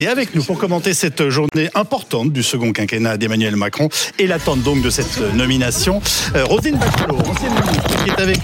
Et 0.00 0.06
avec 0.06 0.32
nous 0.36 0.44
pour 0.44 0.58
commenter 0.58 0.94
cette 0.94 1.28
journée 1.28 1.70
importante 1.74 2.32
du 2.32 2.44
second 2.44 2.72
quinquennat 2.72 3.16
d'Emmanuel 3.16 3.56
Macron 3.56 3.88
et 4.20 4.28
l'attente 4.28 4.62
donc 4.62 4.80
de 4.80 4.90
cette 4.90 5.18
nomination, 5.34 6.00
euh, 6.36 6.44
Rosine 6.44 6.76
Bachelot, 6.76 7.18
ancienne 7.18 7.52
ministre, 7.52 8.04
qui 8.04 8.10
est 8.10 8.20
avec 8.20 8.38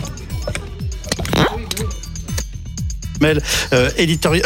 euh, 3.72 3.90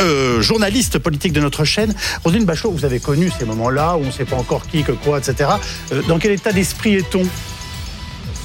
euh, 0.00 0.40
journaliste 0.40 0.98
politique 0.98 1.32
de 1.32 1.40
notre 1.40 1.64
chaîne. 1.64 1.94
Rosine 2.24 2.44
Bachelot, 2.44 2.72
vous 2.72 2.84
avez 2.84 3.00
connu 3.00 3.30
ces 3.36 3.44
moments-là 3.44 3.96
où 3.96 4.02
on 4.02 4.06
ne 4.06 4.10
sait 4.10 4.24
pas 4.24 4.36
encore 4.36 4.66
qui, 4.66 4.82
que 4.82 4.92
quoi, 4.92 5.18
etc. 5.18 5.50
Euh, 5.92 6.02
dans 6.02 6.18
quel 6.18 6.32
état 6.32 6.52
d'esprit 6.52 6.96
est-on? 6.96 7.22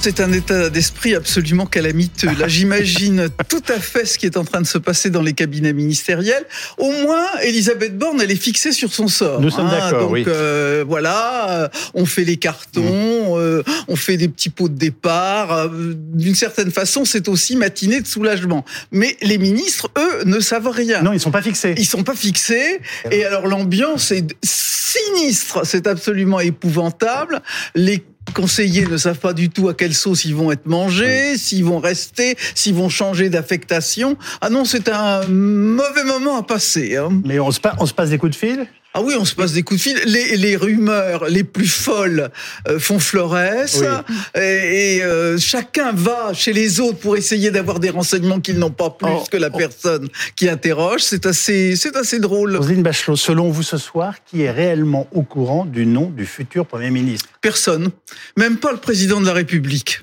C'est 0.04 0.20
un 0.20 0.32
état 0.34 0.68
d'esprit 0.68 1.14
absolument 1.14 1.64
calamiteux. 1.64 2.28
Là, 2.38 2.46
j'imagine 2.46 3.30
tout 3.48 3.62
à 3.68 3.80
fait 3.80 4.04
ce 4.04 4.18
qui 4.18 4.26
est 4.26 4.36
en 4.36 4.44
train 4.44 4.60
de 4.60 4.66
se 4.66 4.76
passer 4.76 5.08
dans 5.08 5.22
les 5.22 5.32
cabinets 5.32 5.72
ministériels. 5.72 6.44
Au 6.76 6.90
moins, 6.92 7.24
Elisabeth 7.42 7.96
Borne, 7.96 8.20
elle 8.20 8.30
est 8.30 8.36
fixée 8.36 8.72
sur 8.72 8.92
son 8.92 9.08
sort. 9.08 9.40
Nous 9.40 9.48
sommes 9.48 9.70
d'accord, 9.70 10.00
Donc 10.02 10.10
oui. 10.12 10.24
euh, 10.28 10.84
voilà, 10.86 11.62
euh, 11.62 11.68
on 11.94 12.04
fait 12.04 12.24
les 12.24 12.36
cartons, 12.36 13.38
euh, 13.38 13.62
on 13.88 13.96
fait 13.96 14.18
des 14.18 14.28
petits 14.28 14.50
pots 14.50 14.68
de 14.68 14.76
départ. 14.76 15.52
euh, 15.52 15.94
D'une 16.12 16.34
certaine 16.34 16.70
façon, 16.70 17.06
c'est 17.06 17.26
aussi 17.30 17.56
matinée 17.56 18.02
de 18.02 18.06
soulagement. 18.06 18.62
Mais 18.92 19.16
les 19.22 19.38
ministres, 19.38 19.88
eux, 19.96 20.24
ne 20.26 20.38
savent 20.38 20.68
rien. 20.68 21.00
Non, 21.00 21.12
ils 21.12 21.14
ne 21.14 21.18
sont 21.20 21.30
pas 21.30 21.40
fixés. 21.40 21.74
Ils 21.78 21.86
sont 21.86 22.02
pas 22.02 22.14
fixés. 22.14 22.78
Et 23.10 23.24
alors 23.24 23.46
l'ambiance 23.46 24.10
est 24.10 24.36
sinistre. 24.42 25.62
C'est 25.64 25.86
absolument 25.86 26.40
épouvantable. 26.40 27.40
Les 27.74 28.04
conseillers 28.32 28.86
ne 28.86 28.96
savent 28.96 29.18
pas 29.18 29.32
du 29.32 29.50
tout 29.50 29.68
à 29.68 29.74
quelle 29.74 29.94
sauce 29.94 30.24
ils 30.24 30.34
vont 30.34 30.50
être 30.50 30.66
mangés, 30.66 31.36
s'ils 31.36 31.64
vont 31.64 31.78
rester, 31.78 32.36
s'ils 32.54 32.74
vont 32.74 32.88
changer 32.88 33.28
d'affectation. 33.28 34.16
Ah 34.40 34.50
non, 34.50 34.64
c'est 34.64 34.88
un 34.88 35.26
mauvais 35.28 36.04
moment 36.04 36.36
à 36.38 36.42
passer. 36.42 36.96
hein. 36.96 37.10
Mais 37.24 37.38
on 37.38 37.50
se, 37.50 37.60
pa- 37.60 37.76
on 37.78 37.86
se 37.86 37.94
passe 37.94 38.10
des 38.10 38.18
coups 38.18 38.32
de 38.32 38.36
fil? 38.36 38.66
Ah 38.96 39.02
oui, 39.02 39.14
on 39.18 39.24
se 39.24 39.34
passe 39.34 39.52
des 39.52 39.64
coups 39.64 39.80
de 39.80 39.82
fil. 39.82 40.00
Les, 40.06 40.36
les 40.36 40.54
rumeurs 40.54 41.24
les 41.24 41.42
plus 41.42 41.66
folles 41.66 42.30
euh, 42.68 42.78
font 42.78 43.00
florès. 43.00 43.80
Oui. 43.80 44.40
Et, 44.40 44.98
et, 44.98 45.02
euh, 45.02 45.36
chacun 45.36 45.92
va 45.92 46.32
chez 46.32 46.52
les 46.52 46.78
autres 46.78 46.98
pour 46.98 47.16
essayer 47.16 47.50
d'avoir 47.50 47.80
des 47.80 47.90
renseignements 47.90 48.38
qu'ils 48.38 48.60
n'ont 48.60 48.70
pas 48.70 48.90
plus 48.90 49.08
Oh, 49.10 49.24
que 49.28 49.36
la 49.36 49.50
oh. 49.52 49.58
personne 49.58 50.08
qui 50.36 50.48
interroge. 50.48 51.00
C'est 51.02 51.26
assez, 51.26 51.74
c'est 51.74 51.96
assez 51.96 52.20
drôle. 52.20 52.54
Roselyne 52.54 52.84
Bachelot, 52.84 53.16
selon 53.16 53.50
vous 53.50 53.64
ce 53.64 53.78
soir, 53.78 54.14
qui 54.24 54.42
est 54.42 54.50
réellement 54.52 55.08
au 55.10 55.22
courant 55.22 55.64
du 55.64 55.86
nom 55.86 56.08
du 56.08 56.24
futur 56.24 56.64
Premier 56.64 56.90
ministre? 56.90 57.28
Personne. 57.40 57.90
Même 58.36 58.58
pas 58.58 58.70
le 58.70 58.78
président 58.78 59.20
de 59.20 59.26
la 59.26 59.32
République. 59.32 60.02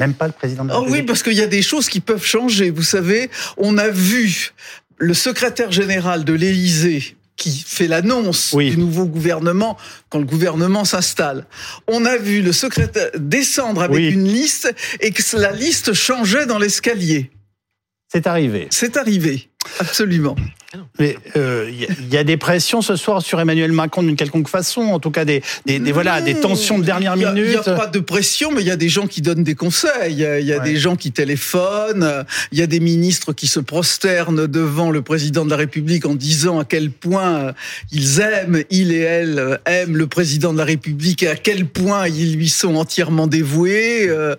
Même 0.00 0.14
pas 0.14 0.26
le 0.26 0.32
président 0.32 0.64
de 0.64 0.70
la 0.70 0.76
Ah 0.76 0.82
oui, 0.82 1.02
parce 1.02 1.22
qu'il 1.22 1.34
y 1.34 1.40
a 1.40 1.46
des 1.46 1.62
choses 1.62 1.88
qui 1.88 2.00
peuvent 2.00 2.24
changer. 2.24 2.70
Vous 2.70 2.82
savez, 2.82 3.30
on 3.58 3.78
a 3.78 3.90
vu 3.90 4.52
le 4.98 5.14
secrétaire 5.14 5.70
général 5.70 6.24
de 6.24 6.32
l'Élysée 6.32 7.16
qui 7.36 7.64
fait 7.66 7.88
l'annonce 7.88 8.52
Oui. 8.52 8.70
du 8.70 8.76
nouveau 8.78 9.06
gouvernement 9.06 9.76
quand 10.10 10.18
le 10.18 10.24
gouvernement 10.26 10.84
s'installe. 10.84 11.46
On 11.88 12.04
a 12.04 12.16
vu 12.16 12.42
le 12.42 12.52
secrétaire 12.52 13.10
descendre 13.18 13.82
avec 13.82 13.96
Oui. 13.96 14.10
une 14.10 14.28
liste 14.28 14.72
et 15.00 15.10
que 15.12 15.22
la 15.36 15.52
liste 15.52 15.92
changeait 15.92 16.46
dans 16.46 16.58
l'escalier. 16.58 17.30
C'est 18.12 18.26
arrivé. 18.26 18.68
C'est 18.70 18.96
arrivé. 18.98 19.48
Absolument. 19.80 20.36
Mais 20.98 21.18
euh, 21.36 21.66
il 21.70 21.80
y, 21.80 21.84
a- 21.84 21.88
il 22.00 22.08
y 22.14 22.16
a 22.16 22.24
des 22.24 22.38
pressions 22.38 22.80
ce 22.80 22.96
soir 22.96 23.20
sur 23.20 23.38
Emmanuel 23.38 23.72
Macron 23.72 24.02
d'une 24.02 24.16
quelconque 24.16 24.48
façon, 24.48 24.80
en 24.80 24.98
tout 25.00 25.10
cas 25.10 25.26
des, 25.26 25.42
des, 25.66 25.78
des- 25.78 25.92
voilà, 25.92 26.22
des 26.22 26.34
tensions 26.34 26.78
de 26.78 26.84
dernière 26.84 27.14
y 27.16 27.24
a- 27.26 27.28
Il 27.36 27.42
minute. 27.42 27.66
n'y 27.66 27.72
a, 27.72 27.76
pas 27.76 27.86
de 27.88 27.98
pression, 27.98 28.50
mais 28.52 28.62
il 28.62 28.68
y 28.68 28.70
a 28.70 28.76
des 28.76 28.88
gens 28.88 29.06
qui 29.06 29.20
donnent 29.20 29.44
des 29.44 29.54
conseils. 29.54 30.12
Il 30.12 30.18
y 30.18 30.24
a, 30.24 30.40
il 30.40 30.46
y 30.46 30.52
a 30.54 30.58
Ouais. 30.58 30.64
des 30.64 30.76
gens 30.76 30.96
qui 30.96 31.12
téléphonent. 31.12 32.02
euh, 32.02 32.22
Il 32.52 32.58
y 32.58 32.62
a 32.62 32.66
des 32.66 32.80
ministres 32.80 33.34
qui 33.34 33.48
se 33.48 33.60
prosternent 33.60 34.46
devant 34.46 34.90
le 34.90 35.02
président 35.02 35.44
de 35.44 35.50
la 35.50 35.56
République 35.56 36.06
en 36.06 36.14
disant 36.14 36.58
à 36.60 36.64
quel 36.64 36.90
point 36.90 37.34
euh, 37.48 37.52
ils 37.90 38.20
aiment, 38.20 38.62
il 38.70 38.92
et 38.92 39.00
elle 39.00 39.38
euh, 39.38 39.56
aiment 39.66 39.96
le 39.98 40.06
président 40.06 40.54
de 40.54 40.58
la 40.58 40.64
République 40.64 41.22
et 41.22 41.28
à 41.28 41.36
quel 41.36 41.66
point 41.66 42.08
ils 42.08 42.34
lui 42.36 42.48
sont 42.48 42.76
entièrement 42.76 43.26
dévoués. 43.26 44.08
euh, 44.08 44.36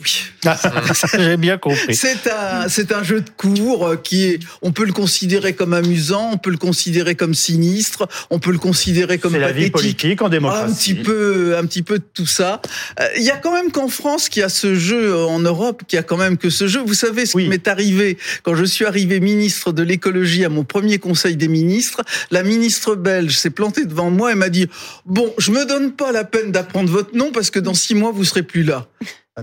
oui. 0.00 0.22
Ah, 0.44 0.58
J'ai 1.18 1.36
bien 1.36 1.58
compris. 1.58 1.94
C'est 1.94 2.30
un, 2.30 2.68
c'est 2.68 2.92
un 2.92 3.02
jeu 3.02 3.20
de 3.20 3.30
cours 3.30 3.86
euh, 3.86 3.96
qui 3.96 4.24
est, 4.24 4.38
on 4.62 4.72
peut 4.72 4.84
le 4.84 4.92
considérer 4.92 5.54
comme 5.54 5.72
amusant, 5.72 6.30
on 6.32 6.38
peut 6.38 6.50
le 6.50 6.56
considérer 6.58 7.14
comme 7.14 7.34
sinistre, 7.34 8.06
on 8.30 8.38
peut 8.38 8.52
le 8.52 8.58
considérer 8.58 9.18
comme 9.18 9.32
C'est 9.32 9.38
la 9.38 9.52
vie 9.52 9.70
politique 9.70 10.20
en 10.22 10.28
démocratie. 10.28 10.70
Un 10.70 10.74
petit 10.74 10.94
peu, 10.94 11.56
un 11.56 11.64
petit 11.66 11.82
peu 11.82 11.98
de 11.98 12.04
tout 12.14 12.26
ça. 12.26 12.60
Euh, 13.00 13.06
Il 13.16 13.22
y 13.24 13.30
a 13.30 13.36
quand 13.36 13.52
même 13.52 13.70
qu'en 13.72 13.88
France, 13.88 14.28
qui 14.28 14.42
a 14.42 14.48
ce 14.48 14.74
jeu 14.74 15.12
euh, 15.14 15.24
en 15.26 15.40
Europe, 15.40 15.82
qui 15.88 15.96
a 15.96 16.02
quand 16.02 16.16
même 16.18 16.36
que 16.36 16.50
ce 16.50 16.66
jeu. 16.66 16.80
Vous 16.84 16.94
savez 16.94 17.26
ce 17.26 17.36
Oui. 17.36 17.44
qui 17.44 17.48
m'est 17.48 17.68
arrivé 17.68 18.18
quand 18.42 18.54
je 18.54 18.64
suis 18.64 18.84
arrivé 18.84 19.20
ministre 19.20 19.72
de 19.72 19.82
l'écologie 19.82 20.44
à 20.44 20.48
mon 20.48 20.64
premier 20.64 20.98
Conseil 20.98 21.36
des 21.36 21.48
ministres. 21.48 22.02
La 22.30 22.42
ministre 22.42 22.94
belge 22.94 23.36
s'est 23.36 23.50
plantée 23.50 23.84
devant 23.84 24.10
moi 24.10 24.32
et 24.32 24.34
m'a 24.34 24.48
dit 24.50 24.66
bon, 25.06 25.32
je 25.38 25.50
me 25.50 25.64
donne 25.64 25.92
pas 25.92 26.12
la 26.12 26.24
peine 26.24 26.52
d'apprendre 26.52 26.90
votre 26.90 27.16
nom 27.16 27.32
parce 27.32 27.50
que 27.50 27.58
dans 27.58 27.74
six 27.74 27.94
mois 27.94 28.12
vous 28.12 28.24
serez 28.24 28.42
plus 28.42 28.62
là. 28.62 28.86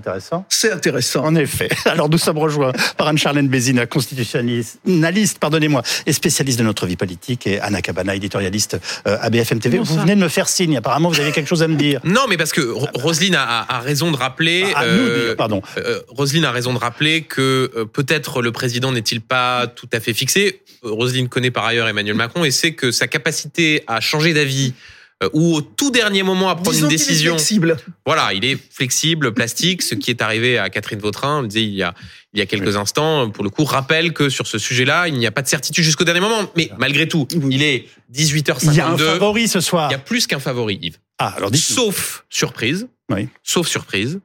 Intéressant. 0.03 0.43
C'est 0.49 0.71
intéressant. 0.71 1.23
En 1.23 1.35
effet. 1.35 1.69
Alors 1.85 2.09
nous 2.09 2.17
sommes 2.17 2.39
rejoints 2.39 2.71
par 2.97 3.07
Anne-Charlène 3.09 3.47
Bézina, 3.47 3.85
constitutionnaliste, 3.85 5.37
pardonnez-moi, 5.37 5.83
et 6.07 6.13
spécialiste 6.13 6.57
de 6.57 6.63
notre 6.63 6.87
vie 6.87 6.95
politique, 6.95 7.45
et 7.45 7.59
Anna 7.59 7.83
Cabana, 7.83 8.15
éditorialiste 8.15 8.79
euh, 9.07 9.17
à 9.21 9.29
BFM 9.29 9.59
TV. 9.59 9.77
Vous 9.77 9.99
venez 9.99 10.15
de 10.15 10.19
me 10.21 10.29
faire 10.29 10.49
signe, 10.49 10.77
apparemment 10.77 11.09
vous 11.09 11.19
avez 11.19 11.31
quelque 11.31 11.47
chose 11.47 11.61
à 11.61 11.67
me 11.67 11.75
dire. 11.75 11.99
Non, 12.05 12.21
mais 12.27 12.37
parce 12.37 12.51
que 12.51 12.61
Ro- 12.61 12.87
Roselyne 12.95 13.35
a, 13.35 13.79
raison 13.81 14.09
de 14.11 14.17
rappeler. 14.17 14.65
À 14.75 14.83
nous 14.87 15.05
dire, 15.05 15.35
pardon. 15.37 15.61
euh, 15.77 15.99
Roselyne 16.07 16.45
a 16.45 16.51
raison 16.51 16.73
de 16.73 16.79
rappeler 16.79 17.21
que 17.21 17.71
euh, 17.75 17.85
peut-être 17.85 18.41
le 18.41 18.51
président 18.51 18.91
n'est-il 18.91 19.21
pas 19.21 19.67
tout 19.67 19.89
à 19.93 19.99
fait 19.99 20.15
fixé. 20.15 20.61
Euh, 20.85 20.89
Roselyne 20.91 21.29
connaît 21.29 21.51
par 21.51 21.65
ailleurs 21.65 21.87
Emmanuel 21.87 22.15
Macron 22.15 22.43
et 22.45 22.49
sait 22.51 22.73
que 22.73 22.89
sa 22.89 23.05
capacité 23.05 23.83
à 23.85 23.99
changer 23.99 24.33
d'avis 24.33 24.73
euh, 24.73 24.92
ou 25.33 25.55
au 25.55 25.61
tout 25.61 25.91
dernier 25.91 26.23
moment 26.23 26.49
à 26.49 26.55
prendre 26.55 26.71
Disons 26.71 26.87
une 26.89 26.91
qu'il 26.95 27.01
est 27.01 27.05
décision. 27.07 27.33
flexible. 27.35 27.77
Voilà, 28.05 28.33
il 28.33 28.43
est 28.45 28.57
flexible, 28.71 29.33
plastique, 29.33 29.81
ce 29.81 29.95
qui 29.95 30.09
est 30.09 30.21
arrivé 30.21 30.57
à 30.57 30.69
Catherine 30.69 30.99
Vautrin, 30.99 31.39
on 31.39 31.41
le 31.43 31.47
disait 31.47 31.63
il 31.63 31.73
y 31.73 31.83
a, 31.83 31.93
il 32.33 32.39
y 32.39 32.41
a 32.41 32.45
quelques 32.45 32.75
instants, 32.75 33.29
pour 33.29 33.43
le 33.43 33.49
coup, 33.49 33.63
rappelle 33.63 34.13
que 34.13 34.29
sur 34.29 34.47
ce 34.47 34.57
sujet-là, 34.57 35.07
il 35.07 35.13
n'y 35.15 35.27
a 35.27 35.31
pas 35.31 35.41
de 35.41 35.47
certitude 35.47 35.83
jusqu'au 35.83 36.03
dernier 36.03 36.19
moment. 36.21 36.49
Mais 36.55 36.69
malgré 36.77 37.07
tout, 37.07 37.27
Oui. 37.35 37.55
il 37.55 37.61
est 37.63 37.87
18h52. 38.11 38.71
Il 38.71 38.77
y 38.77 38.81
a 38.81 38.87
un 38.89 38.97
favori 38.97 39.47
ce 39.47 39.59
soir. 39.61 39.89
Il 39.89 39.93
y 39.93 39.95
a 39.95 39.99
plus 39.99 40.27
qu'un 40.27 40.39
favori, 40.39 40.79
Yves. 40.81 40.97
Ah, 41.19 41.33
alors 41.37 41.51
Sauf 41.55 42.25
surprise, 42.29 42.87
Oui. 43.09 43.27
sauf 43.43 43.67
surprise, 43.67 44.19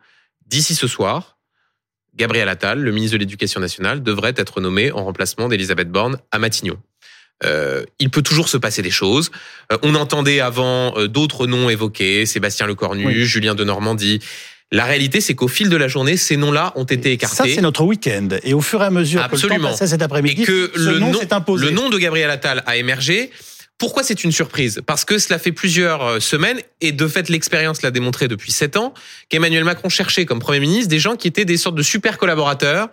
d'ici 0.46 0.74
ce 0.74 0.86
soir, 0.86 1.36
Gabriel 2.16 2.48
Attal, 2.48 2.80
le 2.80 2.90
ministre 2.90 3.14
de 3.14 3.20
l'Éducation 3.20 3.60
nationale, 3.60 4.02
devrait 4.02 4.34
être 4.36 4.60
nommé 4.60 4.90
en 4.90 5.04
remplacement 5.04 5.46
d'Elisabeth 5.48 5.88
Borne 5.90 6.18
à 6.32 6.38
Matignon. 6.40 6.76
Euh, 7.44 7.84
il 7.98 8.10
peut 8.10 8.22
toujours 8.22 8.48
se 8.48 8.56
passer 8.56 8.82
des 8.82 8.90
choses. 8.90 9.30
Euh, 9.72 9.78
on 9.82 9.94
entendait 9.94 10.40
avant 10.40 10.96
euh, 10.96 11.06
d'autres 11.08 11.46
noms 11.46 11.70
évoqués, 11.70 12.26
Sébastien 12.26 12.66
Lecornu, 12.66 13.06
Oui. 13.06 13.24
Julien 13.24 13.54
de 13.54 13.62
Normandie. 13.64 14.18
La 14.72 14.84
réalité, 14.84 15.20
c'est 15.20 15.34
qu'au 15.34 15.48
fil 15.48 15.70
de 15.70 15.76
la 15.76 15.88
journée, 15.88 16.16
ces 16.16 16.36
noms-là 16.36 16.72
ont 16.76 16.84
été 16.84 17.08
Ça, 17.08 17.14
écartés. 17.14 17.54
c'est 17.54 17.60
notre 17.62 17.84
week-end. 17.84 18.28
Et 18.42 18.52
au 18.54 18.60
fur 18.60 18.82
et 18.82 18.86
à 18.86 18.90
mesure 18.90 19.20
que 19.20 19.24
le 19.24 19.30
temps 19.40 19.46
Absolument. 19.46 19.68
passait 19.70 19.86
cet 19.86 20.00
et 20.00 20.04
après-midi, 20.04 20.42
que 20.42 20.70
ce 20.74 20.78
le 20.80 20.98
nom 20.98 21.12
imposé. 21.30 21.64
le 21.64 21.70
nom 21.70 21.88
de 21.88 21.98
Gabriel 21.98 22.28
Attal 22.30 22.62
a 22.66 22.76
émergé. 22.76 23.30
Pourquoi 23.78 24.02
c'est 24.02 24.24
une 24.24 24.32
surprise? 24.32 24.82
Parce 24.84 25.04
que 25.04 25.18
cela 25.18 25.38
fait 25.38 25.52
plusieurs 25.52 26.02
euh, 26.04 26.20
semaines, 26.20 26.60
et 26.80 26.90
de 26.90 27.06
fait 27.06 27.28
l'expérience 27.28 27.80
l'a 27.82 27.92
démontré 27.92 28.26
depuis 28.26 28.50
sept 28.50 28.76
ans, 28.76 28.92
qu'Emmanuel 29.28 29.62
Macron 29.62 29.88
cherchait 29.88 30.26
comme 30.26 30.40
Premier 30.40 30.58
ministre 30.60 30.88
des 30.88 30.98
gens 30.98 31.14
qui 31.14 31.28
étaient 31.28 31.44
des 31.44 31.56
sortes 31.56 31.76
de 31.76 31.82
super 31.84 32.18
collaborateurs, 32.18 32.88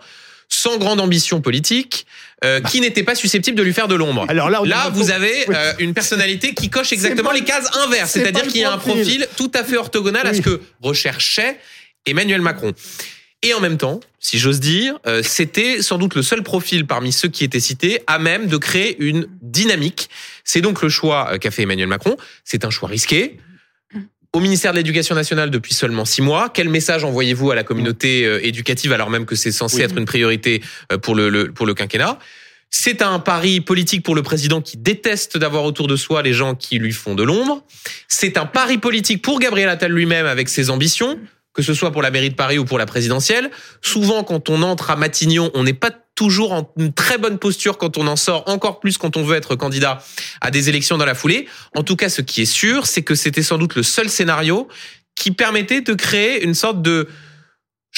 sans 0.48 0.78
grande 0.78 1.00
ambition 1.00 1.40
politique, 1.40 2.06
euh, 2.44 2.60
qui 2.60 2.80
n'étaient 2.80 3.02
pas 3.02 3.14
susceptibles 3.14 3.56
de 3.56 3.62
lui 3.62 3.72
faire 3.72 3.88
de 3.88 3.94
l'ombre. 3.94 4.26
Alors 4.28 4.50
là, 4.50 4.90
vous 4.92 5.10
avez 5.10 5.46
euh, 5.48 5.72
une 5.78 5.94
personnalité 5.94 6.54
qui 6.54 6.68
coche 6.70 6.92
exactement 6.92 7.30
pas- 7.30 7.34
les 7.34 7.44
cases 7.44 7.68
inverses, 7.76 8.10
c'est-à-dire 8.12 8.46
qu'il 8.46 8.60
y 8.60 8.64
a 8.64 8.72
un 8.72 8.78
profil. 8.78 9.26
tout 9.36 9.50
à 9.54 9.64
fait 9.64 9.76
orthogonal 9.76 10.26
à 10.26 10.34
ce 10.34 10.42
que 10.42 10.60
recherchait 10.82 11.58
Emmanuel 12.04 12.40
Macron. 12.42 12.72
Et 13.42 13.52
en 13.54 13.60
même 13.60 13.76
temps, 13.76 14.00
si 14.18 14.38
j'ose 14.38 14.60
dire, 14.60 14.98
euh, 15.06 15.22
c'était 15.22 15.82
sans 15.82 15.98
doute 15.98 16.14
le 16.14 16.22
seul 16.22 16.42
profil 16.42 16.86
parmi 16.86 17.12
ceux 17.12 17.28
qui 17.28 17.44
étaient 17.44 17.60
cités 17.60 18.00
à 18.06 18.18
même 18.18 18.46
de 18.46 18.56
créer 18.56 18.96
une 18.98 19.28
dynamique. 19.42 20.08
C'est 20.42 20.60
donc 20.62 20.82
le 20.82 20.88
choix 20.88 21.38
qu'a 21.38 21.50
fait 21.50 21.62
Emmanuel 21.62 21.86
Macron. 21.88 22.16
C'est 22.44 22.64
un 22.64 22.70
choix 22.70 22.88
risqué. 22.88 23.38
Au 24.36 24.40
ministère 24.40 24.72
de 24.72 24.76
l'Éducation 24.76 25.14
nationale 25.14 25.50
depuis 25.50 25.72
seulement 25.72 26.04
six 26.04 26.20
mois, 26.20 26.50
quel 26.52 26.68
message 26.68 27.04
envoyez-vous 27.04 27.52
à 27.52 27.54
la 27.54 27.64
communauté 27.64 28.26
euh, 28.26 28.38
éducative 28.46 28.92
alors 28.92 29.08
même 29.08 29.24
que 29.24 29.34
c'est 29.34 29.50
censé 29.50 29.76
Oui. 29.78 29.82
être 29.84 29.96
une 29.96 30.04
priorité 30.04 30.62
euh, 30.92 30.98
pour 30.98 31.14
le, 31.14 31.30
le- 31.30 31.50
pour 31.50 31.64
le 31.64 31.72
quinquennat? 31.72 32.18
C'est 32.68 33.00
un 33.00 33.18
pari 33.18 33.62
politique 33.62 34.02
pour 34.02 34.14
le 34.14 34.22
président 34.22 34.60
qui 34.60 34.76
déteste 34.76 35.38
d'avoir 35.38 35.64
autour 35.64 35.88
de 35.88 35.96
soi 35.96 36.20
les 36.20 36.34
gens 36.34 36.54
qui 36.54 36.78
lui 36.78 36.92
font 36.92 37.14
de 37.14 37.22
l'ombre. 37.22 37.64
C'est 38.08 38.36
un 38.36 38.44
pari 38.44 38.76
politique 38.76 39.22
pour 39.22 39.40
Gabriel 39.40 39.70
Attal 39.70 39.90
lui-même 39.90 40.26
avec 40.26 40.50
ses 40.50 40.68
ambitions, 40.68 41.18
que 41.54 41.62
ce 41.62 41.72
soit 41.72 41.90
pour 41.90 42.02
la 42.02 42.10
mairie 42.10 42.28
de 42.28 42.34
Paris 42.34 42.58
ou 42.58 42.66
pour 42.66 42.76
la 42.76 42.84
présidentielle. 42.84 43.50
Souvent, 43.80 44.22
quand 44.22 44.50
on 44.50 44.60
entre 44.60 44.90
à 44.90 44.96
Matignon, 44.96 45.50
on 45.54 45.62
n'est 45.64 45.72
pas 45.72 45.92
toujours 46.16 46.52
en 46.52 46.72
une 46.76 46.92
très 46.92 47.18
bonne 47.18 47.38
posture 47.38 47.78
quand 47.78 47.96
on 47.98 48.08
en 48.08 48.16
sort, 48.16 48.42
encore 48.48 48.80
plus 48.80 48.98
quand 48.98 49.16
on 49.16 49.22
veut 49.22 49.36
être 49.36 49.54
candidat 49.54 50.02
à 50.40 50.50
des 50.50 50.68
élections 50.68 50.98
dans 50.98 51.04
la 51.04 51.14
foulée. 51.14 51.46
En 51.76 51.84
tout 51.84 51.94
cas, 51.94 52.08
ce 52.08 52.22
qui 52.22 52.42
est 52.42 52.46
sûr, 52.46 52.86
c'est 52.86 53.02
que 53.02 53.14
c'était 53.14 53.42
sans 53.42 53.58
doute 53.58 53.76
le 53.76 53.84
seul 53.84 54.08
scénario 54.08 54.66
qui 55.14 55.30
permettait 55.30 55.82
de 55.82 55.94
créer 55.94 56.42
une 56.42 56.54
sorte 56.54 56.82
de 56.82 57.08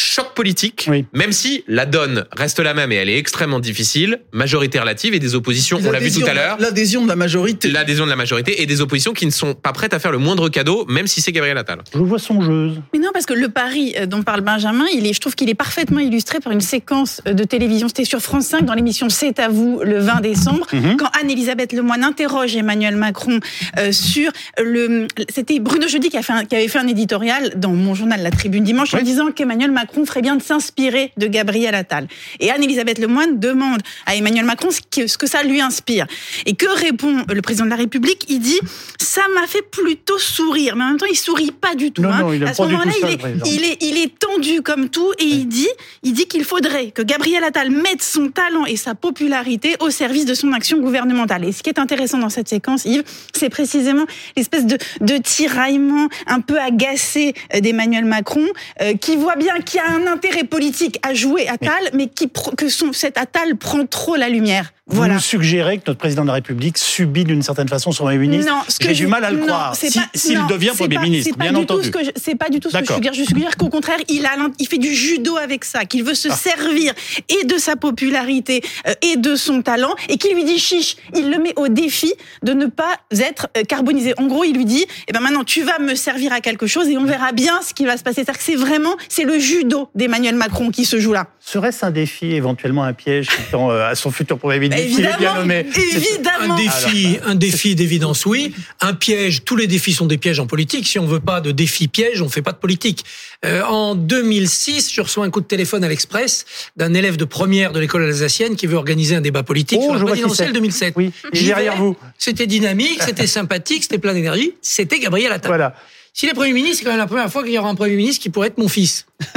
choc 0.00 0.32
politique, 0.34 0.86
Oui. 0.88 1.06
même 1.12 1.32
si 1.32 1.64
la 1.66 1.84
donne 1.84 2.24
reste 2.36 2.60
la 2.60 2.72
même 2.72 2.92
et 2.92 2.94
elle 2.96 3.08
est 3.08 3.18
extrêmement 3.18 3.58
difficile, 3.58 4.20
majorité 4.32 4.78
relative 4.78 5.12
et 5.12 5.18
des 5.18 5.34
oppositions, 5.34 5.80
on 5.84 5.90
l'a 5.90 5.98
vu 5.98 6.12
tout 6.12 6.24
à 6.24 6.34
l'heure, 6.34 6.56
L'adhésion 6.60 7.02
de 7.02 7.08
la 7.08 7.16
majorité. 7.16 7.68
l'adhésion 7.68 8.04
de 8.04 8.10
la 8.10 8.14
majorité 8.16 8.62
et 8.62 8.66
des 8.66 8.80
oppositions 8.80 9.12
qui 9.12 9.26
ne 9.26 9.32
sont 9.32 9.54
pas 9.54 9.72
prêtes 9.72 9.94
à 9.94 9.98
faire 9.98 10.12
le 10.12 10.18
moindre 10.18 10.48
cadeau, 10.50 10.86
même 10.88 11.08
si 11.08 11.20
c'est 11.20 11.32
Gabriel 11.32 11.58
Attal. 11.58 11.80
Je 11.92 11.98
vous 11.98 12.06
vois 12.06 12.20
songeuse. 12.20 12.80
Mais 12.92 13.00
non, 13.00 13.08
parce 13.12 13.26
que 13.26 13.34
le 13.34 13.48
pari 13.48 13.94
euh, 13.98 14.06
dont 14.06 14.22
parle 14.22 14.42
Benjamin, 14.42 14.84
il 14.94 15.04
est, 15.04 15.12
je 15.12 15.20
trouve 15.20 15.34
qu'il 15.34 15.50
est 15.50 15.54
parfaitement 15.56 15.98
illustré 15.98 16.38
par 16.38 16.52
une 16.52 16.60
séquence 16.60 17.20
euh, 17.26 17.32
de 17.32 17.42
télévision. 17.42 17.88
C'était 17.88 18.04
sur 18.04 18.20
France 18.20 18.46
5 18.46 18.64
dans 18.64 18.74
l'émission 18.74 19.08
C'est 19.08 19.40
à 19.40 19.48
vous 19.48 19.80
le 19.82 19.98
20 19.98 20.20
décembre, 20.20 20.66
Mhm. 20.72 20.96
quand 20.96 21.10
Anne-Elisabeth 21.20 21.72
Lemoine 21.72 22.04
interroge 22.04 22.54
Emmanuel 22.56 22.94
Macron 22.94 23.40
euh, 23.78 23.90
sur 23.90 24.30
le. 24.62 25.08
C'était 25.28 25.58
Bruno 25.58 25.88
Jeudi 25.88 26.08
qui, 26.08 26.16
a 26.16 26.22
fait 26.22 26.32
un- 26.34 26.44
qui 26.44 26.54
avait 26.54 26.68
fait 26.68 26.78
un 26.78 26.86
éditorial 26.86 27.54
dans 27.56 27.70
mon 27.72 27.94
journal 27.94 28.22
La 28.22 28.30
Tribune 28.30 28.62
Dimanche 28.62 28.94
en 28.94 28.98
Oui. 28.98 29.02
disant 29.02 29.32
qu'Emmanuel 29.32 29.72
Macron 29.72 29.87
ferait 30.06 30.22
bien 30.22 30.36
de 30.36 30.42
s'inspirer 30.42 31.12
de 31.16 31.26
Gabriel 31.26 31.74
Attal. 31.74 32.08
Et 32.40 32.50
Anne-Elisabeth 32.50 32.98
Lemoine 32.98 33.38
demande 33.38 33.80
à 34.06 34.16
Emmanuel 34.16 34.44
Macron 34.44 34.70
ce 34.70 34.80
que, 34.80 35.06
ce 35.06 35.18
que 35.18 35.26
ça 35.26 35.42
lui 35.42 35.60
inspire. 35.60 36.06
Et 36.46 36.54
que 36.54 36.66
répond 36.66 37.24
le 37.28 37.42
président 37.42 37.64
de 37.64 37.70
la 37.70 37.76
République? 37.76 38.24
Il 38.28 38.40
dit 38.40 38.60
Ça 39.00 39.22
m'a 39.34 39.46
fait 39.46 39.62
plutôt 39.62 40.18
sourire. 40.18 40.76
Mais 40.76 40.84
en 40.84 40.88
même 40.88 40.96
temps, 40.98 41.06
il 41.10 41.16
sourit 41.16 41.52
pas 41.52 41.74
du 41.74 41.92
tout. 41.92 42.02
Non, 42.02 42.10
hein. 42.10 42.20
non, 42.20 42.32
il 42.32 42.44
à 42.44 42.54
ce 42.54 42.62
moment-là, 42.62 42.92
il 43.02 43.08
est, 43.08 43.20
il 43.46 43.64
est, 43.64 43.82
il 43.82 43.98
est 43.98 44.18
tendu 44.18 44.62
comme 44.62 44.88
tout 44.88 45.12
et 45.18 45.24
il 45.24 45.46
dit, 45.46 45.68
il 46.02 46.12
dit 46.12 46.26
qu'il 46.26 46.44
faudrait 46.44 46.90
que 46.90 47.02
Gabriel 47.02 47.44
Attal 47.44 47.70
mette 47.70 48.02
son 48.02 48.28
talent 48.28 48.66
et 48.66 48.76
sa 48.76 48.94
popularité 48.94 49.76
au 49.80 49.90
service 49.90 50.24
de 50.24 50.34
son 50.34 50.52
action 50.52 50.78
gouvernementale. 50.78 51.44
Et 51.44 51.52
ce 51.52 51.62
qui 51.62 51.70
est 51.70 51.78
intéressant 51.78 52.18
dans 52.18 52.28
cette 52.28 52.48
séquence, 52.48 52.84
Yves, 52.84 53.04
c'est 53.34 53.50
précisément 53.50 54.04
l'espèce 54.36 54.66
de, 54.66 54.78
de 55.00 55.18
tiraillement 55.18 56.08
un 56.26 56.40
peu 56.40 56.58
agacé 56.60 57.34
euh, 57.54 57.60
d'Emmanuel 57.60 58.04
Macron, 58.04 58.46
euh, 58.80 58.94
qui 58.94 59.16
voit 59.16 59.36
bien 59.36 59.58
qu'il 59.60 59.77
y 59.78 59.80
a 59.80 59.90
un 59.90 60.06
intérêt 60.06 60.44
politique 60.44 60.98
à 61.02 61.14
jouer 61.14 61.48
Attal, 61.48 61.90
mais, 61.94 62.08
qui 62.08 62.26
pr- 62.26 62.54
que 62.56 62.68
son, 62.68 62.92
cet 62.92 63.16
Attal 63.18 63.56
prend 63.56 63.86
trop 63.86 64.16
la 64.16 64.28
lumière. 64.28 64.72
Vous 64.90 65.06
nous 65.06 65.18
suggérez 65.18 65.76
que 65.78 65.82
notre 65.86 65.98
président 65.98 66.22
de 66.22 66.28
la 66.28 66.32
République 66.34 66.78
subit 66.78 67.24
d'une 67.24 67.42
certaine 67.42 67.68
façon 67.68 67.92
son 67.92 68.04
Premier 68.04 68.18
ministre 68.18 68.50
Non, 68.50 68.60
J'ai 68.80 68.94
du 68.94 69.06
mal 69.06 69.22
à 69.24 69.30
le 69.30 69.38
non, 69.38 69.46
croire. 69.46 69.76
Si- 69.76 69.90
S'il 70.14 70.38
non, 70.38 70.46
devient 70.46 70.72
Premier 70.76 70.96
pas- 70.96 71.02
ministre, 71.02 71.36
bien 71.38 71.54
entendu. 71.54 71.90
C'est 72.16 72.36
pas 72.36 72.48
du 72.48 72.58
tout 72.58 72.70
ce 72.70 72.76
que 72.78 72.84
je 72.86 72.92
suggère. 72.94 73.12
Je 73.12 73.22
suggère 73.24 73.56
qu'au 73.56 73.68
contraire, 73.68 73.98
il, 74.08 74.24
a, 74.24 74.36
l'int- 74.36 74.52
il 74.58 74.66
fait 74.66 74.78
du 74.78 74.94
judo 74.94 75.36
avec 75.36 75.64
ça, 75.64 75.84
qu'il 75.84 76.04
veut 76.04 76.14
se 76.14 76.30
servir 76.30 76.94
et 77.28 77.44
de 77.44 77.58
sa 77.58 77.76
popularité 77.76 78.62
euh, 78.86 78.94
et 79.02 79.16
de 79.16 79.36
son 79.36 79.60
talent, 79.62 79.94
et 80.08 80.16
qu'il 80.16 80.34
lui 80.34 80.44
dit 80.44 80.58
chiche. 80.58 80.96
Il 81.14 81.30
le 81.30 81.38
met 81.38 81.52
au 81.56 81.68
défi 81.68 82.12
de 82.42 82.52
ne 82.54 82.66
pas 82.66 82.96
être 83.18 83.48
euh, 83.58 83.62
carbonisé. 83.64 84.14
En 84.18 84.26
gros, 84.26 84.44
il 84.44 84.54
lui 84.56 84.64
dit, 84.64 84.86
eh 85.06 85.12
ben 85.12 85.20
maintenant, 85.20 85.44
tu 85.44 85.62
vas 85.62 85.78
me 85.80 85.94
servir 85.94 86.32
à 86.32 86.40
quelque 86.40 86.66
chose 86.66 86.88
et 86.88 86.96
on 86.96 87.04
verra 87.04 87.32
bien 87.32 87.60
ce 87.62 87.74
qui 87.74 87.84
va 87.84 87.96
se 87.98 88.02
passer. 88.02 88.22
C'est-à-dire 88.24 88.38
que 88.38 88.44
c'est 88.44 88.56
vraiment, 88.56 88.96
c'est 89.10 89.24
le 89.24 89.38
judo 89.38 89.90
d'Emmanuel 89.94 90.34
Macron 90.34 90.70
qui 90.70 90.84
se 90.86 90.98
joue 90.98 91.12
là. 91.12 91.26
Serait-ce 91.40 91.84
un 91.84 91.90
défi, 91.90 92.32
éventuellement 92.34 92.84
un 92.84 92.92
piège 92.94 93.28
euh, 93.54 93.90
à 93.90 93.94
son 93.94 94.10
futur 94.10 94.38
Premier 94.38 94.58
ministre 94.60 94.77
s'il 94.82 95.04
est 95.04 95.16
bien 95.18 95.18
Évidemment, 95.18 95.40
nommé 95.40 95.66
évidemment. 95.76 96.54
Un 96.54 96.56
défi, 96.56 97.18
un 97.24 97.34
défi 97.34 97.74
d'évidence, 97.74 98.26
oui. 98.26 98.54
Un 98.80 98.94
piège, 98.94 99.44
tous 99.44 99.56
les 99.56 99.66
défis 99.66 99.92
sont 99.92 100.06
des 100.06 100.18
pièges 100.18 100.40
en 100.40 100.46
politique. 100.46 100.86
Si 100.86 100.98
on 100.98 101.06
veut 101.06 101.20
pas 101.20 101.40
de 101.40 101.50
défi 101.50 101.88
piège, 101.88 102.22
on 102.22 102.28
fait 102.28 102.42
pas 102.42 102.52
de 102.52 102.58
politique. 102.58 103.04
Euh, 103.44 103.62
en 103.62 103.94
2006, 103.94 104.92
je 104.92 105.00
reçois 105.00 105.24
un 105.24 105.30
coup 105.30 105.40
de 105.40 105.46
téléphone 105.46 105.84
à 105.84 105.88
l'Express 105.88 106.44
d'un 106.76 106.94
élève 106.94 107.16
de 107.16 107.24
première 107.24 107.72
de 107.72 107.80
l'école 107.80 108.04
alsacienne 108.04 108.56
qui 108.56 108.66
veut 108.66 108.76
organiser 108.76 109.14
un 109.14 109.20
débat 109.20 109.42
politique 109.42 109.78
Oh, 109.80 109.84
sur 109.84 109.94
la 109.94 110.00
vois 110.00 110.12
qui 110.12 110.22
présidentielle 110.22 110.48
c'est. 110.48 110.54
2007. 110.54 110.94
Oui, 110.96 111.12
derrière 111.32 111.76
vous. 111.76 111.96
C'était 112.18 112.46
dynamique, 112.46 113.02
c'était 113.02 113.26
sympathique, 113.26 113.82
c'était 113.82 113.98
plein 113.98 114.14
d'énergie. 114.14 114.54
C'était 114.62 114.98
Gabriel 114.98 115.32
Attal. 115.32 115.50
Voilà. 115.50 115.74
S'il 116.12 116.28
est 116.28 116.34
Premier 116.34 116.52
ministre, 116.52 116.78
c'est 116.78 116.84
quand 116.84 116.90
même 116.90 116.98
la 116.98 117.06
première 117.06 117.30
fois 117.30 117.44
qu'il 117.44 117.52
y 117.52 117.58
aura 117.58 117.68
un 117.68 117.74
Premier 117.76 117.94
ministre 117.94 118.22
qui 118.22 118.30
pourrait 118.30 118.48
être 118.48 118.58
mon 118.58 118.68
fils. 118.68 119.06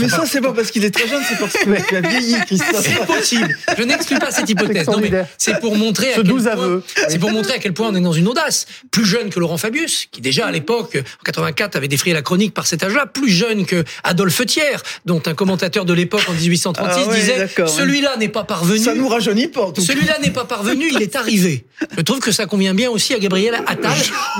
Mais 0.00 0.08
ça, 0.08 0.24
c'est 0.26 0.40
pas 0.40 0.52
parce 0.52 0.70
qu'il 0.70 0.84
est 0.84 0.90
très 0.90 1.06
jeune, 1.08 1.22
c'est 1.28 1.38
parce 1.38 1.52
qu'il 1.52 1.96
a 1.96 2.00
vieilli, 2.00 2.36
Christophe. 2.46 2.82
C'est 2.86 3.06
possible. 3.06 3.56
Je 3.76 3.82
n'exclus 3.82 4.18
pas 4.18 4.30
cette 4.30 4.48
hypothèse. 4.48 4.86
Non, 4.86 4.98
mais 4.98 5.10
c'est 5.38 5.60
pour 5.60 5.76
montrer 5.76 6.12
à 6.12 6.16
Ce 6.16 6.20
quel 6.20 6.28
doux 6.28 6.36
point- 6.42 6.46
aveu. 6.52 6.82
C'est 7.08 7.18
pour 7.18 7.30
montrer 7.30 7.54
à 7.54 7.58
quel 7.58 7.72
point 7.74 7.88
on 7.90 7.94
est 7.94 8.00
dans 8.00 8.12
une 8.12 8.28
audace. 8.28 8.66
Plus 8.90 9.04
jeune 9.04 9.30
que 9.30 9.38
Laurent 9.40 9.58
Fabius, 9.58 10.06
qui 10.10 10.20
déjà 10.20 10.46
à 10.46 10.50
l'époque, 10.52 10.96
en 10.96 11.24
84, 11.24 11.76
avait 11.76 11.88
défrayé 11.88 12.14
la 12.14 12.22
chronique 12.22 12.54
par 12.54 12.66
cet 12.66 12.82
âge-là. 12.82 13.06
Plus 13.06 13.28
jeune 13.30 13.66
que 13.66 13.84
Adolphe 14.04 14.44
Thiers, 14.46 14.78
dont 15.04 15.22
un 15.26 15.34
commentateur 15.34 15.84
de 15.84 15.92
l'époque 15.92 16.22
en 16.28 16.32
1836 16.32 17.02
Ah 17.06 17.08
ouais, 17.10 17.16
disait 17.16 17.48
celui-là 17.66 18.16
n'est 18.16 18.28
pas 18.28 18.44
parvenu. 18.44 18.78
Ça 18.78 18.94
nous 18.94 19.08
rajeunit 19.08 19.48
pas, 19.48 19.62
en 19.62 19.72
tout 19.72 19.80
cas. 19.82 19.86
Celui-là 19.92 20.18
n'est 20.22 20.30
pas 20.30 20.44
parvenu, 20.44 20.88
il 20.90 21.02
est 21.02 21.16
arrivé. 21.16 21.66
Je 21.96 22.00
trouve 22.02 22.20
que 22.20 22.32
ça 22.32 22.46
convient 22.46 22.74
bien 22.74 22.90
aussi 22.90 23.14
à 23.14 23.18
Gabriel 23.18 23.54
Attal, 23.66 23.92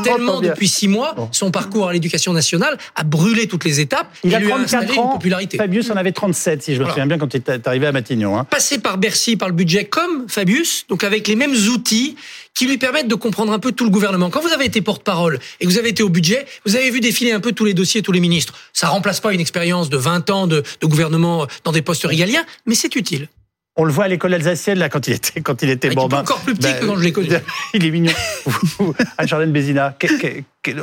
tellement 0.02 0.40
depuis 0.40 0.68
six 0.68 0.88
mois, 0.88 1.14
Bon. 1.14 1.28
son 1.32 1.50
parcours 1.50 1.88
à 1.88 1.92
l'éducation 1.92 2.32
nationale 2.32 2.78
a 2.96 3.02
brûlé 3.04 3.46
toutes 3.46 3.64
les 3.64 3.80
étapes 3.80 4.08
Il 4.24 4.34
a 4.34 4.38
lui 4.38 4.50
a 4.52 4.56
installé 4.56 4.86
34 4.86 4.94
une 4.94 5.00
ans. 5.00 5.18
Popularité. 5.36 5.56
Fabius 5.58 5.90
en 5.90 5.96
avait 5.96 6.12
37, 6.12 6.62
si 6.62 6.72
je 6.74 6.78
me 6.78 6.84
Voilà. 6.84 6.92
souviens 6.94 7.06
bien, 7.06 7.18
quand 7.18 7.32
il 7.34 7.42
est 7.46 7.66
arrivé 7.66 7.86
à 7.86 7.92
Matignon. 7.92 8.38
hein. 8.38 8.44
Passé 8.44 8.78
par 8.78 8.98
Bercy, 8.98 9.36
par 9.36 9.48
le 9.48 9.54
budget, 9.54 9.84
comme 9.84 10.28
Fabius, 10.28 10.86
donc 10.88 11.04
avec 11.04 11.26
les 11.28 11.36
mêmes 11.36 11.54
outils 11.72 12.16
qui 12.54 12.66
lui 12.66 12.78
permettent 12.78 13.08
de 13.08 13.14
comprendre 13.16 13.52
un 13.52 13.58
peu 13.58 13.72
tout 13.72 13.84
le 13.84 13.90
gouvernement. 13.90 14.30
Quand 14.30 14.40
vous 14.40 14.52
avez 14.52 14.64
été 14.66 14.80
porte-parole 14.80 15.38
et 15.60 15.64
que 15.66 15.70
vous 15.70 15.78
avez 15.78 15.88
été 15.88 16.02
au 16.02 16.08
budget, 16.08 16.46
vous 16.64 16.76
avez 16.76 16.90
vu 16.90 17.00
défiler 17.00 17.32
un 17.32 17.40
peu 17.40 17.52
tous 17.52 17.64
les 17.64 17.74
dossiers, 17.74 18.00
tous 18.02 18.12
les 18.12 18.20
ministres. 18.20 18.54
Ça 18.72 18.88
remplace 18.88 19.20
pas 19.20 19.32
une 19.32 19.40
expérience 19.40 19.90
de 19.90 19.96
20 19.96 20.30
ans 20.30 20.46
de, 20.46 20.62
de 20.80 20.86
gouvernement 20.86 21.46
dans 21.64 21.72
des 21.72 21.82
postes 21.82 22.04
régaliens, 22.04 22.44
mais 22.66 22.74
c'est 22.74 22.94
utile. 22.94 23.28
On 23.76 23.82
le 23.82 23.92
voit 23.92 24.04
à 24.04 24.08
l'école 24.08 24.32
alsacienne, 24.34 24.78
là, 24.78 24.88
quand 24.88 25.08
il 25.08 25.14
était, 25.14 25.40
quand 25.40 25.60
il 25.64 25.68
était 25.68 25.88
Ah, 25.90 25.94
bambin. 25.96 26.20
encore 26.20 26.38
plus 26.42 26.54
petit 26.54 26.68
Ben, 26.68 26.78
que 26.78 26.86
quand 26.86 26.96
je 26.96 27.02
l'ai 27.02 27.10
connu. 27.10 27.28
Il 27.74 27.84
est 27.84 27.90
mignon. 27.90 28.12
Anne-Charlène 29.18 29.50
Bézina, 29.50 29.96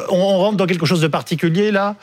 on 0.09 0.38
rentre 0.39 0.57
dans 0.57 0.65
quelque 0.65 0.86
chose 0.86 1.00
de 1.00 1.07
particulier, 1.07 1.71
là? 1.71 1.95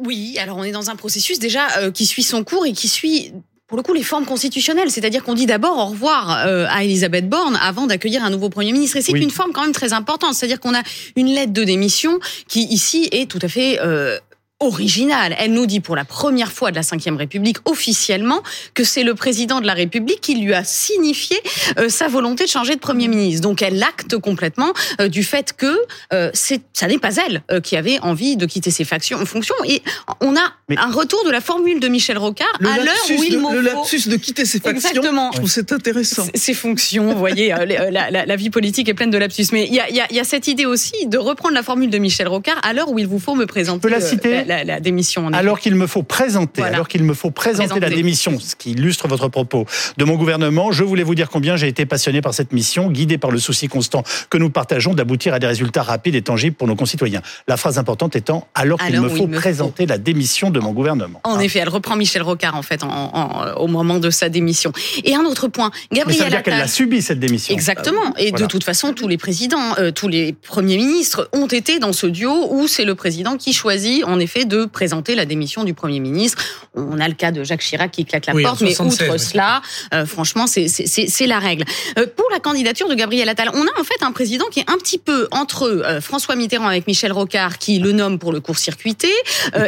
Oui, 0.00 0.36
alors 0.38 0.56
on 0.56 0.64
est 0.64 0.72
dans 0.72 0.90
un 0.90 0.96
processus 0.96 1.38
déjà 1.38 1.66
euh, 1.78 1.90
qui 1.90 2.06
suit 2.06 2.22
son 2.22 2.44
cours 2.44 2.66
et 2.66 2.72
qui 2.72 2.88
suit 2.88 3.32
pour 3.66 3.78
le 3.78 3.82
coup 3.82 3.94
les 3.94 4.02
formes 4.02 4.26
constitutionnelles, 4.26 4.90
c'est-à-dire 4.90 5.24
qu'on 5.24 5.34
dit 5.34 5.46
d'abord 5.46 5.78
au 5.78 5.86
revoir 5.86 6.46
euh, 6.46 6.66
à 6.68 6.84
Elisabeth 6.84 7.28
Borne 7.28 7.56
avant 7.60 7.86
d'accueillir 7.86 8.22
un 8.22 8.30
nouveau 8.30 8.50
Premier 8.50 8.72
ministre. 8.72 8.96
Et 8.98 9.02
c'est 9.02 9.12
Oui. 9.12 9.22
une 9.22 9.30
forme 9.30 9.52
quand 9.52 9.62
même 9.62 9.72
très 9.72 9.92
importante, 9.92 10.34
c'est-à-dire 10.34 10.60
qu'on 10.60 10.74
a 10.74 10.82
une 11.16 11.28
lettre 11.28 11.52
de 11.52 11.64
démission 11.64 12.18
qui 12.46 12.64
ici 12.64 13.08
est 13.10 13.28
tout 13.30 13.38
à 13.40 13.48
fait... 13.48 13.80
Euh, 13.80 14.18
originale. 14.60 15.34
Elle 15.38 15.52
nous 15.52 15.66
dit 15.66 15.80
pour 15.80 15.96
la 15.96 16.04
première 16.04 16.52
fois 16.52 16.70
de 16.70 16.76
la 16.76 16.82
Ve 16.82 17.16
République 17.16 17.58
officiellement 17.64 18.42
que 18.72 18.84
c'est 18.84 19.02
le 19.02 19.14
président 19.14 19.60
de 19.60 19.66
la 19.66 19.74
République 19.74 20.20
qui 20.20 20.36
lui 20.36 20.54
a 20.54 20.64
signifié 20.64 21.36
euh, 21.78 21.88
sa 21.88 22.08
volonté 22.08 22.44
de 22.44 22.48
changer 22.48 22.74
de 22.74 22.80
Premier 22.80 23.08
ministre. 23.08 23.42
Donc 23.42 23.62
elle 23.62 23.82
acte 23.82 24.16
complètement 24.18 24.72
euh, 25.00 25.08
du 25.08 25.22
fait 25.24 25.52
que 25.56 25.76
euh, 26.12 26.30
ça 26.32 26.86
n'est 26.86 26.98
pas 26.98 27.14
elle 27.16 27.42
euh, 27.50 27.60
qui 27.60 27.76
avait 27.76 27.98
envie 28.00 28.36
de 28.36 28.46
quitter 28.46 28.70
ses 28.70 28.84
factions, 28.84 29.24
fonctions. 29.26 29.54
Et 29.66 29.82
on 30.20 30.36
a 30.36 30.52
Mais- 30.68 30.78
un 30.78 30.90
retour 30.90 31.24
de 31.24 31.30
la 31.30 31.40
formule 31.40 31.80
de 31.80 31.88
Michel 31.88 32.16
Rocard 32.18 32.46
à 32.64 32.78
l'heure 32.78 32.94
où 33.18 33.22
il 33.22 33.32
de, 33.32 33.54
le 33.56 33.60
lapsus 33.60 34.08
de 34.08 34.16
quitter 34.16 34.44
ses 34.44 34.60
factions, 34.60 34.76
Exactement. 34.90 35.30
je 35.32 35.38
trouve 35.38 35.50
c'est 35.50 35.72
intéressant. 35.72 36.26
ses- 36.34 36.54
fonctions. 36.54 37.12
Vous 37.12 37.18
voyez, 37.18 37.48
la, 37.48 38.10
la- 38.10 38.26
la 38.26 38.36
vie 38.36 38.50
politique 38.50 38.88
est 38.88 38.94
pleine 38.94 39.10
de 39.10 39.18
lapsus. 39.18 39.46
Mais 39.52 39.66
il 39.66 39.74
y 39.74 39.80
a, 39.80 39.90
y 39.90 40.00
a- 40.00 40.06
il 40.10 40.16
y 40.16 40.20
a 40.20 40.24
cette 40.24 40.46
idée 40.46 40.66
aussi 40.66 40.92
de 41.06 41.18
reprendre 41.18 41.54
la 41.54 41.62
formule 41.64 41.90
de 41.90 41.98
Michel 41.98 42.28
Rocard 42.28 42.58
à 42.62 42.72
l'heure 42.72 42.90
où 42.90 42.98
il 42.98 43.06
vous 43.08 43.18
faut 43.18 43.34
me 43.34 43.46
présenter 43.46 43.80
peux 43.80 43.88
la 43.88 44.00
citer 44.00 44.43
la, 44.44 44.58
la- 44.58 44.64
la 44.64 44.80
démission. 44.80 45.26
En 45.26 45.28
effet. 45.30 45.38
Alors 45.38 45.58
qu'il 45.60 45.74
me 45.74 45.86
faut 45.86 46.02
présenter, 46.02 46.60
Voilà. 46.62 46.74
alors 46.76 46.88
qu'il 46.88 47.02
me 47.04 47.14
faut 47.14 47.30
présenter 47.30 47.80
la 47.80 47.90
démission, 47.90 48.38
ce 48.40 48.54
qui 48.56 48.72
illustre 48.72 49.08
votre 49.08 49.28
propos, 49.28 49.66
de 49.96 50.04
mon 50.04 50.14
gouvernement, 50.16 50.72
je 50.72 50.84
voulais 50.84 51.02
vous 51.02 51.14
dire 51.14 51.30
combien 51.30 51.56
j'ai 51.56 51.68
été 51.68 51.86
passionné 51.86 52.20
par 52.20 52.34
cette 52.34 52.52
mission, 52.52 52.90
guidé 52.90 53.18
par 53.18 53.30
le 53.30 53.38
souci 53.38 53.68
constant 53.68 54.02
que 54.30 54.38
nous 54.38 54.50
partageons 54.50 54.94
d'aboutir 54.94 55.34
à 55.34 55.38
des 55.38 55.46
résultats 55.46 55.82
rapides 55.82 56.14
et 56.14 56.22
tangibles 56.22 56.56
pour 56.56 56.66
nos 56.66 56.76
concitoyens. 56.76 57.22
La 57.48 57.56
phrase 57.56 57.78
importante 57.78 58.16
étant 58.16 58.46
alors 58.54 58.78
qu'il 58.78 59.00
me 59.00 59.08
faut 59.08 59.26
me 59.26 59.36
présenter 59.36 59.86
la 59.86 59.98
démission 59.98 60.50
de 60.50 60.60
mon 60.60 60.72
gouvernement. 60.72 61.20
En 61.24 61.36
Hein. 61.36 61.40
effet, 61.40 61.60
elle 61.60 61.68
reprend 61.68 61.96
Michel 61.96 62.22
Rocard 62.22 62.56
en 62.56 62.62
fait 62.62 62.82
en- 62.82 62.88
en- 62.88 63.52
au 63.56 63.66
moment 63.66 63.98
de 63.98 64.10
sa 64.10 64.28
démission. 64.28 64.72
Et 65.04 65.14
un 65.14 65.24
autre 65.24 65.48
point, 65.48 65.70
Mais 65.92 65.98
ça 66.00 66.04
veut 66.04 66.10
Gabriel 66.12 66.30
dire 66.30 66.42
qu'elle 66.42 66.58
l'a 66.58 66.68
subi 66.68 67.02
cette 67.02 67.20
démission. 67.20 67.54
Exactement. 67.54 68.14
Et 68.18 68.30
Voilà. 68.30 68.46
de 68.46 68.50
toute 68.50 68.64
façon, 68.64 68.92
tous 68.92 69.08
les 69.08 69.16
présidents, 69.18 69.74
euh, 69.78 69.90
tous 69.90 70.08
les 70.08 70.32
premiers 70.32 70.76
ministres 70.76 71.28
ont 71.32 71.46
été 71.46 71.78
dans 71.78 71.92
ce 71.92 72.06
duo 72.06 72.48
où 72.50 72.66
c'est 72.66 72.84
le 72.84 72.94
président 72.94 73.36
qui 73.36 73.52
choisit, 73.52 74.04
en 74.04 74.18
effet, 74.18 74.33
de 74.44 74.64
présenter 74.64 75.14
la 75.14 75.24
démission 75.26 75.62
du 75.62 75.74
premier 75.74 76.00
ministre. 76.00 76.42
On 76.74 76.98
a 76.98 77.06
le 77.06 77.14
cas 77.14 77.30
de 77.30 77.44
Jacques 77.44 77.60
Chirac 77.62 77.92
qui 77.92 78.04
claque 78.04 78.26
la 78.26 78.34
Oui, 78.34 78.42
porte, 78.42 78.60
mais 78.62 78.74
76, 78.74 79.06
outre 79.08 79.12
oui. 79.16 79.20
cela, 79.20 79.62
euh, 79.94 80.04
franchement, 80.06 80.48
c'est- 80.48 81.26
la 81.26 81.38
règle. 81.38 81.64
Euh, 81.98 82.06
pour 82.16 82.26
la 82.32 82.40
candidature 82.40 82.88
de 82.88 82.94
Gabriel 82.96 83.28
Attal, 83.28 83.50
on 83.54 83.62
a 83.62 83.80
en 83.80 83.84
fait 83.84 84.02
un 84.02 84.10
président 84.10 84.46
qui 84.50 84.60
est 84.60 84.68
un 84.68 84.76
petit 84.76 84.98
peu 84.98 85.28
entre 85.30 85.62
euh, 85.68 86.00
François 86.00 86.34
Mitterrand 86.34 86.66
avec 86.66 86.86
Michel 86.88 87.12
Rocard, 87.12 87.58
qui 87.58 87.78
le 87.78 87.92
nomme 87.92 88.18
pour 88.18 88.32
le 88.32 88.40
court-circuité, 88.40 89.08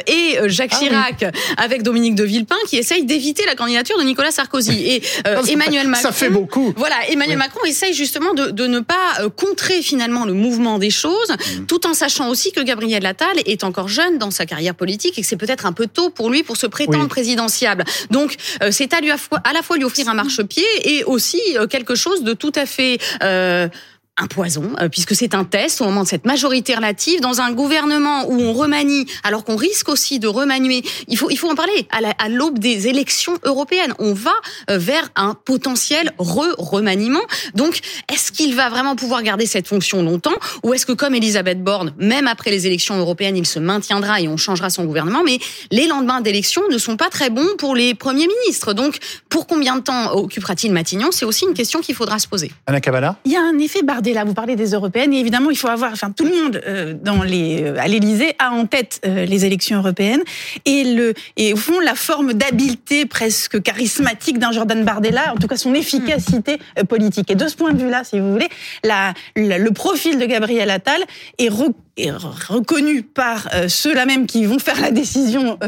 et 0.08 0.36
Jacques 0.46 0.70
Ah 0.74 0.78
oui. 0.80 0.88
Chirac 0.88 1.24
avec 1.56 1.82
Dominique 1.82 2.14
de 2.16 2.24
Villepin, 2.24 2.56
qui 2.68 2.76
essaye 2.76 3.04
d'éviter 3.04 3.44
la 3.46 3.54
candidature 3.54 3.96
de 3.98 4.02
Nicolas 4.04 4.30
Sarkozy. 4.32 4.86
Et 4.90 5.00
fait- 5.00 5.52
Emmanuel 5.52 5.86
Macron. 5.88 6.02
Ça 6.08 6.12
fait 6.12 6.30
beaucoup. 6.30 6.72
Voilà, 6.76 6.96
Emmanuel. 7.08 7.38
Macron 7.38 7.60
essaye 7.66 7.92
justement 7.94 8.32
de, 8.34 8.50
de 8.50 8.66
ne 8.66 8.80
pas 8.80 9.28
contrer 9.36 9.82
finalement 9.82 10.24
le 10.24 10.32
mouvement 10.32 10.78
des 10.78 10.90
choses, 10.90 11.30
Mm. 11.30 11.66
tout 11.66 11.86
en 11.86 11.92
sachant 11.94 12.28
aussi 12.30 12.50
que 12.52 12.60
Gabriel 12.60 13.04
Attal 13.04 13.36
est 13.44 13.62
encore 13.62 13.88
jeune 13.88 14.16
dans 14.18 14.30
sa 14.30 14.46
carrière 14.46 14.55
politique 14.74 15.18
et 15.18 15.22
que 15.22 15.26
c'est 15.26 15.36
peut-être 15.36 15.66
un 15.66 15.72
peu 15.72 15.86
tôt 15.86 16.10
pour 16.10 16.30
lui 16.30 16.42
pour 16.42 16.56
se 16.56 16.66
prétendre 16.66 17.02
Oui. 17.02 17.08
présidentiable. 17.08 17.84
Donc 18.10 18.36
euh, 18.62 18.70
c'est 18.70 18.92
à 18.92 19.00
lui 19.00 19.10
à, 19.10 19.16
à 19.44 19.52
la 19.52 19.62
fois 19.62 19.76
lui 19.76 19.84
offrir 19.84 20.08
un 20.08 20.14
marchepied 20.14 20.64
et 20.84 21.04
aussi 21.04 21.40
euh, 21.56 21.66
quelque 21.66 21.94
chose 21.94 22.22
de 22.22 22.32
tout 22.32 22.52
à 22.54 22.66
fait 22.66 22.98
euh, 23.22 23.68
un 24.18 24.26
poison, 24.26 24.72
euh, 24.80 24.88
puisque 24.88 25.14
c'est 25.14 25.34
un 25.34 25.44
test 25.44 25.80
au 25.80 25.84
moment 25.84 26.02
de 26.02 26.08
cette 26.08 26.24
majorité 26.24 26.74
relative 26.74 27.20
dans 27.20 27.40
un 27.40 27.52
gouvernement 27.52 28.28
où 28.28 28.40
on 28.40 28.52
remanie, 28.52 29.06
alors 29.24 29.44
qu'on 29.44 29.56
risque 29.56 29.88
aussi 29.88 30.18
de 30.18 30.26
remanier. 30.26 30.82
Il 31.08 31.18
faut, 31.18 31.30
il 31.30 31.36
faut 31.36 31.50
en 31.50 31.54
parler. 31.54 31.86
À 32.18 32.28
l'aube 32.28 32.58
des 32.58 32.88
élections 32.88 33.34
européennes, 33.44 33.94
on 33.98 34.14
va 34.14 34.32
euh, 34.70 34.78
vers 34.78 35.10
un 35.16 35.34
potentiel 35.34 36.12
re-remaniement. 36.18 37.20
Donc, 37.54 37.80
est-ce 38.12 38.32
qu'il 38.32 38.54
va 38.54 38.68
vraiment 38.68 38.96
pouvoir 38.96 39.22
garder 39.22 39.46
cette 39.46 39.68
fonction 39.68 40.02
longtemps, 40.02 40.36
ou 40.62 40.72
est-ce 40.72 40.86
que, 40.86 40.92
comme 40.92 41.14
Elisabeth 41.14 41.62
Borne, 41.62 41.92
même 41.98 42.26
après 42.26 42.50
les 42.50 42.66
élections 42.66 42.96
européennes, 42.98 43.36
il 43.36 43.46
se 43.46 43.58
maintiendra 43.58 44.20
et 44.20 44.28
on 44.28 44.36
changera 44.36 44.70
son 44.70 44.84
gouvernement? 44.84 45.22
Mais 45.24 45.38
les 45.70 45.86
lendemains 45.86 46.20
d'élections 46.20 46.62
ne 46.70 46.78
sont 46.78 46.96
pas 46.96 47.10
très 47.10 47.30
bons 47.30 47.48
pour 47.58 47.74
les 47.74 47.94
premiers 47.94 48.28
ministres. 48.44 48.72
Donc, 48.72 48.98
pour 49.28 49.46
combien 49.46 49.76
de 49.76 49.82
temps 49.82 50.12
occupera-t-il 50.12 50.72
Matignon? 50.72 51.08
C'est 51.12 51.24
aussi 51.24 51.44
une 51.44 51.54
question 51.54 51.80
qu'il 51.80 51.94
faudra 51.94 52.18
se 52.18 52.28
poser. 52.28 52.50
Anna 52.66 52.80
Cabana 52.80 53.16
Il 53.24 53.32
y 53.32 53.36
a 53.36 53.42
un 53.42 53.58
effet 53.58 53.82
Bardella. 54.06 54.24
Vous 54.24 54.34
parlez 54.34 54.56
des 54.56 54.70
européennes 54.70 55.12
et 55.12 55.18
évidemment, 55.18 55.50
il 55.50 55.56
faut 55.56 55.68
avoir, 55.68 55.92
enfin, 55.92 56.10
tout 56.10 56.24
le 56.24 56.30
monde 56.30 56.60
euh, 56.66 56.94
dans 56.94 57.22
les, 57.22 57.62
euh, 57.62 57.76
à 57.78 57.88
l'Élysée 57.88 58.34
a 58.38 58.52
en 58.52 58.66
tête 58.66 59.00
euh, 59.04 59.24
les 59.24 59.44
élections 59.44 59.78
européennes 59.78 60.22
et 60.64 60.84
le, 60.84 61.14
et 61.36 61.52
au 61.52 61.56
fond, 61.56 61.80
la 61.80 61.94
forme 61.94 62.32
d'habileté 62.32 63.06
presque 63.06 63.60
charismatique 63.62 64.38
d'un 64.38 64.52
Jordan 64.52 64.84
Bardella, 64.84 65.32
en 65.32 65.36
tout 65.36 65.48
cas 65.48 65.56
son 65.56 65.74
efficacité 65.74 66.58
politique. 66.88 67.30
Et 67.30 67.34
de 67.34 67.48
ce 67.48 67.56
point 67.56 67.72
de 67.72 67.82
vue-là, 67.82 68.04
si 68.04 68.20
vous 68.20 68.30
voulez, 68.30 68.48
la, 68.84 69.12
le 69.34 69.70
profil 69.70 70.18
de 70.18 70.26
Gabriel 70.26 70.70
Attal 70.70 71.02
est 71.38 71.50
est 71.96 72.10
reconnu 72.10 73.02
par 73.02 73.48
ceux-là 73.68 74.04
même 74.04 74.26
qui 74.26 74.44
vont 74.44 74.58
faire 74.58 74.78
la 74.82 74.90
décision 74.90 75.58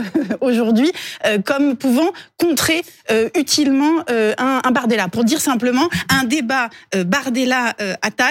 aujourd'hui 0.43 0.93
comme 1.47 1.75
pouvant 1.75 2.11
contrer 2.37 2.83
utilement 3.35 4.05
un, 4.37 4.71
Bardella. 4.71 5.09
Pour 5.09 5.25
dire 5.25 5.41
simplement, 5.41 5.89
un 6.11 6.25
débat 6.25 6.69
Bardella-Attal, 6.95 8.28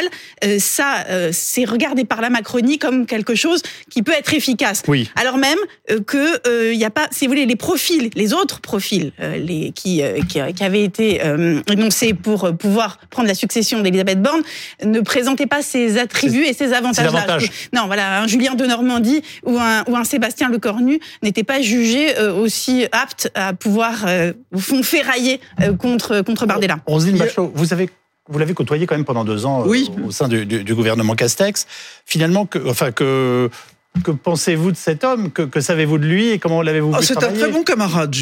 ça, 0.60 1.06
c'est 1.32 1.66
regardé 1.66 2.06
par 2.06 2.22
la 2.22 2.30
Macronie 2.30 2.78
comme 2.80 3.06
quelque 3.06 3.36
chose 3.36 3.62
qui 3.90 4.04
peut 4.04 4.14
être 4.14 4.34
efficace. 4.34 4.84
Oui. 4.88 5.10
Alors 5.16 5.38
même 5.38 5.58
que 6.06 6.72
il 6.72 6.78
n'y 6.78 6.86
a 6.86 6.90
pas, 6.90 7.08
si 7.12 7.26
vous 7.26 7.32
voulez, 7.32 7.46
les 7.46 7.56
profils, 7.56 8.10
les 8.16 8.34
autres 8.34 8.62
profils, 8.62 9.12
les 9.20 9.72
qui, 9.72 10.02
qui, 10.30 10.40
qui 10.54 10.64
avaient 10.64 10.84
été 10.84 11.22
énoncés 11.72 12.14
pour 12.14 12.56
pouvoir 12.58 13.00
prendre 13.10 13.28
la 13.28 13.36
succession 13.36 13.82
d'Elisabeth 13.82 14.22
Borne, 14.22 14.42
ne 14.84 15.00
présentaient 15.02 15.48
pas 15.48 15.62
ces 15.62 15.98
attributs 15.98 16.46
et 16.46 16.54
ces 16.54 16.74
avantages-là. 16.74 17.38
Non, 17.74 17.88
voilà, 17.88 18.22
un 18.22 18.28
Julien 18.28 18.56
de 18.56 18.66
Normandie 18.66 19.22
ou 19.44 19.58
un, 19.58 19.84
ou 19.88 19.96
un 19.96 20.04
Sébastien 20.04 20.50
Lecornu 20.50 21.00
n'étaient 21.24 21.44
pas 21.44 21.62
jugés 21.62 22.18
euh, 22.18 22.34
aussi 22.34 22.86
aptes 22.92 23.32
à 23.36 23.54
pouvoir, 23.54 24.06
euh, 24.08 24.34
au 24.54 24.60
fond, 24.60 24.84
ferrailler 24.84 25.40
euh, 25.62 25.76
contre, 25.76 26.22
contre 26.22 26.46
Bardella. 26.46 26.80
Roselyne 26.86 27.18
Bachelot, 27.18 27.52
vous 27.54 27.74
avez 27.74 27.90
vous 28.30 28.40
l'avez 28.40 28.54
côtoyé 28.54 28.86
quand 28.86 28.96
même 28.96 29.06
pendant 29.06 29.24
deux 29.24 29.46
ans 29.46 29.64
oui. 29.66 29.90
au 30.06 30.12
sein 30.12 30.28
du, 30.28 30.46
du, 30.46 30.64
du, 30.64 30.76
gouvernement 30.76 31.16
Castex. 31.16 31.66
Finalement, 32.06 32.46
que, 32.46 32.60
enfin 32.68 32.92
que 32.92 33.50
que 34.04 34.12
pensez-vous 34.12 34.72
de 34.72 34.78
cet 34.78 35.04
homme? 35.04 35.32
Que, 35.32 35.42
que 35.44 35.60
savez-vous 35.60 35.98
de 35.98 36.06
lui 36.06 36.30
et 36.30 36.40
comment 36.40 36.62
l'avez-vous 36.62 36.94
oh, 36.96 37.02
C'est 37.02 37.24
un 37.24 37.32
très 37.32 37.52
bon 37.52 37.64
camarade, 37.64 38.16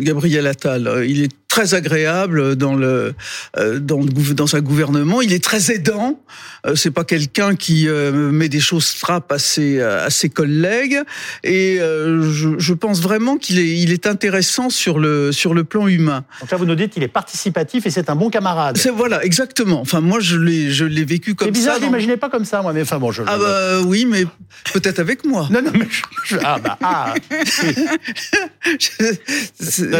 Gabriel 0.00 0.46
Attal. 0.46 1.04
Il 1.06 1.22
est 1.22 1.32
très 1.54 1.74
agréable 1.74 2.56
dans 2.56 2.74
le 2.74 3.14
euh, 3.58 3.78
dans, 3.78 4.04
dans 4.04 4.48
sa 4.48 4.60
gouvernement. 4.60 5.22
Il 5.22 5.32
est 5.32 5.44
très 5.44 5.70
aidant. 5.70 6.20
Euh, 6.66 6.74
c'est 6.74 6.90
pas 6.90 7.04
quelqu'un 7.04 7.54
qui 7.54 7.86
euh, 7.86 8.10
met 8.32 8.48
des 8.48 8.58
choses 8.58 8.88
frappes 8.88 9.30
à 9.30 9.38
ses 9.38 9.80
à 9.80 10.10
ses 10.10 10.30
collègues. 10.30 10.98
Et 11.44 11.78
je, 11.78 12.58
je 12.58 12.74
pense 12.74 13.00
vraiment 13.00 13.36
qu'il 13.36 13.60
est 13.60 13.68
il 13.68 13.92
est 13.92 14.08
intéressant 14.08 14.68
sur 14.68 14.98
le 14.98 15.30
sur 15.30 15.54
le 15.54 15.62
plan 15.62 15.86
humain. 15.86 16.24
Donc 16.40 16.50
là, 16.50 16.56
vous 16.56 16.66
nous 16.66 16.74
dites 16.74 16.92
qu'il 16.92 17.04
est 17.04 17.14
participatif 17.22 17.86
et 17.86 17.90
c'est 17.90 18.10
un 18.10 18.16
bon 18.16 18.30
camarade. 18.30 18.76
C'est 18.76 18.90
voilà, 18.90 19.24
exactement. 19.24 19.80
Enfin, 19.80 20.00
moi, 20.00 20.18
je 20.18 20.36
l'ai 20.36 20.72
je 20.72 20.84
l'ai 20.84 21.04
vécu 21.04 21.36
comme 21.36 21.46
ça. 21.46 21.54
C'est 21.54 21.60
bizarre, 21.60 21.76
je 21.78 21.84
l'imaginais 21.84 22.16
pas 22.16 22.30
comme 22.30 22.44
ça, 22.44 22.62
moi. 22.62 22.72
Mais 22.72 22.82
enfin 22.82 22.98
bon, 22.98 23.12
je. 23.12 23.22
Ah 23.28 23.38
bah 23.38 23.80
oui, 23.86 24.06
mais 24.06 24.24
peut-être 24.72 24.98
avec 24.98 25.24
moi. 25.24 25.46
Non, 25.52 25.62
non, 25.62 25.70
mais 25.72 25.86
je, 26.24 26.36
ah 26.42 26.58
bah 26.58 26.78
ah. 26.82 27.14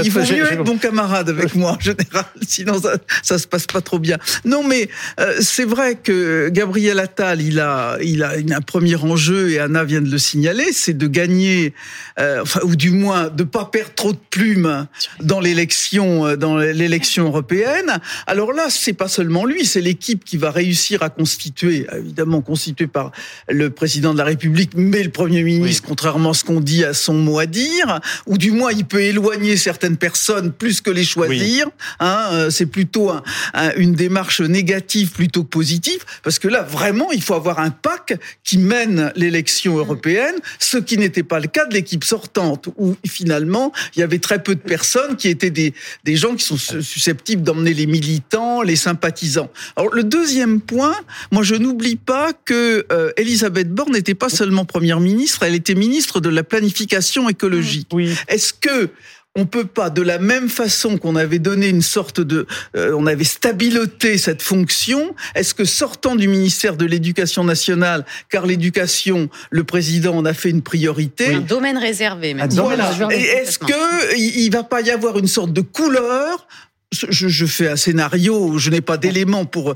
il 0.03 0.11
faut 0.11 0.19
mieux 0.21 0.53
être 0.53 0.65
bon 0.65 0.79
camarade 0.79 1.29
avec 1.29 1.44
moi 1.55 1.73
en 1.73 1.81
général, 1.81 2.25
sinon 2.47 2.81
ça, 2.81 2.97
ça 3.23 3.39
se 3.39 3.47
passe 3.47 3.67
pas 3.67 3.81
trop 3.81 3.99
bien. 3.99 4.19
Non, 4.45 4.63
mais 4.63 4.89
euh, 5.21 5.37
c'est 5.41 5.65
vrai 5.65 5.97
que 5.97 6.49
Gabriel 6.51 6.99
Attal, 6.99 7.41
il 7.41 7.61
a, 7.61 7.99
il 8.03 8.23
a 8.23 8.33
un 8.57 8.61
premier 8.61 8.97
enjeu 8.97 9.51
et 9.51 9.59
Anna 9.59 9.85
vient 9.85 10.01
de 10.01 10.11
le 10.11 10.19
signaler, 10.19 10.73
c'est 10.73 10.97
de 10.97 11.07
gagner, 11.07 11.75
euh, 12.19 12.43
enfin, 12.43 12.61
ou 12.65 12.77
du 12.77 12.91
moins 12.91 13.29
de 13.29 13.45
pas 13.45 13.67
perdre 13.67 13.95
trop 13.95 14.13
de 14.13 14.19
plumes 14.31 14.87
dans 15.21 15.41
l'élection, 15.41 16.27
euh, 16.27 16.37
dans 16.37 16.57
l'élection 16.57 17.27
européenne. 17.27 17.99
Alors 18.27 18.53
là, 18.53 18.67
c'est 18.71 18.93
pas 18.93 19.09
seulement 19.09 19.45
lui, 19.45 19.65
c'est 19.65 19.81
l'équipe 19.81 20.25
qui 20.25 20.37
va 20.37 20.51
réussir 20.51 21.03
à 21.03 21.11
constituer, 21.11 21.87
évidemment 21.97 22.41
constituée 22.41 22.87
par 22.87 23.13
le 23.49 23.71
président 23.71 24.13
de 24.13 24.19
la 24.19 24.25
République, 24.25 24.73
mais 24.77 25.03
le 25.03 25.11
premier 25.11 25.43
ministre, 25.43 25.83
oui. 25.85 25.89
contrairement 25.89 26.31
à 26.31 26.35
ce 26.35 26.45
qu'on 26.45 26.61
dit, 26.61 26.85
a 26.85 26.95
son 26.95 27.15
mot 27.15 27.39
à 27.39 27.47
dire, 27.47 28.01
ou 28.27 28.39
du 28.39 28.51
moins 28.51 28.73
il 28.73 28.85
peut 28.85 29.03
éloigner 29.03 29.57
certaines 29.57 29.97
personnes 29.97 30.53
plus 30.53 30.81
que 30.81 30.91
les 30.91 31.05
choisir. 31.27 31.67
Oui. 31.67 31.73
Hein, 32.01 32.49
c'est 32.51 32.67
plutôt 32.67 33.11
un, 33.11 33.23
un, 33.55 33.73
une 33.77 33.95
démarche 33.95 34.41
négative 34.41 35.13
plutôt 35.13 35.45
que 35.45 35.49
positive, 35.49 36.05
parce 36.23 36.39
que 36.39 36.49
là, 36.49 36.63
vraiment, 36.63 37.11
il 37.13 37.23
faut 37.23 37.35
avoir 37.35 37.59
un 37.59 37.71
PAC 37.71 38.19
qui 38.43 38.59
mène 38.59 39.13
l'élection 39.17 39.77
européenne, 39.77 40.35
ce 40.59 40.79
qui 40.79 40.99
n'était 40.99 41.23
pas 41.23 41.41
le 41.41 41.49
cas 41.49 41.67
de 41.67 41.75
l'équipe 41.75 42.05
sortante, 42.05 42.69
où 42.77 42.97
finalement, 43.07 43.73
il 43.95 44.01
y 44.01 44.03
avait 44.03 44.19
très 44.19 44.43
peu 44.43 44.55
de 44.55 44.61
personnes 44.61 45.17
qui 45.17 45.29
étaient 45.29 45.51
des, 45.51 45.75
des 46.05 46.17
gens 46.17 46.35
qui 46.35 46.45
sont 46.45 46.57
susceptibles 46.57 47.43
d'emmener 47.43 47.75
les 47.75 47.87
militants, 47.87 48.63
les 48.63 48.77
sympathisants. 48.77 49.51
Alors, 49.77 49.95
le 49.95 50.05
deuxième 50.05 50.61
point, 50.61 50.97
moi, 51.31 51.43
je 51.43 51.55
n'oublie 51.55 51.97
pas 51.97 52.33
que 52.33 52.87
euh, 52.93 53.13
Elisabeth 53.17 53.71
Borne 53.71 53.93
n'était 53.93 54.15
pas 54.15 54.29
seulement 54.29 54.65
première 54.65 55.01
ministre, 55.01 55.43
elle 55.43 55.55
était 55.55 55.75
ministre 55.75 56.21
de 56.21 56.29
la 56.29 56.43
planification 56.43 57.29
écologique. 57.29 57.89
Oui. 57.93 58.13
Est-ce 58.29 58.53
que 58.53 58.91
on 59.37 59.47
peut 59.47 59.65
pas, 59.65 59.91
de 59.91 60.03
la 60.03 60.19
même 60.19 60.49
façon 60.49 60.97
qu'on 60.97 61.17
avait 61.17 61.41
donné 61.41 61.69
une 61.69 61.83
sorte 61.83 62.21
de, 62.21 62.47
euh, 62.77 62.95
on 62.97 63.07
avait 63.07 63.25
stabiloté 63.25 64.17
cette 64.17 64.43
fonction. 64.43 65.15
Est-ce 65.35 65.55
que 65.55 65.65
sortant 65.65 66.15
du 66.15 66.29
ministère 66.29 66.77
de 66.77 66.85
l'Éducation 66.85 67.43
nationale, 67.43 68.05
car 68.31 68.47
l'éducation, 68.47 69.29
le 69.51 69.65
président 69.65 70.17
en 70.17 70.25
a 70.25 70.35
fait 70.35 70.51
une 70.51 70.63
priorité, 70.63 71.29
oui. 71.29 71.35
un 71.35 71.41
domaine 71.41 71.79
réservé. 71.79 72.35
Même. 72.35 72.49
Voilà. 72.51 72.93
Est-ce 73.11 73.59
que 73.59 74.17
il 74.17 74.51
va 74.51 74.63
pas 74.63 74.83
y 74.83 74.91
avoir 74.91 75.19
une 75.19 75.27
sorte 75.27 75.53
de 75.53 75.63
couleur 75.63 76.47
je, 76.95 77.29
je, 77.29 77.47
fais 77.47 77.69
un 77.69 77.77
scénario, 77.77 78.59
je 78.59 78.71
n'ai 78.71 78.81
pas 78.81 78.97
d'éléments 78.97 79.45
pour 79.45 79.71
euh, 79.71 79.75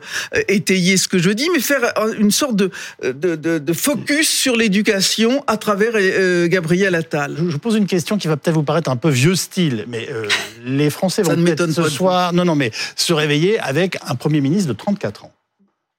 étayer 0.49 0.97
ce 0.97 1.09
que 1.09 1.19
je 1.19 1.31
dis, 1.31 1.49
mais 1.53 1.61
faire 1.61 1.93
une 2.19 2.31
sorte 2.31 2.57
de, 2.57 2.71
de, 3.03 3.37
de, 3.37 3.59
de 3.59 3.73
focus 3.73 4.29
sur 4.29 4.57
l'éducation 4.57 5.45
à 5.47 5.57
travers 5.57 5.93
euh, 5.95 6.49
Gabriel 6.49 6.95
Attal. 6.95 7.37
Je, 7.39 7.51
je, 7.51 7.57
pose 7.57 7.77
une 7.77 7.87
question 7.87 8.19
qui 8.19 8.29
va 8.29 8.37
peut-être 8.37 8.55
vous 8.55 8.63
paraître 8.63 8.91
un 8.91 8.97
peu 8.97 9.11
vieux 9.11 9.35
style, 9.35 9.85
mais 9.89 10.09
euh, 10.11 10.29
les 10.65 10.91
Français 10.91 11.23
vont 11.23 11.35
peut-être 11.35 11.71
ce 11.71 11.89
soir, 11.89 12.33
non, 12.33 12.45
non, 12.45 12.55
mais 12.55 12.71
se 12.97 13.13
réveiller 13.13 13.59
avec 13.59 13.99
un 14.07 14.15
Premier 14.15 14.41
ministre 14.41 14.69
de 14.69 14.77
34 14.77 15.25
ans, 15.25 15.33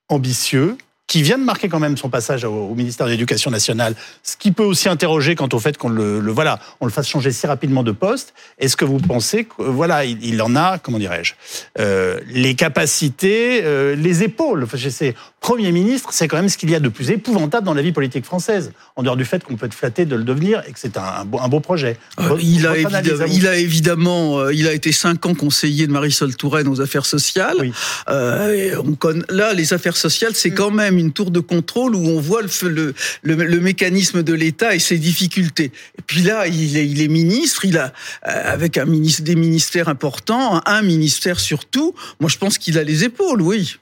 ambitieux, 0.10 0.78
qui 1.10 1.24
vient 1.24 1.39
de 1.39 1.44
marquer 1.44 1.70
quand 1.70 1.80
même 1.80 1.98
son 1.98 2.10
passage 2.10 2.46
au, 2.46 2.51
au 2.51 2.75
ministère 2.75 3.08
de 3.08 3.12
l'Éducation 3.12 3.50
nationale, 3.50 3.96
ce 4.24 4.38
qui 4.38 4.51
peut 4.51 4.63
aussi 4.63 4.88
interroger 4.88 5.34
quant 5.36 5.50
au 5.51 5.60
fait 5.60 5.75
qu'on 5.75 5.89
le, 5.89 6.20
le, 6.20 6.32
voilà, 6.32 6.60
on 6.82 6.86
le 6.86 6.92
fasse 6.92 7.08
changer 7.08 7.32
si 7.32 7.48
rapidement 7.48 7.82
de 7.84 7.92
poste. 7.92 8.34
Est-ce 8.60 8.78
que 8.78 8.86
vous 8.86 9.00
pensez 9.00 9.46
que 9.46 9.63
voilà, 9.63 10.06
il, 10.06 10.24
il 10.24 10.39
en 10.42 10.56
a, 10.56 10.78
comment 10.78 11.00
dirais-je, 11.00 11.34
euh, 11.80 12.20
les 12.28 12.54
capacités, 12.54 13.62
euh, 13.63 13.96
les 13.96 14.22
épaules. 14.22 14.63
Enfin, 14.63 14.78
sais, 14.78 15.16
Premier 15.42 15.72
ministre, 15.72 16.10
c'est 16.12 16.28
quand 16.28 16.36
même 16.36 16.50
ce 16.50 16.58
qu'il 16.58 16.70
y 16.70 16.75
a 16.75 16.82
de 16.82 16.89
plus 16.89 17.12
épouvantable 17.12 17.66
dans 17.66 17.74
la 17.74 17.82
vie 17.82 17.94
politique 17.94 18.25
française, 18.25 18.74
en 18.98 19.04
dehors 19.04 19.16
du 19.16 19.24
fait 19.24 19.42
qu'on 19.44 19.56
peut 19.56 19.68
être 19.68 19.74
flatté 19.74 20.06
de 20.06 20.16
le 20.18 20.24
devenir 20.24 20.62
et 20.68 20.74
que 20.74 20.80
c'est 20.80 20.98
un, 20.98 21.01
un, 21.01 21.25
beau, 21.25 21.39
un, 21.39 21.48
beau, 21.48 21.62
projet. 21.62 21.98
Euh, 22.20 22.38
il, 22.42 22.68
a 22.68 22.75
évidemment, 22.78 23.25
il 23.32 23.48
a 23.48 23.56
évidemment, 23.56 24.39
euh, 24.39 24.54
il 24.54 24.68
a 24.68 24.74
été 24.74 24.92
cinq 24.92 25.25
ans 25.25 25.34
conseiller 25.34 25.88
de 25.88 25.94
Marisol 25.94 26.36
Touraine 26.36 26.68
aux 26.68 26.82
affaires 26.82 27.06
sociales. 27.06 27.56
Oui. 27.62 27.72
Euh, 28.10 28.75
on 28.86 28.94
connaît, 28.94 29.24
là, 29.30 29.54
les 29.54 29.74
affaires 29.74 29.96
sociales, 29.96 30.36
c'est 30.36 30.51
quand 30.51 30.72
même 30.72 30.99
une 31.00 31.12
tour 31.12 31.32
de 31.32 31.39
contrôle 31.39 31.96
où 31.96 32.08
on 32.08 32.20
voit 32.20 32.41
le, 32.41 32.48
le, 32.63 32.94
le, 33.24 33.60
mécanisme 33.60 34.24
de 34.24 34.34
l'État 34.34 34.75
et 34.75 34.79
ses 34.79 34.98
difficultés. 34.98 35.72
Et 35.98 36.01
puis 36.06 36.22
là, 36.22 36.48
il 36.48 37.01
est, 37.01 37.08
ministre, 37.08 37.65
il 37.65 37.77
a, 37.77 37.94
avec 38.22 38.77
un 38.77 38.86
des 38.86 39.36
ministères 39.36 39.89
importants, 39.89 40.62
un 40.65 40.82
ministère 40.82 41.39
surtout. 41.39 41.96
Moi, 42.20 42.29
je 42.29 42.38
pense 42.38 42.58
qu'il 42.58 42.77
a 42.77 42.84
les 42.84 43.03
épaules, 43.03 43.41
oui. 43.41 43.77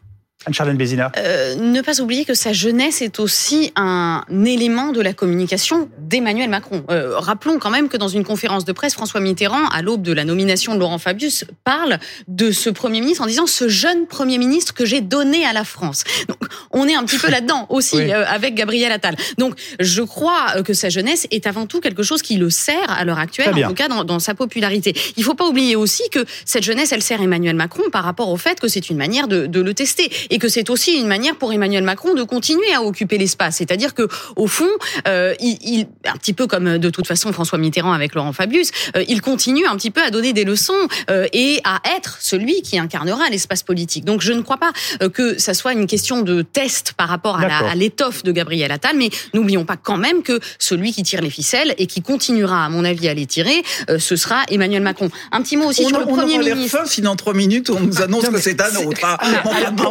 Anne-Charlène 0.47 0.77
Bézina. 0.77 1.11
Euh, 1.17 1.55
ne 1.55 1.81
pas 1.81 1.99
oublier 2.01 2.23
que 2.25 2.33
sa 2.33 2.53
jeunesse 2.53 3.01
est 3.01 3.19
aussi 3.19 3.73
un 3.75 4.23
élément 4.45 4.93
de 4.93 5.01
la 5.01 5.13
communication 5.13 5.89
d'Emmanuel 5.99 6.49
Macron. 6.49 6.83
Euh, 6.89 7.19
rappelons 7.19 7.59
quand 7.59 7.69
même 7.69 7.89
que 7.89 7.97
dans 7.97 8.07
une 8.07 8.23
conférence 8.23 8.63
de 8.63 8.71
presse, 8.71 8.93
François 8.93 9.19
Mitterrand, 9.19 9.67
à 9.67 9.81
l'aube 9.81 10.01
de 10.01 10.13
la 10.13 10.23
nomination 10.23 10.73
de 10.73 10.79
Laurent 10.79 10.99
Fabius, 10.99 11.43
parle 11.65 11.99
de 12.29 12.51
ce 12.51 12.69
Premier 12.69 13.01
ministre 13.01 13.23
en 13.23 13.27
disant 13.27 13.45
ce 13.45 13.67
jeune 13.67 14.07
Premier 14.07 14.37
ministre 14.37 14.73
que 14.73 14.85
j'ai 14.85 15.01
donné 15.01 15.45
à 15.45 15.51
la 15.51 15.65
France. 15.65 16.05
Donc, 16.29 16.37
on 16.71 16.87
est 16.87 16.95
un 16.95 17.03
petit 17.03 17.17
peu 17.17 17.29
là-dedans 17.29 17.65
aussi 17.69 17.97
euh, 17.97 18.25
avec 18.25 18.55
Gabriel 18.55 18.91
Attal. 18.91 19.15
Donc 19.37 19.55
je 19.79 20.01
crois 20.01 20.61
que 20.63 20.73
sa 20.73 20.89
jeunesse 20.89 21.27
est 21.31 21.45
avant 21.47 21.65
tout 21.65 21.81
quelque 21.81 22.03
chose 22.03 22.21
qui 22.21 22.37
le 22.37 22.49
sert 22.49 22.89
à 22.89 23.03
l'heure 23.03 23.19
actuelle, 23.19 23.53
en 23.65 23.67
tout 23.67 23.73
cas 23.73 23.87
dans, 23.87 24.03
dans, 24.03 24.19
sa 24.19 24.33
popularité. 24.33 24.93
Il 25.17 25.23
faut 25.23 25.35
pas 25.35 25.45
oublier 25.45 25.75
aussi 25.75 26.03
que 26.11 26.25
cette 26.45 26.63
jeunesse, 26.63 26.91
elle 26.91 27.01
sert 27.01 27.21
Emmanuel 27.21 27.55
Macron 27.55 27.83
par 27.91 28.03
rapport 28.03 28.29
au 28.29 28.37
fait 28.37 28.59
que 28.59 28.67
c'est 28.67 28.89
une 28.89 28.97
manière 28.97 29.27
de, 29.27 29.45
de, 29.45 29.61
le 29.61 29.73
tester 29.73 30.09
et 30.29 30.36
que 30.39 30.49
c'est 30.49 30.69
aussi 30.69 30.93
une 30.93 31.07
manière 31.07 31.35
pour 31.35 31.53
Emmanuel 31.53 31.83
Macron 31.83 32.13
de 32.13 32.23
continuer 32.23 32.73
à 32.73 32.81
occuper 32.81 33.17
l'espace. 33.17 33.57
C'est-à-dire 33.57 33.93
que 33.93 34.07
au 34.35 34.47
fond, 34.47 34.69
euh, 35.07 35.33
il, 35.39 35.57
il, 35.61 35.87
un 36.05 36.17
petit 36.17 36.33
peu 36.33 36.47
comme 36.47 36.77
de 36.77 36.89
toute 36.89 37.07
façon 37.07 37.31
François 37.33 37.57
Mitterrand 37.57 37.93
avec 37.93 38.15
Laurent 38.15 38.33
Fabius, 38.33 38.71
euh, 38.95 39.03
il 39.07 39.21
continue 39.21 39.65
un 39.65 39.75
petit 39.75 39.91
peu 39.91 40.01
à 40.01 40.11
donner 40.11 40.33
des 40.33 40.43
leçons 40.43 40.73
euh, 41.09 41.27
et 41.33 41.59
à 41.63 41.79
être 41.95 42.17
celui 42.19 42.61
qui 42.61 42.79
incarnera 42.79 43.29
l'espace 43.29 43.63
politique. 43.63 44.05
Donc 44.05 44.21
je 44.21 44.33
ne 44.33 44.41
crois 44.41 44.57
pas 44.57 44.71
euh, 45.01 45.09
que 45.09 45.39
ça 45.39 45.53
soit 45.53 45.73
une 45.73 45.87
question 45.87 46.21
de 46.21 46.41
test 46.41 46.93
par 46.93 47.09
rapport 47.09 47.39
à 47.39 47.75
l'étoffe 47.75 48.23
de 48.23 48.31
Gabriel 48.31 48.71
Attal, 48.71 48.95
mais 48.97 49.09
n'oublions 49.33 49.65
pas 49.65 49.77
quand 49.77 49.97
même 49.97 50.23
que 50.23 50.39
celui 50.59 50.93
qui 50.93 51.03
tire 51.03 51.21
les 51.21 51.29
ficelles 51.29 51.73
et 51.77 51.87
qui 51.87 52.01
continuera, 52.01 52.65
à 52.65 52.69
mon 52.69 52.83
avis, 52.83 53.07
à 53.07 53.13
les 53.13 53.25
tirer, 53.25 53.63
ce 53.97 54.15
sera 54.15 54.43
Emmanuel 54.49 54.81
Macron. 54.81 55.09
Un 55.31 55.41
petit 55.41 55.57
mot 55.57 55.65
aussi 55.65 55.85
sur 55.85 55.99
le 55.99 56.05
Premier 56.05 56.37
ministre. 56.37 56.79
Fin, 56.79 56.85
si 56.85 57.01
dans 57.01 57.15
trois 57.15 57.33
minutes 57.33 57.69
on 57.69 57.79
nous 57.79 58.01
annonce 58.01 58.27
que 58.27 58.39
c'est 58.39 58.61
un 58.61 58.75
autre. 58.75 58.99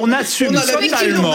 on, 0.00 0.12
assume 0.45 0.88
totalement. 0.88 1.35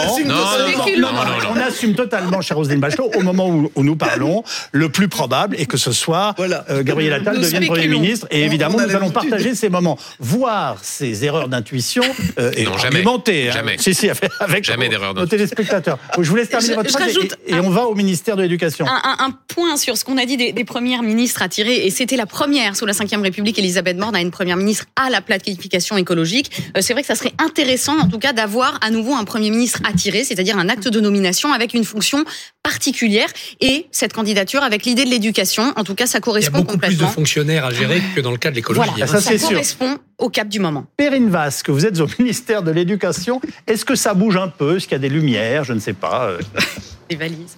On 1.50 1.56
assume 1.56 1.94
totalement, 1.94 2.40
cher 2.40 2.56
Roselyne 2.56 2.80
Bachelot, 2.80 3.10
au 3.14 3.20
moment 3.20 3.48
où, 3.48 3.82
nous 3.82 3.96
parlons, 3.96 4.44
le 4.72 4.88
plus 4.88 5.08
probable 5.08 5.56
est 5.58 5.66
que 5.66 5.76
ce 5.76 5.92
soit 5.92 6.34
Gabriel 6.82 7.14
Attal 7.14 7.40
devienne 7.40 7.66
Premier 7.66 7.88
ministre. 7.88 8.26
Et 8.30 8.42
évidemment, 8.44 8.78
nous 8.78 8.96
allons 8.96 9.10
partager 9.10 9.54
ces 9.54 9.68
moments, 9.68 9.98
voir 10.18 10.78
ces 10.82 11.24
erreurs 11.24 11.48
d'intuition 11.48 12.02
euh, 12.38 12.52
et 12.56 12.64
non, 12.64 12.76
jamais, 12.78 12.96
argumenter. 12.96 13.48
Hein. 13.48 13.52
Jamais. 13.52 13.76
Si, 13.78 13.94
si, 13.94 14.08
avec 14.40 14.64
jamais 14.64 14.88
nos, 14.88 15.26
téléspectateurs. 15.26 15.98
Je 16.18 16.28
vous 16.28 16.36
laisse 16.36 16.48
terminer 16.48 16.74
votre 16.74 16.90
phrase 16.90 17.16
et, 17.46 17.54
on 17.54 17.70
va 17.70 17.84
au 17.86 17.94
ministère 17.94 18.36
de 18.36 18.42
l'Éducation. 18.42 18.86
Un, 18.88 19.30
point 19.48 19.76
sur 19.76 19.96
ce 19.96 20.04
qu'on 20.04 20.18
a 20.18 20.24
dit 20.24 20.36
des, 20.36 20.52
des, 20.52 20.64
premières 20.64 21.02
ministres 21.02 21.42
à 21.42 21.48
tirer, 21.48 21.86
et 21.86 21.90
c'était 21.90 22.16
la 22.16 22.26
première 22.26 22.76
sous 22.76 22.86
la 22.86 22.92
Ve 22.92 23.22
République, 23.22 23.58
Elisabeth 23.58 23.96
Borne 23.96 24.14
a 24.14 24.20
une 24.20 24.30
première 24.30 24.56
ministre 24.56 24.86
à 24.96 25.10
la 25.10 25.20
planification 25.20 25.96
écologique. 25.96 26.50
Euh, 26.76 26.80
c'est 26.80 26.92
vrai 26.92 27.02
que 27.02 27.08
ça 27.08 27.14
serait 27.14 27.32
intéressant, 27.38 27.98
en 27.98 28.08
tout 28.08 28.18
cas, 28.18 28.32
d'avoir 28.32 28.78
à 28.82 28.90
nouveau 28.90 29.14
un 29.14 29.24
Premier 29.24 29.50
ministre 29.50 29.80
attiré, 29.84 30.24
c'est-à-dire 30.24 30.58
un 30.58 30.68
acte 30.68 30.88
de 30.88 31.00
nomination 31.00 31.52
avec 31.52 31.72
une 31.72 31.84
fonction 31.84 32.24
particulière 32.62 33.28
et 33.60 33.86
cette 33.90 34.12
candidature 34.12 34.62
avec 34.62 34.84
l'idée 34.84 35.04
de 35.04 35.10
l'éducation. 35.10 35.72
En 35.76 35.84
tout 35.84 35.94
cas, 35.94 36.06
ça 36.06 36.20
correspond 36.20 36.58
Il 36.58 36.60
y 36.60 36.62
a 36.62 36.64
beaucoup 36.64 36.78
plus 36.78 36.98
de 36.98 37.06
fonctionnaires 37.06 37.64
à 37.64 37.72
gérer 37.72 38.02
que 38.14 38.20
dans 38.20 38.30
le 38.30 38.36
cas 38.36 38.50
de 38.50 38.56
l'écologie. 38.56 38.88
Voilà, 38.90 39.06
ça, 39.06 39.20
ça 39.20 39.38
correspond 39.38 39.98
au 40.18 40.28
cap 40.28 40.48
du 40.48 40.60
moment. 40.60 40.86
Perrine 40.96 41.30
Vasque, 41.30 41.70
vous 41.70 41.86
êtes 41.86 42.00
au 42.00 42.06
ministère 42.18 42.62
de 42.62 42.70
l'Éducation. 42.70 43.40
Est-ce 43.66 43.84
que 43.84 43.94
ça 43.94 44.14
bouge 44.14 44.36
un 44.36 44.48
peu? 44.48 44.76
Est-ce 44.76 44.84
qu'il 44.84 44.92
y 44.92 44.96
a 44.96 44.98
des 44.98 45.08
lumières? 45.08 45.64
Je 45.64 45.72
ne 45.72 45.80
sais 45.80 45.92
pas. 45.94 46.26
Euh. 46.26 46.40
des 47.08 47.16
valises. 47.16 47.56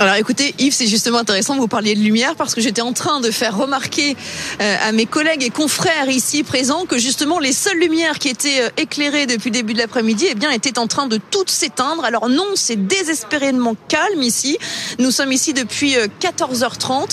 Alors 0.00 0.14
écoutez, 0.14 0.54
Yves, 0.60 0.74
c'est 0.74 0.86
justement 0.86 1.18
intéressant 1.18 1.56
vous 1.56 1.66
parliez 1.66 1.96
de 1.96 2.00
lumière 2.00 2.36
parce 2.36 2.54
que 2.54 2.60
j'étais 2.60 2.82
en 2.82 2.92
train 2.92 3.20
de 3.20 3.32
faire 3.32 3.56
remarquer 3.56 4.16
euh, 4.60 4.76
à 4.80 4.92
mes 4.92 5.06
collègues 5.06 5.42
et 5.42 5.50
confrères 5.50 6.08
ici 6.08 6.44
présents 6.44 6.84
que 6.86 6.98
justement 6.98 7.40
les 7.40 7.52
seules 7.52 7.80
lumières 7.80 8.20
qui 8.20 8.28
étaient 8.28 8.60
euh, 8.60 8.68
éclairées 8.76 9.26
depuis 9.26 9.50
le 9.50 9.54
début 9.54 9.72
de 9.72 9.78
l'après-midi 9.78 10.26
eh 10.30 10.36
bien, 10.36 10.52
étaient 10.52 10.78
en 10.78 10.86
train 10.86 11.08
de 11.08 11.18
toutes 11.32 11.50
s'éteindre. 11.50 12.04
Alors 12.04 12.28
non, 12.28 12.46
c'est 12.54 12.86
désespérément 12.86 13.74
calme 13.88 14.22
ici. 14.22 14.56
Nous 15.00 15.10
sommes 15.10 15.32
ici 15.32 15.52
depuis 15.52 15.96
14h30. 16.20 16.92
Euh, 16.92 17.06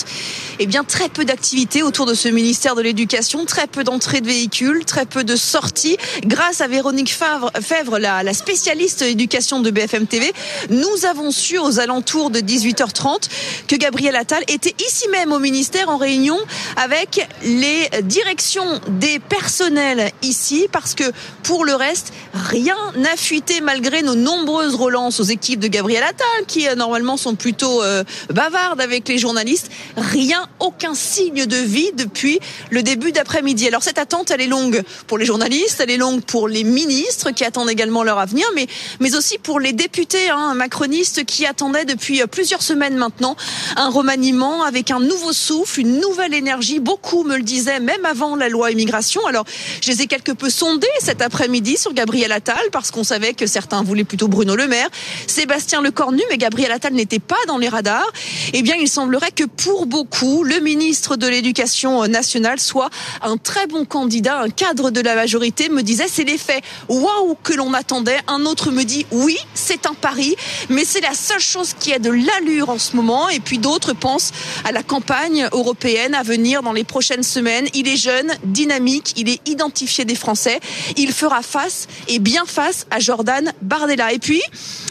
eh 0.58 0.66
bien, 0.66 0.84
très 0.84 1.10
peu 1.10 1.24
d'activités 1.24 1.82
autour 1.82 2.06
de 2.06 2.14
ce 2.14 2.28
ministère 2.28 2.74
de 2.76 2.82
l'Éducation, 2.82 3.44
très 3.44 3.66
peu 3.66 3.84
d'entrées 3.84 4.22
de 4.22 4.26
véhicules, 4.26 4.86
très 4.86 5.04
peu 5.04 5.22
de 5.22 5.36
sorties. 5.36 5.98
Grâce 6.24 6.62
à 6.62 6.68
Véronique 6.68 7.12
Favre, 7.12 7.50
Fèvre, 7.60 7.98
la, 7.98 8.22
la 8.22 8.32
spécialiste 8.32 9.02
éducation 9.02 9.60
de 9.60 9.70
BFM 9.70 10.06
TV, 10.06 10.32
nous 10.70 11.04
avons 11.04 11.30
su 11.30 11.58
aux 11.58 11.78
alentours 11.78 12.30
de 12.30 12.40
18 12.40 12.75
h 12.80 12.92
30 12.92 13.28
que 13.68 13.76
Gabriel 13.76 14.16
Attal 14.16 14.42
était 14.48 14.74
ici 14.86 15.08
même 15.08 15.32
au 15.32 15.38
ministère 15.38 15.88
en 15.88 15.96
réunion 15.96 16.38
avec 16.76 17.26
les 17.42 17.88
directions 18.02 18.80
des 18.88 19.18
personnels 19.18 20.10
ici 20.22 20.68
parce 20.72 20.94
que 20.94 21.04
pour 21.42 21.64
le 21.64 21.74
reste, 21.74 22.12
rien 22.34 22.76
n'a 22.96 23.16
fuité 23.16 23.60
malgré 23.60 24.02
nos 24.02 24.14
nombreuses 24.14 24.74
relances 24.74 25.20
aux 25.20 25.24
équipes 25.24 25.60
de 25.60 25.68
Gabriel 25.68 26.02
Attal 26.02 26.46
qui 26.46 26.68
euh, 26.68 26.74
normalement 26.74 27.16
sont 27.16 27.34
plutôt 27.34 27.82
euh, 27.82 28.04
bavardes 28.32 28.80
avec 28.80 29.08
les 29.08 29.18
journalistes. 29.18 29.70
Rien, 29.96 30.48
aucun 30.60 30.94
signe 30.94 31.46
de 31.46 31.56
vie 31.56 31.90
depuis 31.94 32.40
le 32.70 32.82
début 32.82 33.12
d'après-midi. 33.12 33.66
Alors 33.68 33.82
cette 33.82 33.98
attente, 33.98 34.30
elle 34.30 34.40
est 34.40 34.46
longue 34.46 34.82
pour 35.06 35.18
les 35.18 35.24
journalistes, 35.24 35.80
elle 35.80 35.90
est 35.90 35.96
longue 35.96 36.22
pour 36.22 36.48
les 36.48 36.64
ministres 36.64 37.30
qui 37.30 37.44
attendent 37.44 37.70
également 37.70 38.02
leur 38.02 38.18
avenir, 38.18 38.46
mais, 38.54 38.66
mais 39.00 39.14
aussi 39.14 39.38
pour 39.38 39.60
les 39.60 39.72
députés 39.72 40.28
hein, 40.30 40.54
macronistes 40.54 41.24
qui 41.24 41.46
attendaient 41.46 41.84
depuis 41.84 42.22
euh, 42.22 42.26
plusieurs 42.26 42.62
semaine 42.66 42.96
maintenant, 42.96 43.36
un 43.76 43.88
remaniement 43.88 44.64
avec 44.64 44.90
un 44.90 44.98
nouveau 44.98 45.32
souffle, 45.32 45.80
une 45.80 46.00
nouvelle 46.00 46.34
énergie. 46.34 46.80
Beaucoup 46.80 47.22
me 47.22 47.36
le 47.36 47.42
disaient, 47.42 47.80
même 47.80 48.04
avant 48.04 48.34
la 48.34 48.48
loi 48.48 48.72
immigration. 48.72 49.24
Alors, 49.26 49.44
je 49.80 49.90
les 49.90 50.02
ai 50.02 50.06
quelque 50.06 50.32
peu 50.32 50.50
sondés 50.50 50.86
cet 51.00 51.22
après-midi 51.22 51.76
sur 51.76 51.92
Gabriel 51.92 52.32
Attal, 52.32 52.64
parce 52.72 52.90
qu'on 52.90 53.04
savait 53.04 53.34
que 53.34 53.46
certains 53.46 53.82
voulaient 53.82 54.04
plutôt 54.04 54.28
Bruno 54.28 54.56
Le 54.56 54.66
Maire, 54.66 54.88
Sébastien 55.26 55.80
Lecornu, 55.80 56.22
mais 56.30 56.38
Gabriel 56.38 56.72
Attal 56.72 56.92
n'était 56.94 57.20
pas 57.20 57.36
dans 57.46 57.58
les 57.58 57.68
radars. 57.68 58.10
Eh 58.52 58.62
bien, 58.62 58.74
il 58.74 58.88
semblerait 58.88 59.30
que 59.30 59.44
pour 59.44 59.86
beaucoup, 59.86 60.42
le 60.42 60.58
ministre 60.58 61.16
de 61.16 61.28
l'Éducation 61.28 62.06
nationale 62.08 62.58
soit 62.58 62.90
un 63.22 63.36
très 63.36 63.66
bon 63.66 63.84
candidat, 63.84 64.40
un 64.40 64.50
cadre 64.50 64.90
de 64.90 65.00
la 65.00 65.14
majorité, 65.14 65.68
me 65.68 65.82
disait, 65.82 66.08
c'est 66.10 66.24
l'effet 66.24 66.60
waouh 66.88 67.36
que 67.42 67.52
l'on 67.52 67.72
attendait. 67.74 68.18
Un 68.26 68.44
autre 68.44 68.72
me 68.72 68.82
dit, 68.82 69.06
oui, 69.12 69.36
c'est 69.54 69.86
un 69.86 69.94
pari, 69.94 70.34
mais 70.68 70.84
c'est 70.84 71.00
la 71.00 71.14
seule 71.14 71.40
chose 71.40 71.74
qui 71.78 71.92
a 71.92 71.98
de 71.98 72.10
l'allure 72.10 72.55
en 72.62 72.78
ce 72.78 72.96
moment. 72.96 73.28
Et 73.28 73.40
puis 73.40 73.58
d'autres 73.58 73.92
pensent 73.92 74.32
à 74.64 74.72
la 74.72 74.82
campagne 74.82 75.48
européenne 75.52 76.14
à 76.14 76.22
venir 76.22 76.62
dans 76.62 76.72
les 76.72 76.84
prochaines 76.84 77.22
semaines. 77.22 77.66
Il 77.74 77.88
est 77.88 77.96
jeune, 77.96 78.32
dynamique, 78.44 79.14
il 79.16 79.28
est 79.28 79.46
identifié 79.48 80.04
des 80.04 80.14
Français. 80.14 80.60
Il 80.96 81.12
fera 81.12 81.42
face 81.42 81.86
et 82.08 82.18
bien 82.18 82.44
face 82.46 82.86
à 82.90 82.98
Jordan 82.98 83.52
Bardella. 83.62 84.12
Et 84.12 84.18
puis, 84.18 84.42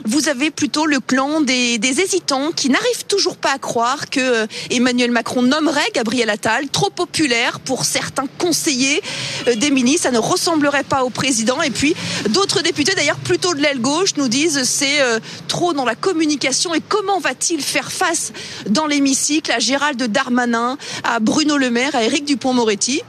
vous 0.05 0.29
avez 0.29 0.51
plutôt 0.51 0.85
le 0.85 0.99
clan 0.99 1.41
des, 1.41 1.79
hésitants 1.95 2.51
qui 2.51 2.69
n'arrivent 2.69 3.05
toujours 3.07 3.37
pas 3.37 3.53
à 3.53 3.57
croire 3.57 4.09
que 4.09 4.19
euh, 4.19 4.47
Emmanuel 4.69 5.11
Macron 5.11 5.41
nommerait 5.41 5.89
Gabriel 5.93 6.29
Attal, 6.29 6.67
trop 6.69 6.89
populaire 6.89 7.59
pour 7.59 7.85
certains 7.85 8.27
conseillers 8.37 9.01
euh, 9.47 9.55
des 9.55 9.71
ministres. 9.71 10.03
Ça 10.03 10.11
ne 10.11 10.17
ressemblerait 10.17 10.83
pas 10.83 11.03
au 11.03 11.09
président. 11.09 11.61
Et 11.61 11.69
puis, 11.69 11.95
d'autres 12.29 12.61
députés, 12.61 12.93
d'ailleurs 12.95 13.17
plutôt 13.17 13.53
de 13.53 13.61
l'aile 13.61 13.79
gauche, 13.79 14.15
nous 14.17 14.27
disent 14.27 14.63
c'est 14.63 15.01
euh, 15.01 15.19
trop 15.47 15.73
dans 15.73 15.85
la 15.85 15.95
communication. 15.95 16.73
Et 16.75 16.81
comment 16.87 17.19
va-t-il 17.19 17.54
faire 17.61 17.91
face 17.91 18.33
dans 18.67 18.87
l'hémicycle 18.87 19.51
à 19.51 19.59
Gérald 19.59 20.01
Darmanin, 20.03 20.77
à 21.03 21.19
Bruno 21.19 21.57
Le 21.57 21.69
Maire, 21.69 21.95
à 21.95 22.03
Éric 22.03 22.25
Dupont-Moretti 22.25 23.01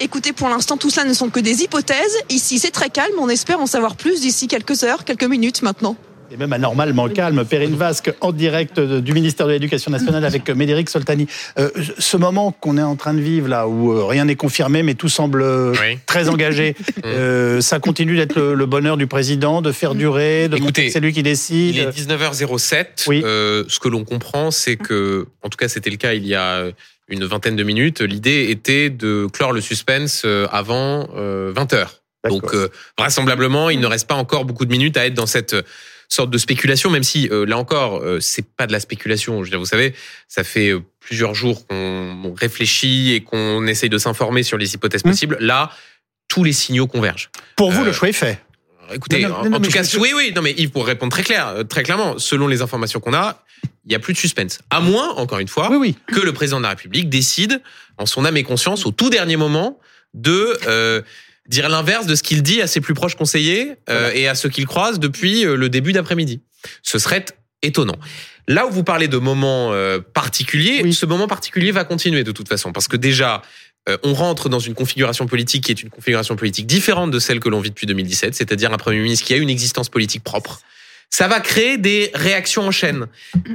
Écoutez, 0.00 0.32
pour 0.32 0.48
l'instant, 0.48 0.76
tout 0.76 0.90
ça 0.90 1.04
ne 1.04 1.14
sont 1.14 1.30
que 1.30 1.38
des 1.38 1.62
hypothèses. 1.62 2.16
Ici, 2.28 2.58
c'est 2.58 2.72
très 2.72 2.90
calme. 2.90 3.14
On 3.20 3.28
espère 3.28 3.60
en 3.60 3.66
savoir 3.66 3.94
plus 3.94 4.20
d'ici 4.20 4.48
quelques 4.48 4.82
heures, 4.82 5.04
quelques 5.04 5.22
minutes 5.24 5.62
maintenant 5.62 5.96
et 6.32 6.36
même 6.36 6.52
anormalement 6.52 7.08
calme. 7.08 7.44
Perrine 7.44 7.76
Vasque 7.76 8.12
en 8.20 8.32
direct 8.32 8.80
du 8.80 9.12
ministère 9.12 9.46
de 9.46 9.52
l'Éducation 9.52 9.90
nationale 9.90 10.24
avec 10.24 10.48
euh, 10.48 10.54
Médéric 10.54 10.88
Soltani. 10.88 11.26
Euh, 11.58 11.70
ce 11.98 12.16
moment 12.16 12.52
qu'on 12.52 12.78
est 12.78 12.82
en 12.82 12.96
train 12.96 13.14
de 13.14 13.20
vivre 13.20 13.48
là, 13.48 13.68
où 13.68 13.92
euh, 13.92 14.04
rien 14.04 14.24
n'est 14.24 14.36
confirmé, 14.36 14.82
mais 14.82 14.94
tout 14.94 15.08
semble 15.08 15.44
très 16.06 16.28
engagé, 16.28 16.74
mm. 17.04 17.60
ça 17.60 17.78
continue 17.78 18.16
d'être 18.16 18.40
le, 18.40 18.66
bonheur 18.66 18.96
du 18.96 19.06
président, 19.06 19.60
de 19.60 19.72
faire 19.72 19.94
durer, 19.94 20.48
de 20.48 20.56
montrer 20.56 20.90
c'est 20.90 21.00
lui 21.00 21.12
qui 21.12 21.22
décide. 21.22 21.74
Il 21.74 21.80
est 21.80 21.90
19h07. 21.90 23.08
Oui. 23.08 23.20
ce 23.22 23.78
que 23.78 23.88
l'on 23.88 24.04
comprend, 24.04 24.50
c'est 24.50 24.76
que, 24.76 25.26
en 25.42 25.48
tout 25.48 25.56
cas, 25.56 25.68
c'était 25.68 25.90
le 25.90 25.96
cas 25.96 26.14
il 26.14 26.26
y 26.26 26.34
a 26.34 26.64
une 27.08 27.24
vingtaine 27.24 27.56
de 27.56 27.62
minutes. 27.62 28.00
L'idée 28.00 28.46
était 28.50 28.88
de 28.90 29.26
clore 29.32 29.52
le 29.52 29.60
suspense 29.60 30.24
avant 30.50 31.04
20h. 31.04 31.86
Donc, 32.28 32.54
vraisemblablement, 32.98 33.70
il 33.70 33.80
ne 33.80 33.86
reste 33.86 34.08
pas 34.08 34.14
encore 34.14 34.44
beaucoup 34.44 34.64
de 34.64 34.70
minutes 34.70 34.96
à 34.96 35.06
être 35.06 35.14
dans 35.14 35.26
cette 35.26 35.56
sorte 36.12 36.30
de 36.30 36.38
spéculation, 36.38 36.90
même 36.90 37.02
si 37.02 37.28
euh, 37.30 37.46
là 37.46 37.56
encore, 37.56 38.00
euh, 38.00 38.20
c'est 38.20 38.46
pas 38.46 38.66
de 38.66 38.72
la 38.72 38.80
spéculation. 38.80 39.38
Je 39.38 39.44
veux 39.44 39.50
dire, 39.50 39.58
vous 39.58 39.66
savez, 39.66 39.94
ça 40.28 40.44
fait 40.44 40.68
euh, 40.68 40.80
plusieurs 41.00 41.34
jours 41.34 41.66
qu'on 41.66 42.34
réfléchit 42.34 43.12
et 43.12 43.22
qu'on 43.22 43.66
essaye 43.66 43.88
de 43.88 43.98
s'informer 43.98 44.42
sur 44.42 44.58
les 44.58 44.74
hypothèses 44.74 45.04
mmh. 45.04 45.08
possibles. 45.08 45.36
Là, 45.40 45.70
tous 46.28 46.44
les 46.44 46.52
signaux 46.52 46.86
convergent. 46.86 47.30
Pour 47.56 47.70
vous, 47.70 47.84
le 47.84 47.92
choix 47.92 48.08
est 48.08 48.14
fait. 48.14 48.40
Écoutez, 48.92 49.24
en, 49.24 49.60
tout 49.60 49.70
cas, 49.70 49.82
oui, 49.98 50.12
oui, 50.14 50.32
non, 50.36 50.42
mais 50.42 50.52
Yves, 50.52 50.70
pour 50.70 50.86
répondre 50.86 51.12
très 51.12 51.22
clair, 51.22 51.54
très 51.68 51.82
clairement, 51.82 52.18
selon 52.18 52.46
les 52.46 52.60
informations 52.60 53.00
qu'on 53.00 53.14
a, 53.14 53.42
il 53.84 53.88
n'y 53.88 53.94
a 53.94 53.98
plus 53.98 54.12
de 54.12 54.18
suspense. 54.18 54.58
À 54.68 54.80
moins, 54.80 55.10
encore 55.14 55.38
une 55.38 55.48
fois, 55.48 55.70
oui, 55.70 55.96
que 56.08 56.20
le 56.20 56.32
président 56.32 56.58
de 56.58 56.64
la 56.64 56.70
République 56.70 57.08
décide, 57.08 57.62
en 57.96 58.04
son 58.04 58.24
âme 58.26 58.36
et 58.36 58.42
conscience, 58.42 58.84
au 58.84 58.90
tout 58.90 59.08
dernier 59.08 59.36
moment, 59.36 59.78
de 60.12 60.58
dire 61.48 61.68
l'inverse 61.68 62.06
de 62.06 62.14
ce 62.14 62.22
qu'il 62.22 62.42
dit 62.42 62.62
à 62.62 62.66
ses 62.66 62.80
plus 62.80 62.94
proches 62.94 63.16
conseillers 63.16 63.74
euh, 63.88 64.10
et 64.14 64.28
à 64.28 64.34
ceux 64.34 64.48
qu'il 64.48 64.66
croise 64.66 65.00
depuis 65.00 65.44
euh, 65.44 65.56
le 65.56 65.68
début 65.68 65.92
d'après-midi. 65.92 66.40
Ce 66.82 66.98
serait 66.98 67.24
étonnant. 67.62 67.96
Là 68.48 68.66
où 68.66 68.70
vous 68.70 68.84
parlez 68.84 69.08
de 69.08 69.18
moments 69.18 69.72
euh, 69.72 70.00
particuliers, 70.00 70.90
ce 70.92 71.06
moment 71.06 71.28
particulier 71.28 71.70
va 71.70 71.84
continuer 71.84 72.24
de 72.24 72.32
toute 72.32 72.48
façon, 72.48 72.72
parce 72.72 72.88
que 72.88 72.96
déjà, 72.96 73.42
on 74.04 74.14
rentre 74.14 74.48
dans 74.48 74.60
une 74.60 74.74
configuration 74.74 75.26
politique 75.26 75.64
qui 75.64 75.72
est 75.72 75.82
une 75.82 75.90
configuration 75.90 76.36
politique 76.36 76.66
différente 76.68 77.10
de 77.10 77.18
celle 77.18 77.40
que 77.40 77.48
l'on 77.48 77.58
vit 77.58 77.70
depuis 77.70 77.88
2017, 77.88 78.32
c'est-à-dire 78.32 78.72
un 78.72 78.76
Premier 78.76 79.00
ministre 79.00 79.26
qui 79.26 79.34
a 79.34 79.36
une 79.36 79.50
existence 79.50 79.88
politique 79.88 80.22
propre, 80.22 80.60
ça 81.12 81.28
va 81.28 81.40
créer 81.40 81.76
des 81.76 82.10
réactions 82.14 82.62
en 82.62 82.70
chaîne. 82.70 83.06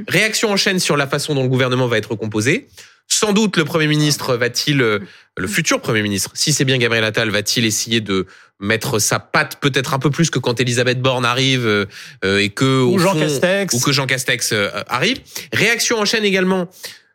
Réactions 0.06 0.50
en 0.50 0.56
chaîne 0.56 0.78
sur 0.78 0.96
la 0.96 1.08
façon 1.08 1.34
dont 1.34 1.42
le 1.42 1.48
gouvernement 1.48 1.88
va 1.88 1.98
être 1.98 2.14
composé. 2.14 2.68
Sans 3.10 3.32
doute, 3.32 3.56
le 3.56 3.64
Premier 3.64 3.86
ministre 3.86 4.36
va-t-il, 4.36 4.82
euh, 4.82 4.98
le 5.36 5.46
futur 5.48 5.80
Premier 5.80 6.02
ministre, 6.02 6.30
si 6.34 6.52
c'est 6.52 6.64
bien 6.64 6.76
Gabriel 6.76 7.04
Attal, 7.04 7.30
va-t-il 7.30 7.64
essayer 7.64 8.02
de 8.02 8.26
mettre 8.60 8.98
sa 8.98 9.18
patte 9.18 9.58
peut-être 9.60 9.94
un 9.94 9.98
peu 9.98 10.10
plus 10.10 10.30
que 10.30 10.38
quand 10.38 10.60
Elisabeth 10.60 11.00
Borne 11.00 11.24
arrive 11.24 11.66
euh, 11.66 11.86
euh, 12.24 12.38
et 12.38 12.50
que 12.50 12.82
ou 12.82 12.98
Jean 12.98 13.18
Castex 13.18 13.74
ou 13.74 13.80
que 13.80 13.92
Jean 13.92 14.06
Castex 14.06 14.52
arrive. 14.88 15.20
Réaction 15.52 15.98
en 15.98 16.04
chaîne 16.04 16.24
également 16.24 16.68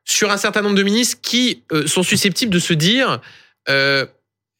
sur 0.03 0.31
un 0.31 0.37
certain 0.37 0.61
nombre 0.61 0.75
de 0.75 0.83
ministres 0.83 1.19
qui 1.21 1.63
sont 1.85 2.03
susceptibles 2.03 2.51
de 2.51 2.59
se 2.59 2.73
dire 2.73 3.21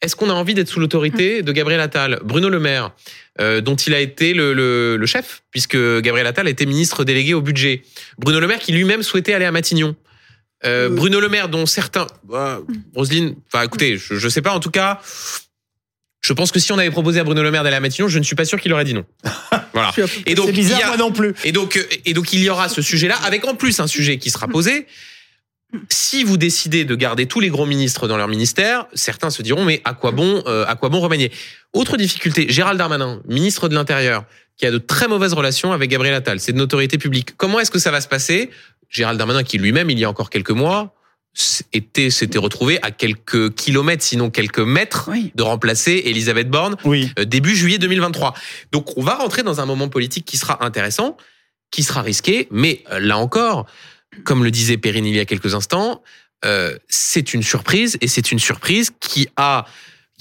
est-ce 0.04 0.18
qu'on 0.18 0.30
a 0.30 0.34
envie 0.34 0.54
d'être 0.54 0.68
sous 0.68 0.82
l'autorité 0.82 1.44
de 1.44 1.52
Gabriel 1.54 1.80
Attal 1.80 2.20
Bruno 2.26 2.50
Le 2.50 2.60
Maire, 2.60 2.92
euh, 3.40 3.62
dont 3.62 3.76
il 3.76 3.94
a 3.94 4.02
été 4.02 4.34
le, 4.34 4.54
le, 4.54 4.98
le, 4.98 5.06
chef, 5.06 5.44
puisque 5.50 5.78
Gabriel 5.78 6.28
Attal 6.28 6.50
était 6.50 6.66
ministre 6.66 7.06
délégué 7.06 7.34
au 7.34 7.42
budget. 7.42 7.84
Bruno 8.18 8.42
Le 8.42 8.48
Maire 8.48 8.60
qui 8.60 8.74
lui-même 8.74 9.02
souhaitait 9.02 9.34
aller 9.34 9.46
à 9.46 9.52
Matignon. 9.52 9.96
Euh, 10.66 10.90
Bruno 10.90 11.20
Le 11.20 11.30
Maire, 11.30 11.50
dont 11.50 11.66
certains... 11.66 12.08
Bah, 12.24 12.62
Roselyne, 12.96 13.36
enfin 13.48 13.64
écoutez, 13.64 13.98
je, 13.98 14.16
je 14.16 14.30
sais 14.30 14.42
pas, 14.42 14.52
en 14.52 14.60
tout 14.60 14.72
cas... 14.72 15.02
Je 16.22 16.32
pense 16.32 16.54
que 16.54 16.60
si 16.60 16.72
on 16.72 16.78
avait 16.78 16.90
proposé 16.90 17.20
à 17.20 17.26
Bruno 17.26 17.44
Le 17.44 17.52
Maire 17.52 17.64
d'aller 17.64 17.76
à 17.76 17.82
Matignon, 17.82 18.08
je 18.08 18.18
ne 18.18 18.24
suis 18.24 18.36
pas 18.36 18.46
sûr 18.46 18.60
qu'il 18.60 18.72
aurait 18.72 18.86
dit 18.86 18.94
non. 18.94 19.04
Voilà. 19.74 19.92
Et 20.26 20.36
donc, 20.36 20.52
bizarre, 20.52 20.78
il 20.78 20.82
y 20.82 20.84
a, 20.84 20.88
moi 20.88 20.98
non 20.98 21.12
plus. 21.12 21.34
Et 21.44 21.52
donc, 21.52 21.84
et 22.06 22.14
donc, 22.14 22.32
il 22.32 22.42
y 22.42 22.50
aura 22.50 22.70
ce 22.70 22.82
sujet-là, 22.82 23.18
avec 23.24 23.46
en 23.46 23.56
plus 23.56 23.80
un 23.80 23.88
sujet 23.88 24.18
qui 24.20 24.30
sera 24.30 24.48
posé, 24.48 24.86
si 25.90 26.24
vous 26.24 26.38
décidez 26.38 26.86
de 26.86 26.96
garder 26.96 27.26
tous 27.26 27.40
les 27.40 27.50
gros 27.50 27.66
ministres 27.66 28.08
dans 28.08 28.18
leur 28.18 28.28
ministère, 28.28 28.86
certains 28.94 29.30
se 29.30 29.42
diront 29.42 29.66
mais 29.66 29.82
à 29.86 29.94
quoi 29.94 30.12
bon, 30.12 30.44
euh, 30.48 30.66
à 30.68 30.76
quoi 30.76 30.90
bon 30.90 31.00
remanier? 31.00 31.32
Autre 31.74 31.98
difficulté, 31.98 32.46
Gérald 32.50 32.78
Darmanin, 32.78 33.22
ministre 33.28 33.70
de 33.70 33.76
l'Intérieur, 33.76 34.26
qui 34.58 34.66
a 34.66 34.72
de 34.72 34.78
très 34.78 35.08
mauvaises 35.08 35.34
relations 35.34 35.72
avec 35.72 35.90
Gabriel 35.90 36.14
Attal, 36.14 36.40
c'est 36.40 36.54
de 36.54 36.58
notoriété 36.58 36.98
publique. 36.98 37.36
Comment 37.38 37.60
est-ce 37.60 37.72
que 37.72 37.80
ça 37.80 37.92
va 37.92 38.02
se 38.02 38.08
passer? 38.08 38.52
Gérald 38.94 39.18
Darmanin, 39.18 39.44
qui 39.44 39.58
lui-même, 39.58 39.90
il 39.90 40.00
y 40.00 40.06
a 40.06 40.10
encore 40.10 40.30
quelques 40.30 40.52
mois, 40.52 40.96
était 41.74 42.12
s'était 42.12 42.38
retrouvé 42.38 42.80
à 42.84 42.92
quelques 42.92 43.56
kilomètres, 43.56 44.04
sinon 44.04 44.30
quelques 44.30 44.60
mètres, 44.60 45.10
de 45.34 45.44
remplacer 45.44 46.04
Elisabeth 46.06 46.50
Borne 46.50 46.76
oui. 46.86 47.12
Euh, 47.18 47.26
début 47.26 47.56
juillet 47.56 47.80
2023. 47.80 48.36
Donc 48.72 48.98
on 48.98 49.02
va 49.02 49.16
rentrer 49.16 49.42
dans 49.42 49.60
un 49.60 49.66
moment 49.66 49.90
politique 49.90 50.26
qui 50.26 50.38
sera 50.38 50.64
intéressant, 50.64 51.18
qui 51.72 51.82
sera 51.82 52.04
risqué, 52.04 52.48
mais 52.52 52.84
euh, 52.92 53.00
là 53.00 53.18
encore 53.18 53.66
comme 54.26 54.44
le 54.44 54.52
disait 54.52 54.78
Perrine 54.78 55.08
il 55.08 55.16
y 55.16 55.20
a 55.20 55.26
quelques 55.26 55.56
instants, 55.56 56.04
euh, 56.46 56.78
c'est 56.88 57.34
une 57.34 57.42
surprise 57.42 57.98
et 58.02 58.08
c'est 58.08 58.32
une 58.32 58.38
surprise 58.38 58.92
qui 59.00 59.28
a 59.38 59.66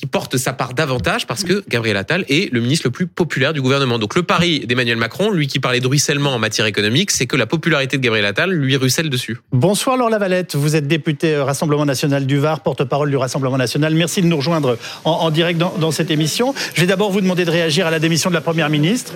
qui 0.02 0.06
porte 0.06 0.36
sa 0.36 0.52
part 0.52 0.74
davantage 0.74 1.28
parce 1.28 1.44
que 1.44 1.62
Gabriel 1.68 1.96
Attal 1.96 2.24
est 2.28 2.52
le 2.52 2.60
ministre 2.60 2.88
le 2.88 2.90
plus 2.90 3.06
populaire 3.06 3.52
du 3.52 3.62
gouvernement. 3.62 4.00
Donc 4.00 4.16
le 4.16 4.24
pari 4.24 4.66
d'Emmanuel 4.66 4.96
Macron, 4.96 5.30
lui 5.30 5.46
qui 5.46 5.60
parlait 5.60 5.78
de 5.78 5.86
ruissellement 5.86 6.34
en 6.34 6.40
matière 6.40 6.66
économique, 6.66 7.12
c'est 7.12 7.26
que 7.26 7.36
la 7.36 7.46
popularité 7.46 7.98
de 7.98 8.02
Gabriel 8.02 8.26
Attal 8.26 8.50
lui 8.50 8.74
ruisselle 8.74 9.10
dessus. 9.10 9.38
Bonsoir 9.52 9.96
Laure 9.96 10.10
Lavalette, 10.10 10.56
vous 10.56 10.74
êtes 10.74 10.88
député 10.88 11.36
euh, 11.36 11.44
Rassemblement 11.44 11.86
National 11.86 12.26
du 12.26 12.38
Var, 12.38 12.62
porte-parole 12.64 13.10
du 13.10 13.16
Rassemblement 13.16 13.58
National. 13.58 13.94
Merci 13.94 14.22
de 14.22 14.26
nous 14.26 14.38
rejoindre 14.38 14.76
en, 15.04 15.30
direct 15.30 15.60
dans, 15.60 15.72
dans 15.78 15.92
cette 15.92 16.10
émission. 16.10 16.52
Je 16.74 16.80
vais 16.80 16.88
d'abord 16.88 17.12
vous 17.12 17.20
demander 17.20 17.44
de 17.44 17.52
réagir 17.52 17.86
à 17.86 17.92
la 17.92 18.00
démission 18.00 18.28
de 18.28 18.34
la 18.34 18.40
Première 18.40 18.70
ministre. 18.70 19.14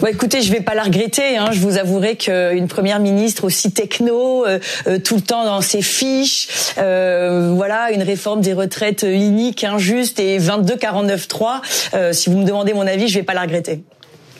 Bon, 0.00 0.06
écoutez, 0.06 0.42
je 0.42 0.50
vais 0.52 0.60
pas 0.60 0.74
la 0.74 0.84
regretter. 0.84 1.36
Hein. 1.36 1.50
Je 1.52 1.60
vous 1.60 1.76
avouerai 1.76 2.16
qu'une 2.16 2.68
première 2.68 3.00
ministre 3.00 3.44
aussi 3.44 3.72
techno, 3.72 4.46
euh, 4.46 4.58
euh, 4.86 4.98
tout 4.98 5.16
le 5.16 5.20
temps 5.20 5.44
dans 5.44 5.60
ses 5.60 5.82
fiches, 5.82 6.48
euh, 6.78 7.52
voilà, 7.54 7.92
une 7.92 8.02
réforme 8.02 8.40
des 8.40 8.52
retraites 8.52 9.04
unique, 9.08 9.64
injuste 9.64 10.18
et 10.20 10.38
22-49-3. 10.38 12.12
si 12.12 12.30
vous 12.30 12.38
me 12.38 12.44
demandez 12.44 12.72
mon 12.72 12.86
avis, 12.86 13.08
je 13.08 13.14
vais 13.18 13.24
pas 13.24 13.34
la 13.34 13.42
regretter. 13.42 13.82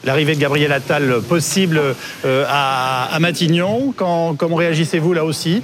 L'arrivée 0.04 0.35
de 0.35 0.40
Gabriel 0.40 0.72
Attal 0.72 1.20
possible 1.28 1.80
à, 2.24 3.16
Matignon. 3.20 3.92
Quand, 3.94 4.35
comment 4.35 4.56
réagissez-vous 4.56 5.12
là 5.12 5.24
aussi? 5.24 5.62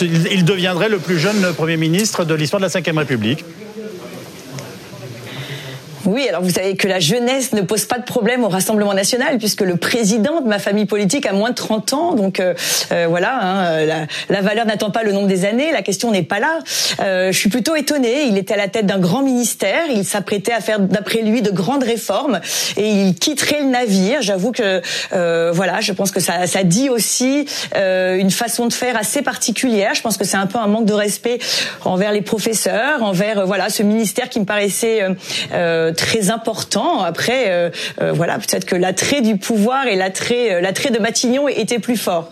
Il 0.00 0.44
deviendrait 0.44 0.88
le 0.88 0.98
plus 0.98 1.18
jeune 1.18 1.52
Premier 1.54 1.76
ministre 1.76 2.24
de 2.24 2.34
l'histoire 2.34 2.60
de 2.60 2.66
la 2.66 2.80
Ve 2.80 2.98
République. 2.98 3.44
Oui, 6.06 6.28
alors 6.28 6.40
vous 6.40 6.50
savez 6.50 6.76
que 6.76 6.86
la 6.86 7.00
jeunesse 7.00 7.52
ne 7.52 7.62
pose 7.62 7.84
pas 7.84 7.98
de 7.98 8.04
problème 8.04 8.44
au 8.44 8.48
Rassemblement 8.48 8.94
national 8.94 9.38
puisque 9.38 9.62
le 9.62 9.76
président 9.76 10.40
de 10.40 10.46
ma 10.46 10.60
famille 10.60 10.86
politique 10.86 11.26
a 11.26 11.32
moins 11.32 11.50
de 11.50 11.56
30 11.56 11.92
ans. 11.94 12.14
Donc 12.14 12.38
euh, 12.38 12.54
euh, 12.92 13.06
voilà, 13.08 13.38
hein, 13.42 13.84
la, 13.84 14.06
la, 14.28 14.40
valeur 14.40 14.66
n'attend 14.66 14.90
pas 14.90 15.02
le 15.02 15.10
nombre 15.10 15.26
des 15.26 15.44
années. 15.44 15.72
La 15.72 15.82
question 15.82 16.12
n'est 16.12 16.22
pas 16.22 16.38
là. 16.38 16.60
Euh, 17.00 17.32
je 17.32 17.38
suis 17.38 17.48
plutôt 17.48 17.74
étonnée. 17.74 18.26
Il 18.28 18.38
était 18.38 18.54
à 18.54 18.56
la 18.56 18.68
tête 18.68 18.86
d'un 18.86 19.00
grand 19.00 19.22
ministère. 19.22 19.82
Il 19.92 20.04
s'apprêtait 20.04 20.52
à 20.52 20.60
faire, 20.60 20.78
d'après 20.78 21.22
lui, 21.22 21.42
de 21.42 21.50
grandes 21.50 21.82
réformes 21.82 22.40
et 22.76 22.88
il 22.88 23.14
quitterait 23.16 23.62
le 23.62 23.68
navire. 23.68 24.22
J'avoue 24.22 24.52
que 24.52 24.80
euh, 25.12 25.50
voilà, 25.52 25.80
je 25.80 25.92
pense 25.92 26.12
que 26.12 26.20
ça, 26.20 26.46
ça 26.46 26.62
dit 26.62 26.88
aussi 26.88 27.46
euh, 27.74 28.16
une 28.16 28.30
façon 28.30 28.66
de 28.66 28.72
faire 28.72 28.96
assez 28.96 29.22
particulière. 29.22 29.94
Je 29.94 30.02
pense 30.02 30.16
que 30.16 30.24
c'est 30.24 30.36
un 30.36 30.46
peu 30.46 30.58
un 30.58 30.68
manque 30.68 30.86
de 30.86 30.94
respect 30.94 31.40
envers 31.84 32.12
les 32.12 32.22
professeurs, 32.22 33.02
envers 33.02 33.44
voilà 33.44 33.70
ce 33.70 33.82
ministère 33.82 34.28
qui 34.28 34.38
me 34.38 34.44
paraissait 34.44 35.02
très 35.96 36.30
important. 36.30 37.02
Après, 37.02 37.50
euh, 37.50 37.70
euh, 38.00 38.12
voilà, 38.12 38.38
peut-être 38.38 38.64
que 38.64 38.76
l'attrait 38.76 39.20
du 39.20 39.36
pouvoir 39.36 39.86
et 39.86 39.96
l'attrait, 39.96 40.54
euh, 40.54 40.60
l'attrait 40.60 40.90
de 40.90 40.98
Matignon 40.98 41.48
était 41.48 41.78
plus 41.78 41.96
fort. 41.96 42.30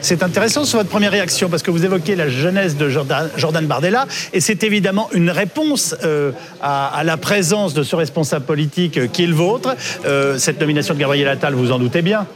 C'est 0.00 0.22
intéressant 0.22 0.64
sur 0.64 0.78
votre 0.78 0.90
première 0.90 1.12
réaction 1.12 1.48
parce 1.48 1.62
que 1.62 1.70
vous 1.70 1.84
évoquez 1.84 2.16
la 2.16 2.28
jeunesse 2.28 2.76
de 2.76 2.88
Jordan, 2.88 3.66
Bardella 3.66 4.06
et 4.32 4.40
c'est 4.40 4.64
évidemment 4.64 5.08
une 5.12 5.30
réponse 5.30 5.94
à, 6.60 7.02
la 7.04 7.16
présence 7.18 7.72
de 7.72 7.84
ce 7.84 7.94
responsable 7.94 8.46
politique 8.46 9.12
qui 9.12 9.24
est 9.24 9.28
le 9.28 9.34
vôtre. 9.34 9.76
cette 10.38 10.60
nomination 10.60 10.94
de 10.94 10.98
Gabriel 10.98 11.28
Attal, 11.28 11.54
vous 11.54 11.70
en 11.70 11.78
doutez 11.78 12.02
bien. 12.02 12.26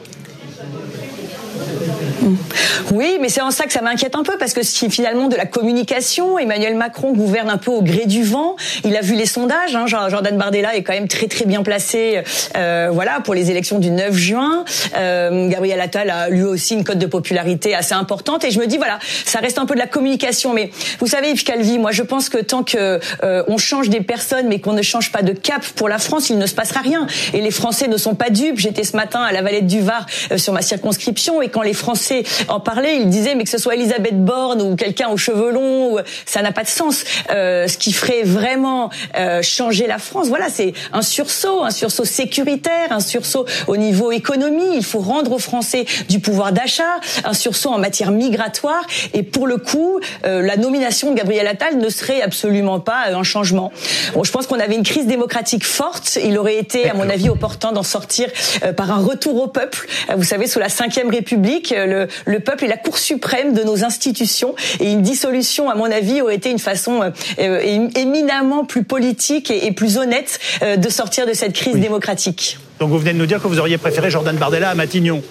Oui, 2.92 3.18
mais 3.20 3.28
c'est 3.28 3.40
en 3.40 3.50
ça 3.50 3.66
que 3.66 3.72
ça 3.72 3.82
m'inquiète 3.82 4.16
un 4.16 4.22
peu 4.22 4.36
parce 4.36 4.52
que 4.52 4.62
si 4.62 4.90
finalement 4.90 5.28
de 5.28 5.36
la 5.36 5.46
communication, 5.46 6.38
Emmanuel 6.38 6.74
Macron 6.74 7.12
gouverne 7.12 7.48
un 7.48 7.56
peu 7.56 7.70
au 7.70 7.82
gré 7.82 8.06
du 8.06 8.24
vent. 8.24 8.56
Il 8.84 8.96
a 8.96 9.00
vu 9.00 9.14
les 9.14 9.26
sondages. 9.26 9.76
Hein, 9.76 9.86
Jordan 9.86 10.36
Bardella 10.36 10.74
est 10.74 10.82
quand 10.82 10.92
même 10.92 11.06
très 11.06 11.28
très 11.28 11.44
bien 11.44 11.62
placé, 11.62 12.22
euh, 12.56 12.90
voilà, 12.92 13.20
pour 13.20 13.34
les 13.34 13.50
élections 13.50 13.78
du 13.78 13.90
9 13.90 14.14
juin. 14.14 14.64
Euh, 14.96 15.48
Gabriel 15.48 15.80
Attal 15.80 16.10
a 16.10 16.28
lui 16.30 16.42
aussi 16.42 16.74
une 16.74 16.82
cote 16.82 16.98
de 16.98 17.06
popularité 17.06 17.74
assez 17.74 17.94
importante. 17.94 18.44
Et 18.44 18.50
je 18.50 18.58
me 18.58 18.66
dis 18.66 18.76
voilà, 18.76 18.98
ça 19.24 19.38
reste 19.38 19.58
un 19.58 19.66
peu 19.66 19.74
de 19.74 19.80
la 19.80 19.86
communication. 19.86 20.52
Mais 20.52 20.70
vous 20.98 21.06
savez, 21.06 21.30
Yves 21.30 21.44
Calvi, 21.44 21.78
moi 21.78 21.92
je 21.92 22.02
pense 22.02 22.28
que 22.28 22.38
tant 22.38 22.64
que 22.64 22.98
euh, 23.22 23.44
on 23.46 23.56
change 23.56 23.88
des 23.88 24.00
personnes, 24.00 24.48
mais 24.48 24.60
qu'on 24.60 24.72
ne 24.72 24.82
change 24.82 25.12
pas 25.12 25.22
de 25.22 25.32
cap 25.32 25.64
pour 25.76 25.88
la 25.88 25.98
France, 25.98 26.30
il 26.30 26.38
ne 26.38 26.46
se 26.46 26.54
passera 26.54 26.80
rien. 26.80 27.06
Et 27.34 27.40
les 27.40 27.52
Français 27.52 27.86
ne 27.86 27.96
sont 27.96 28.14
pas 28.14 28.30
dupes. 28.30 28.58
J'étais 28.58 28.84
ce 28.84 28.96
matin 28.96 29.22
à 29.22 29.32
la 29.32 29.42
Valette 29.42 29.66
du 29.66 29.80
Var 29.80 30.06
euh, 30.32 30.38
sur 30.38 30.52
ma 30.52 30.62
circonscription, 30.62 31.40
et 31.40 31.48
quand 31.48 31.62
les 31.62 31.74
Français 31.74 32.09
en 32.48 32.60
parlaient, 32.60 32.96
ils 32.96 33.08
disaient 33.08 33.34
mais 33.34 33.44
que 33.44 33.50
ce 33.50 33.58
soit 33.58 33.74
Elisabeth 33.74 34.24
Borne 34.24 34.62
ou 34.62 34.76
quelqu'un 34.76 35.08
aux 35.08 35.16
cheveux 35.16 35.52
longs, 35.52 35.98
ça 36.26 36.42
n'a 36.42 36.52
pas 36.52 36.62
de 36.62 36.68
sens. 36.68 37.04
Euh, 37.30 37.68
ce 37.68 37.78
qui 37.78 37.92
ferait 37.92 38.22
vraiment 38.22 38.90
euh, 39.16 39.42
changer 39.42 39.86
la 39.86 39.98
France, 39.98 40.28
voilà, 40.28 40.48
c'est 40.48 40.72
un 40.92 41.02
sursaut, 41.02 41.62
un 41.62 41.70
sursaut 41.70 42.04
sécuritaire, 42.04 42.90
un 42.90 43.00
sursaut 43.00 43.46
au 43.66 43.76
niveau 43.76 44.12
économie. 44.12 44.76
Il 44.76 44.84
faut 44.84 45.00
rendre 45.00 45.32
aux 45.32 45.38
Français 45.38 45.84
du 46.08 46.20
pouvoir 46.20 46.52
d'achat, 46.52 47.00
un 47.24 47.34
sursaut 47.34 47.70
en 47.70 47.78
matière 47.78 48.10
migratoire. 48.10 48.84
Et 49.14 49.22
pour 49.22 49.46
le 49.46 49.56
coup, 49.56 50.00
euh, 50.24 50.42
la 50.42 50.56
nomination 50.56 51.10
de 51.10 51.16
Gabriel 51.16 51.46
Attal 51.46 51.78
ne 51.78 51.88
serait 51.88 52.22
absolument 52.22 52.80
pas 52.80 53.08
un 53.12 53.22
changement. 53.22 53.72
Bon, 54.14 54.24
je 54.24 54.32
pense 54.32 54.46
qu'on 54.46 54.60
avait 54.60 54.74
une 54.74 54.82
crise 54.82 55.06
démocratique 55.06 55.64
forte. 55.64 56.18
Il 56.22 56.38
aurait 56.38 56.56
été, 56.56 56.88
à 56.88 56.94
mon 56.94 57.08
avis, 57.08 57.28
opportun 57.28 57.72
d'en 57.72 57.82
sortir 57.82 58.28
par 58.76 58.90
un 58.90 59.02
retour 59.02 59.42
au 59.42 59.46
peuple. 59.46 59.86
Vous 60.16 60.24
savez, 60.24 60.46
sous 60.46 60.58
la 60.58 60.68
Ve 60.68 61.10
République, 61.10 61.74
le, 61.76 61.99
le 62.26 62.40
peuple 62.40 62.64
est 62.64 62.68
la 62.68 62.76
Cour 62.76 62.98
suprême 62.98 63.52
de 63.52 63.62
nos 63.62 63.84
institutions. 63.84 64.54
Et 64.80 64.90
une 64.92 65.02
dissolution, 65.02 65.70
à 65.70 65.74
mon 65.74 65.90
avis, 65.90 66.22
aurait 66.22 66.36
été 66.36 66.50
une 66.50 66.58
façon 66.58 67.02
euh, 67.02 67.10
euh, 67.38 67.88
éminemment 67.96 68.64
plus 68.64 68.84
politique 68.84 69.50
et, 69.50 69.72
plus 69.72 69.98
honnête 69.98 70.38
euh, 70.62 70.76
de 70.76 70.88
sortir 70.88 71.26
de 71.26 71.32
cette 71.32 71.52
crise 71.52 71.76
démocratique. 71.76 72.58
Donc 72.78 72.90
vous 72.90 72.98
venez 72.98 73.12
de 73.12 73.18
nous 73.18 73.26
dire 73.26 73.42
que 73.42 73.46
vous 73.46 73.58
auriez 73.58 73.78
préféré 73.78 74.10
Jordan 74.10 74.36
Bardella 74.36 74.70
à 74.70 74.74
Matignon. 74.74 75.22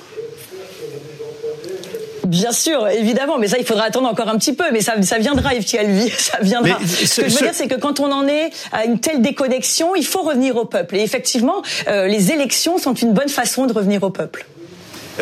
Bien 2.25 2.51
sûr, 2.51 2.88
évidemment, 2.89 3.39
mais 3.39 3.47
ça, 3.47 3.58
il 3.58 3.65
faudra 3.65 3.86
attendre 3.86 4.08
encore 4.08 4.27
un 4.29 4.38
petit 4.38 4.53
peu, 4.53 4.65
mais 4.71 4.82
ça, 4.82 5.01
ça 5.01 5.17
viendra, 5.17 5.55
Yves 5.55 5.65
Calvi, 5.65 6.10
ça 6.17 6.38
viendra. 6.41 6.77
ce, 6.86 7.21
que 7.21 7.29
je 7.29 7.34
veux 7.34 7.41
dire, 7.41 7.53
c'est 7.53 7.67
que 7.67 7.79
quand 7.79 7.99
on 7.99 8.12
en 8.12 8.27
est 8.27 8.51
à 8.71 8.86
une 8.86 8.99
telle 8.99 9.21
déconnexion, 9.21 9.95
il 9.95 10.05
faut 10.05 10.21
revenir 10.21 10.55
au 10.55 10.65
peuple. 10.65 10.97
Et 10.97 11.01
effectivement, 11.01 11.63
les 11.88 12.32
élections 12.32 12.77
sont 12.77 12.93
une 12.93 13.13
bonne 13.13 13.29
façon 13.29 13.65
de 13.65 13.73
revenir 13.73 14.03
au 14.03 14.12
peuple. 14.12 14.45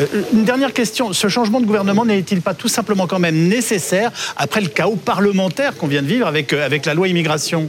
Euh, 0.00 0.06
une 0.32 0.44
dernière 0.44 0.72
question. 0.72 1.12
Ce 1.12 1.28
changement 1.28 1.60
de 1.60 1.66
gouvernement 1.66 2.04
n'est-il 2.04 2.42
pas 2.42 2.54
tout 2.54 2.68
simplement 2.68 3.06
quand 3.06 3.18
même 3.18 3.48
nécessaire 3.48 4.12
après 4.36 4.60
le 4.60 4.68
chaos 4.68 4.96
parlementaire 4.96 5.76
qu'on 5.76 5.86
vient 5.86 6.02
de 6.02 6.06
vivre 6.06 6.26
avec, 6.26 6.52
euh, 6.52 6.64
avec 6.64 6.86
la 6.86 6.94
loi 6.94 7.08
immigration? 7.08 7.68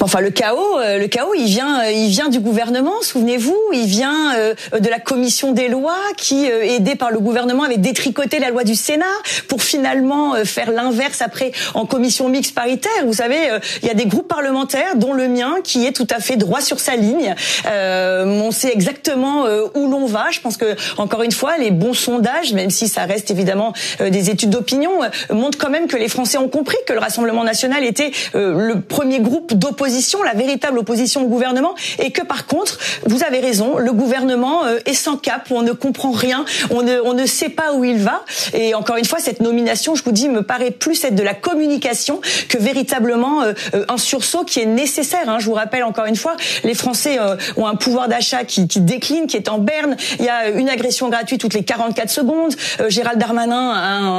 Enfin, 0.00 0.20
le 0.20 0.30
chaos, 0.30 0.78
euh, 0.78 0.98
le 0.98 1.08
chaos, 1.08 1.32
il 1.34 1.46
vient, 1.46 1.80
euh, 1.80 1.90
il 1.90 2.08
vient 2.08 2.28
du 2.28 2.40
gouvernement. 2.40 3.00
Souvenez-vous, 3.00 3.56
il 3.72 3.86
vient 3.86 4.34
euh, 4.36 4.54
de 4.78 4.88
la 4.88 4.98
commission 4.98 5.52
des 5.52 5.68
lois 5.68 5.96
qui, 6.16 6.46
aidée 6.46 6.96
par 6.96 7.10
le 7.10 7.18
gouvernement, 7.18 7.62
avait 7.62 7.78
détricoté 7.78 8.38
la 8.38 8.50
loi 8.50 8.64
du 8.64 8.74
Sénat 8.74 9.04
pour 9.48 9.62
finalement 9.62 10.34
faire 10.44 10.70
l'inverse 10.70 11.22
après 11.22 11.52
en 11.74 11.86
commission 11.86 12.28
mixte 12.28 12.54
paritaire. 12.54 12.90
Vous 13.04 13.14
savez, 13.14 13.36
il 13.82 13.88
y 13.88 13.90
a 13.90 13.94
des 13.94 14.06
groupes 14.06 14.28
parlementaires, 14.28 14.96
dont 14.96 15.12
le 15.12 15.28
mien, 15.28 15.56
qui 15.62 15.86
est 15.86 15.92
tout 15.92 16.06
à 16.10 16.20
fait 16.20 16.36
droit 16.36 16.60
sur 16.60 16.80
sa 16.80 16.96
ligne. 16.96 17.34
on 17.64 18.50
sait 18.50 18.72
exactement 18.72 19.44
où 19.74 19.88
l'on 19.88 20.06
va. 20.06 20.26
Je 20.30 20.40
pense 20.40 20.56
que 20.56 20.76
encore 20.98 21.22
une 21.22 21.32
fois, 21.32 21.56
les 21.58 21.70
bons 21.70 21.94
sondages, 21.94 22.52
même 22.52 22.70
si 22.70 22.88
ça 22.88 23.04
reste 23.04 23.30
évidemment 23.30 23.72
des 24.00 24.30
études 24.30 24.50
d'opinion, 24.50 24.90
montrent 25.30 25.58
quand 25.58 25.70
même 25.70 25.86
que 25.86 25.96
les 25.96 26.08
Français 26.08 26.38
ont 26.38 26.48
compris 26.48 26.78
que 26.86 26.92
le 26.92 27.00
Rassemblement 27.00 27.44
national 27.44 27.84
était 27.84 28.10
le 28.34 28.80
premier 28.80 29.20
groupe 29.20 29.54
d'opposition 29.54 29.85
la 30.24 30.34
véritable 30.34 30.78
opposition 30.78 31.22
au 31.22 31.28
gouvernement, 31.28 31.74
et 31.98 32.10
que 32.10 32.22
par 32.22 32.46
contre, 32.46 32.78
vous 33.06 33.22
avez 33.22 33.40
raison, 33.40 33.78
le 33.78 33.92
gouvernement 33.92 34.64
euh, 34.64 34.78
est 34.86 34.94
sans 34.94 35.16
cap, 35.16 35.48
on 35.50 35.62
ne 35.62 35.72
comprend 35.72 36.10
rien, 36.10 36.44
on 36.70 36.82
ne, 36.82 37.00
on 37.00 37.14
ne 37.14 37.26
sait 37.26 37.48
pas 37.48 37.72
où 37.74 37.84
il 37.84 37.98
va. 37.98 38.24
Et 38.52 38.74
encore 38.74 38.96
une 38.96 39.04
fois, 39.04 39.18
cette 39.18 39.40
nomination, 39.40 39.94
je 39.94 40.02
vous 40.02 40.12
dis, 40.12 40.28
me 40.28 40.42
paraît 40.42 40.70
plus 40.70 41.02
être 41.04 41.14
de 41.14 41.22
la 41.22 41.34
communication 41.34 42.20
que 42.48 42.58
véritablement 42.58 43.42
euh, 43.42 43.52
euh, 43.74 43.84
un 43.88 43.98
sursaut 43.98 44.44
qui 44.44 44.60
est 44.60 44.66
nécessaire. 44.66 45.28
Hein. 45.28 45.38
Je 45.38 45.46
vous 45.46 45.54
rappelle 45.54 45.84
encore 45.84 46.06
une 46.06 46.16
fois, 46.16 46.36
les 46.64 46.74
Français 46.74 47.18
ont 47.56 47.66
un 47.66 47.76
pouvoir 47.76 48.08
d'achat 48.08 48.44
qui, 48.44 48.68
qui 48.68 48.80
décline, 48.80 49.26
qui 49.26 49.36
est 49.36 49.48
en 49.48 49.58
berne. 49.58 49.96
Il 50.18 50.24
y 50.24 50.28
a 50.28 50.48
une 50.48 50.68
agression 50.68 51.08
gratuite 51.08 51.40
toutes 51.40 51.54
les 51.54 51.64
44 51.64 52.10
secondes. 52.10 52.54
Gérald 52.88 53.18
Darmanin 53.18 53.72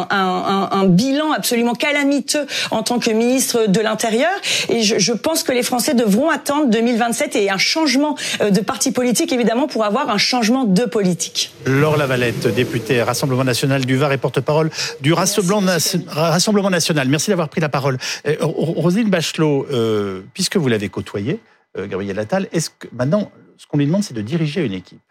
a 0.09 0.15
un, 0.15 0.85
bilan 0.85 1.31
absolument 1.31 1.73
calamiteux 1.73 2.45
en 2.71 2.83
tant 2.83 2.99
que 2.99 3.11
ministre 3.11 3.67
de 3.67 3.79
l'Intérieur. 3.79 4.31
Et 4.69 4.83
je, 4.83 4.99
je 4.99 5.13
pense 5.13 5.43
que 5.43 5.51
les 5.57 5.63
Français 5.63 5.95
devront 5.95 6.29
attendre 6.29 6.69
2027 6.69 7.35
et 7.35 7.49
un 7.49 7.57
changement 7.57 8.15
euh, 8.41 8.51
de 8.51 8.61
parti 8.61 8.91
politique, 8.91 9.33
évidemment, 9.33 9.67
pour 9.67 9.83
avoir 9.83 10.09
un 10.09 10.19
changement 10.19 10.65
de 10.65 10.85
politique. 10.85 11.51
Laure 11.65 11.97
Lavalette, 11.97 12.47
députée 12.47 13.01
Rassemblement 13.01 13.43
National 13.43 13.83
du 13.83 13.97
Var 13.97 14.13
et 14.13 14.17
porte-parole 14.19 14.69
du 15.01 15.13
Rassemblement, 15.13 16.69
National. 16.69 17.07
Merci 17.09 17.31
d'avoir 17.31 17.49
pris 17.49 17.59
la 17.59 17.69
parole. 17.69 17.97
Euh, 18.27 18.35
Roselyne 18.39 19.09
Bachelot, 19.09 19.65
euh, 19.71 20.21
puisque 20.35 20.57
vous 20.57 20.67
l'avez 20.67 20.89
côtoyé, 20.89 21.39
Gabriel 21.77 22.17
Attal, 22.17 22.47
est-ce 22.53 22.71
que 22.71 22.87
maintenant, 22.91 23.31
ce 23.57 23.67
qu'on 23.67 23.77
lui 23.77 23.85
demande, 23.85 24.03
c'est 24.03 24.15
de 24.15 24.21
diriger 24.21 24.65
une 24.65 24.73
équipe? 24.73 25.01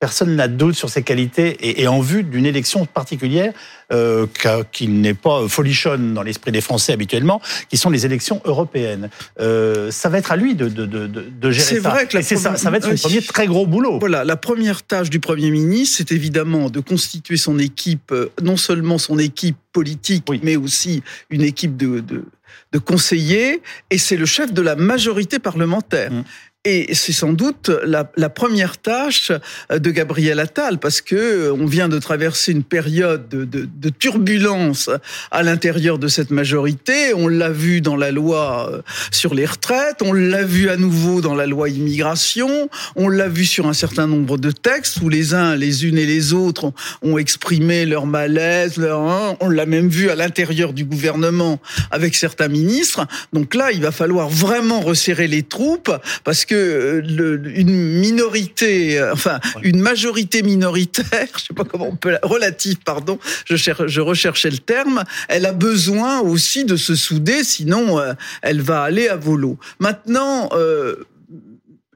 Personne 0.00 0.34
n'a 0.34 0.48
de 0.48 0.54
doute 0.54 0.74
sur 0.74 0.88
ses 0.88 1.02
qualités 1.02 1.80
et, 1.82 1.86
en 1.86 2.00
vue 2.00 2.22
d'une 2.24 2.46
élection 2.46 2.86
particulière 2.86 3.52
euh, 3.92 4.26
qui 4.72 4.88
n'est 4.88 5.14
pas 5.14 5.46
folichonne 5.46 6.14
dans 6.14 6.22
l'esprit 6.22 6.52
des 6.52 6.62
Français 6.62 6.94
habituellement, 6.94 7.40
qui 7.68 7.76
sont 7.76 7.90
les 7.90 8.06
élections 8.06 8.40
européennes. 8.46 9.10
Euh, 9.40 9.90
ça 9.90 10.08
va 10.08 10.18
être 10.18 10.32
à 10.32 10.36
lui 10.36 10.54
de, 10.54 10.68
de, 10.68 10.86
de, 10.86 11.06
de 11.06 11.50
gérer 11.50 11.80
ça. 11.80 11.90
Vrai 11.90 12.06
que 12.06 12.22
ça, 12.22 12.56
ça 12.56 12.70
va 12.70 12.78
être 12.78 12.96
son 12.96 13.08
premier 13.08 13.22
très 13.22 13.46
gros 13.46 13.66
boulot. 13.66 13.98
Voilà, 14.00 14.24
la 14.24 14.36
première 14.36 14.82
tâche 14.82 15.10
du 15.10 15.20
Premier 15.20 15.50
ministre, 15.50 15.98
c'est 15.98 16.12
évidemment 16.12 16.70
de 16.70 16.80
constituer 16.80 17.36
son 17.36 17.58
équipe, 17.58 18.10
euh, 18.12 18.30
non 18.42 18.56
seulement 18.56 18.96
son 18.96 19.18
équipe 19.18 19.58
politique, 19.72 20.24
mais 20.42 20.56
aussi 20.56 21.02
une 21.28 21.42
équipe 21.42 21.76
de, 21.76 22.00
de 22.00 22.24
de 22.72 22.78
conseillers, 22.78 23.62
et 23.90 23.98
c'est 23.98 24.16
le 24.16 24.26
chef 24.26 24.52
de 24.52 24.62
la 24.62 24.76
majorité 24.76 25.38
parlementaire. 25.38 26.12
Mmh. 26.12 26.24
Et 26.66 26.94
c'est 26.94 27.14
sans 27.14 27.32
doute 27.32 27.70
la, 27.86 28.04
première 28.28 28.76
tâche 28.76 29.32
de 29.70 29.90
Gabriel 29.90 30.38
Attal, 30.38 30.78
parce 30.78 31.00
que 31.00 31.50
on 31.50 31.64
vient 31.64 31.88
de 31.88 31.98
traverser 31.98 32.52
une 32.52 32.64
période 32.64 33.30
de, 33.30 33.46
de, 33.46 33.88
turbulence 33.88 34.90
à 35.30 35.42
l'intérieur 35.42 35.98
de 35.98 36.06
cette 36.06 36.30
majorité. 36.30 37.14
On 37.14 37.28
l'a 37.28 37.48
vu 37.48 37.80
dans 37.80 37.96
la 37.96 38.10
loi 38.10 38.68
euh, 38.70 38.82
sur 39.10 39.32
les 39.32 39.46
retraites, 39.46 40.02
on 40.02 40.12
l'a 40.12 40.44
vu 40.44 40.68
à 40.68 40.76
nouveau 40.76 41.22
dans 41.22 41.34
la 41.34 41.46
loi 41.46 41.70
immigration, 41.70 42.68
on 42.94 43.08
l'a 43.08 43.28
vu 43.28 43.46
sur 43.46 43.66
un 43.66 43.72
certain 43.72 44.06
nombre 44.06 44.36
de 44.36 44.50
textes 44.50 45.00
où 45.00 45.08
les 45.08 45.32
uns, 45.32 45.56
les 45.56 45.86
unes 45.86 45.96
et 45.96 46.04
les 46.04 46.34
autres 46.34 46.74
ont, 47.00 47.16
exprimé 47.16 47.86
leur 47.86 48.04
malaise, 48.04 48.78
hein, 48.78 49.34
on 49.40 49.48
l'a 49.48 49.64
même 49.64 49.88
vu 49.88 50.10
à 50.10 50.14
l'intérieur 50.14 50.74
du 50.74 50.84
gouvernement 50.84 51.58
avec 51.90 52.14
certains 52.14 52.48
ministres. 52.48 53.06
Donc 53.32 53.54
là, 53.54 53.72
il 53.72 53.80
va 53.80 53.92
falloir 53.92 54.28
vraiment 54.28 54.80
resserrer 54.80 55.26
les 55.26 55.42
troupes 55.42 55.90
parce 56.22 56.44
que 56.50 57.00
euh, 57.20 57.40
une 57.54 58.00
minorité, 58.00 58.98
euh, 58.98 59.12
enfin 59.12 59.38
une 59.62 59.80
majorité 59.80 60.42
minoritaire, 60.42 61.28
je 61.38 61.44
sais 61.44 61.54
pas 61.54 61.62
comment 61.62 61.86
on 61.88 61.94
peut, 61.94 62.18
relative, 62.24 62.78
pardon, 62.84 63.20
je, 63.44 63.54
cherche, 63.54 63.86
je 63.86 64.00
recherchais 64.00 64.50
le 64.50 64.58
terme, 64.58 65.04
elle 65.28 65.46
a 65.46 65.52
besoin 65.52 66.20
aussi 66.20 66.64
de 66.64 66.74
se 66.74 66.96
souder, 66.96 67.44
sinon 67.44 68.00
euh, 68.00 68.14
elle 68.42 68.60
va 68.60 68.82
aller 68.82 69.06
à 69.06 69.14
volo. 69.14 69.58
Maintenant, 69.78 70.50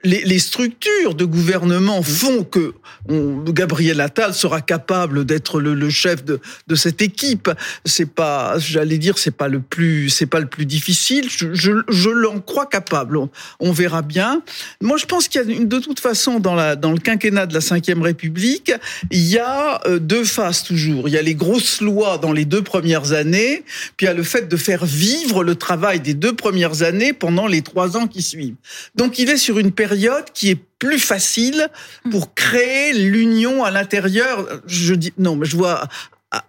les, 0.05 0.39
structures 0.39 1.15
de 1.15 1.25
gouvernement 1.25 2.03
font 2.03 2.45
que 2.45 2.75
Gabriel 3.09 4.01
Attal 4.01 4.35
sera 4.35 4.61
capable 4.61 5.25
d'être 5.25 5.61
le, 5.61 5.91
chef 5.91 6.25
de, 6.25 6.41
de, 6.67 6.75
cette 6.75 7.03
équipe. 7.03 7.51
C'est 7.85 8.11
pas, 8.11 8.59
j'allais 8.59 8.99
dire, 8.99 9.19
c'est 9.19 9.31
pas 9.31 9.49
le 9.49 9.61
plus, 9.61 10.11
c'est 10.11 10.27
pas 10.27 10.41
le 10.41 10.47
plus 10.47 10.67
difficile. 10.67 11.29
Je, 11.31 11.49
je, 11.89 12.11
l'en 12.11 12.41
crois 12.41 12.67
capable. 12.67 13.19
On, 13.61 13.73
verra 13.73 14.03
bien. 14.03 14.43
Moi, 14.81 14.99
je 14.99 15.07
pense 15.07 15.27
qu'il 15.29 15.41
y 15.41 15.57
a 15.57 15.65
de 15.65 15.79
toute 15.79 16.01
façon 16.01 16.39
dans 16.39 16.55
la 16.55 16.77
dans 16.77 16.93
le 16.93 16.99
quinquennat 16.99 17.47
de 17.47 17.55
la 17.55 17.61
Ve 17.61 18.03
République, 18.03 18.73
il 19.11 19.27
y 19.27 19.39
a 19.39 19.81
euh, 19.87 19.99
deux 19.99 20.25
phases 20.25 20.63
toujours. 20.63 21.09
Il 21.09 21.15
y 21.15 21.19
a 21.19 21.23
les 21.23 21.35
grosses 21.35 21.81
lois 21.81 22.19
dans 22.19 22.33
les 22.33 22.45
deux 22.45 22.63
premières 22.63 23.13
années, 23.13 23.65
puis 23.97 24.07
il 24.07 24.09
y 24.09 24.13
a 24.13 24.15
le 24.15 24.23
fait 24.23 24.49
de 24.49 24.57
faire 24.57 24.85
vivre 24.85 25.43
le 25.43 25.57
travail 25.57 26.01
des 26.01 26.15
deux 26.15 26.35
premières 26.35 26.83
années 26.83 27.13
pendant 27.13 27.47
les 27.47 27.63
trois 27.63 27.97
ans 27.97 28.07
qui 28.07 28.23
suivent. 28.23 28.55
Donc, 28.95 29.19
il 29.19 29.29
est 29.31 29.37
sur 29.37 29.59
une 29.59 29.73
période 29.73 29.94
qui 30.33 30.51
est 30.51 30.59
plus 30.79 30.99
facile 30.99 31.69
pour 32.11 32.35
créer 32.35 32.93
l'union 32.93 33.65
à 33.65 33.71
l'intérieur. 33.71 34.47
Je 34.67 34.95
dis 34.95 35.13
non, 35.19 35.37
mais 35.37 35.47
je 35.47 35.57
vois 35.57 35.89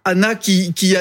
Anna 0.04 0.34
qui, 0.34 0.72
qui, 0.72 0.94